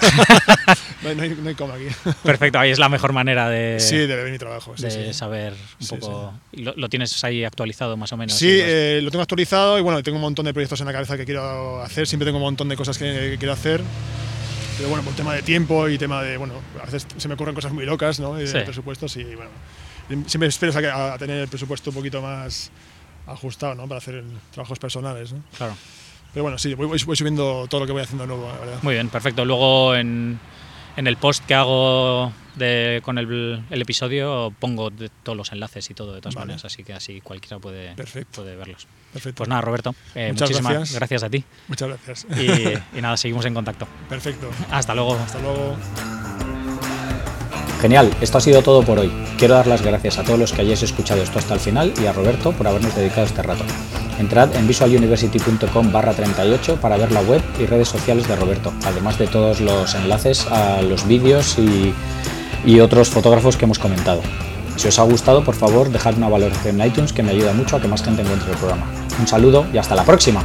[1.04, 1.86] no, hay, no, hay, coma aquí.
[2.24, 4.74] Perfecto, ahí es la mejor manera de, sí, de ver mi trabajo.
[4.78, 6.34] de saber un poco.
[6.54, 8.36] Lo, tienes ahí actualizado más o menos?
[8.36, 11.18] Sí, eh, lo tengo actualizado y bueno, tengo un montón de proyectos en la cabeza
[11.18, 12.08] que quiero hacer.
[12.08, 13.82] Siempre tengo un montón de cosas que, quiero hacer.
[14.78, 16.38] Pero bueno, por tema de tiempo y tema de.
[16.38, 18.40] Bueno, a veces se me ocurren cosas muy locas, ¿no?
[18.40, 19.52] Y de presupuestos y bueno.
[20.26, 22.72] Siempre esperas a, a, tener el presupuesto un poquito más
[23.28, 23.88] ajustado, ¿no?
[23.88, 25.44] Para hacer trabajos personales, ¿no?
[25.56, 25.76] Claro.
[26.34, 28.80] Pero bueno, sí, voy, subiendo todo lo que voy haciendo nuevo, la verdad.
[28.82, 29.46] Muy bien, perfecto.
[29.46, 30.40] Luego en,
[30.96, 34.92] en el post que hago de, con el, el, episodio pongo
[35.24, 37.96] todos los enlaces y todo de todas maneras, así que así cualquiera puede,
[38.32, 38.88] puede verlos.
[39.14, 39.38] Perfecto.
[39.38, 41.24] Pues nada, Roberto, eh, muchísimas gracias.
[41.24, 41.44] a ti.
[41.68, 42.28] Muchas gracias.
[42.38, 43.88] Y, y nada, seguimos en contacto.
[44.08, 44.50] Perfecto.
[44.70, 45.16] Hasta luego.
[45.16, 45.78] Hasta luego.
[47.80, 49.10] Genial, esto ha sido todo por hoy.
[49.38, 52.08] Quiero dar las gracias a todos los que hayáis escuchado esto hasta el final y
[52.08, 53.64] a Roberto por habernos dedicado este rato.
[54.20, 59.18] Entrad en visualuniversity.com barra 38 para ver la web y redes sociales de Roberto, además
[59.18, 61.94] de todos los enlaces a los vídeos y,
[62.66, 64.22] y otros fotógrafos que hemos comentado.
[64.76, 67.78] Si os ha gustado, por favor, dejad una valoración en iTunes que me ayuda mucho
[67.78, 68.88] a que más gente encuentre el programa.
[69.20, 70.44] Un saludo y hasta la próxima.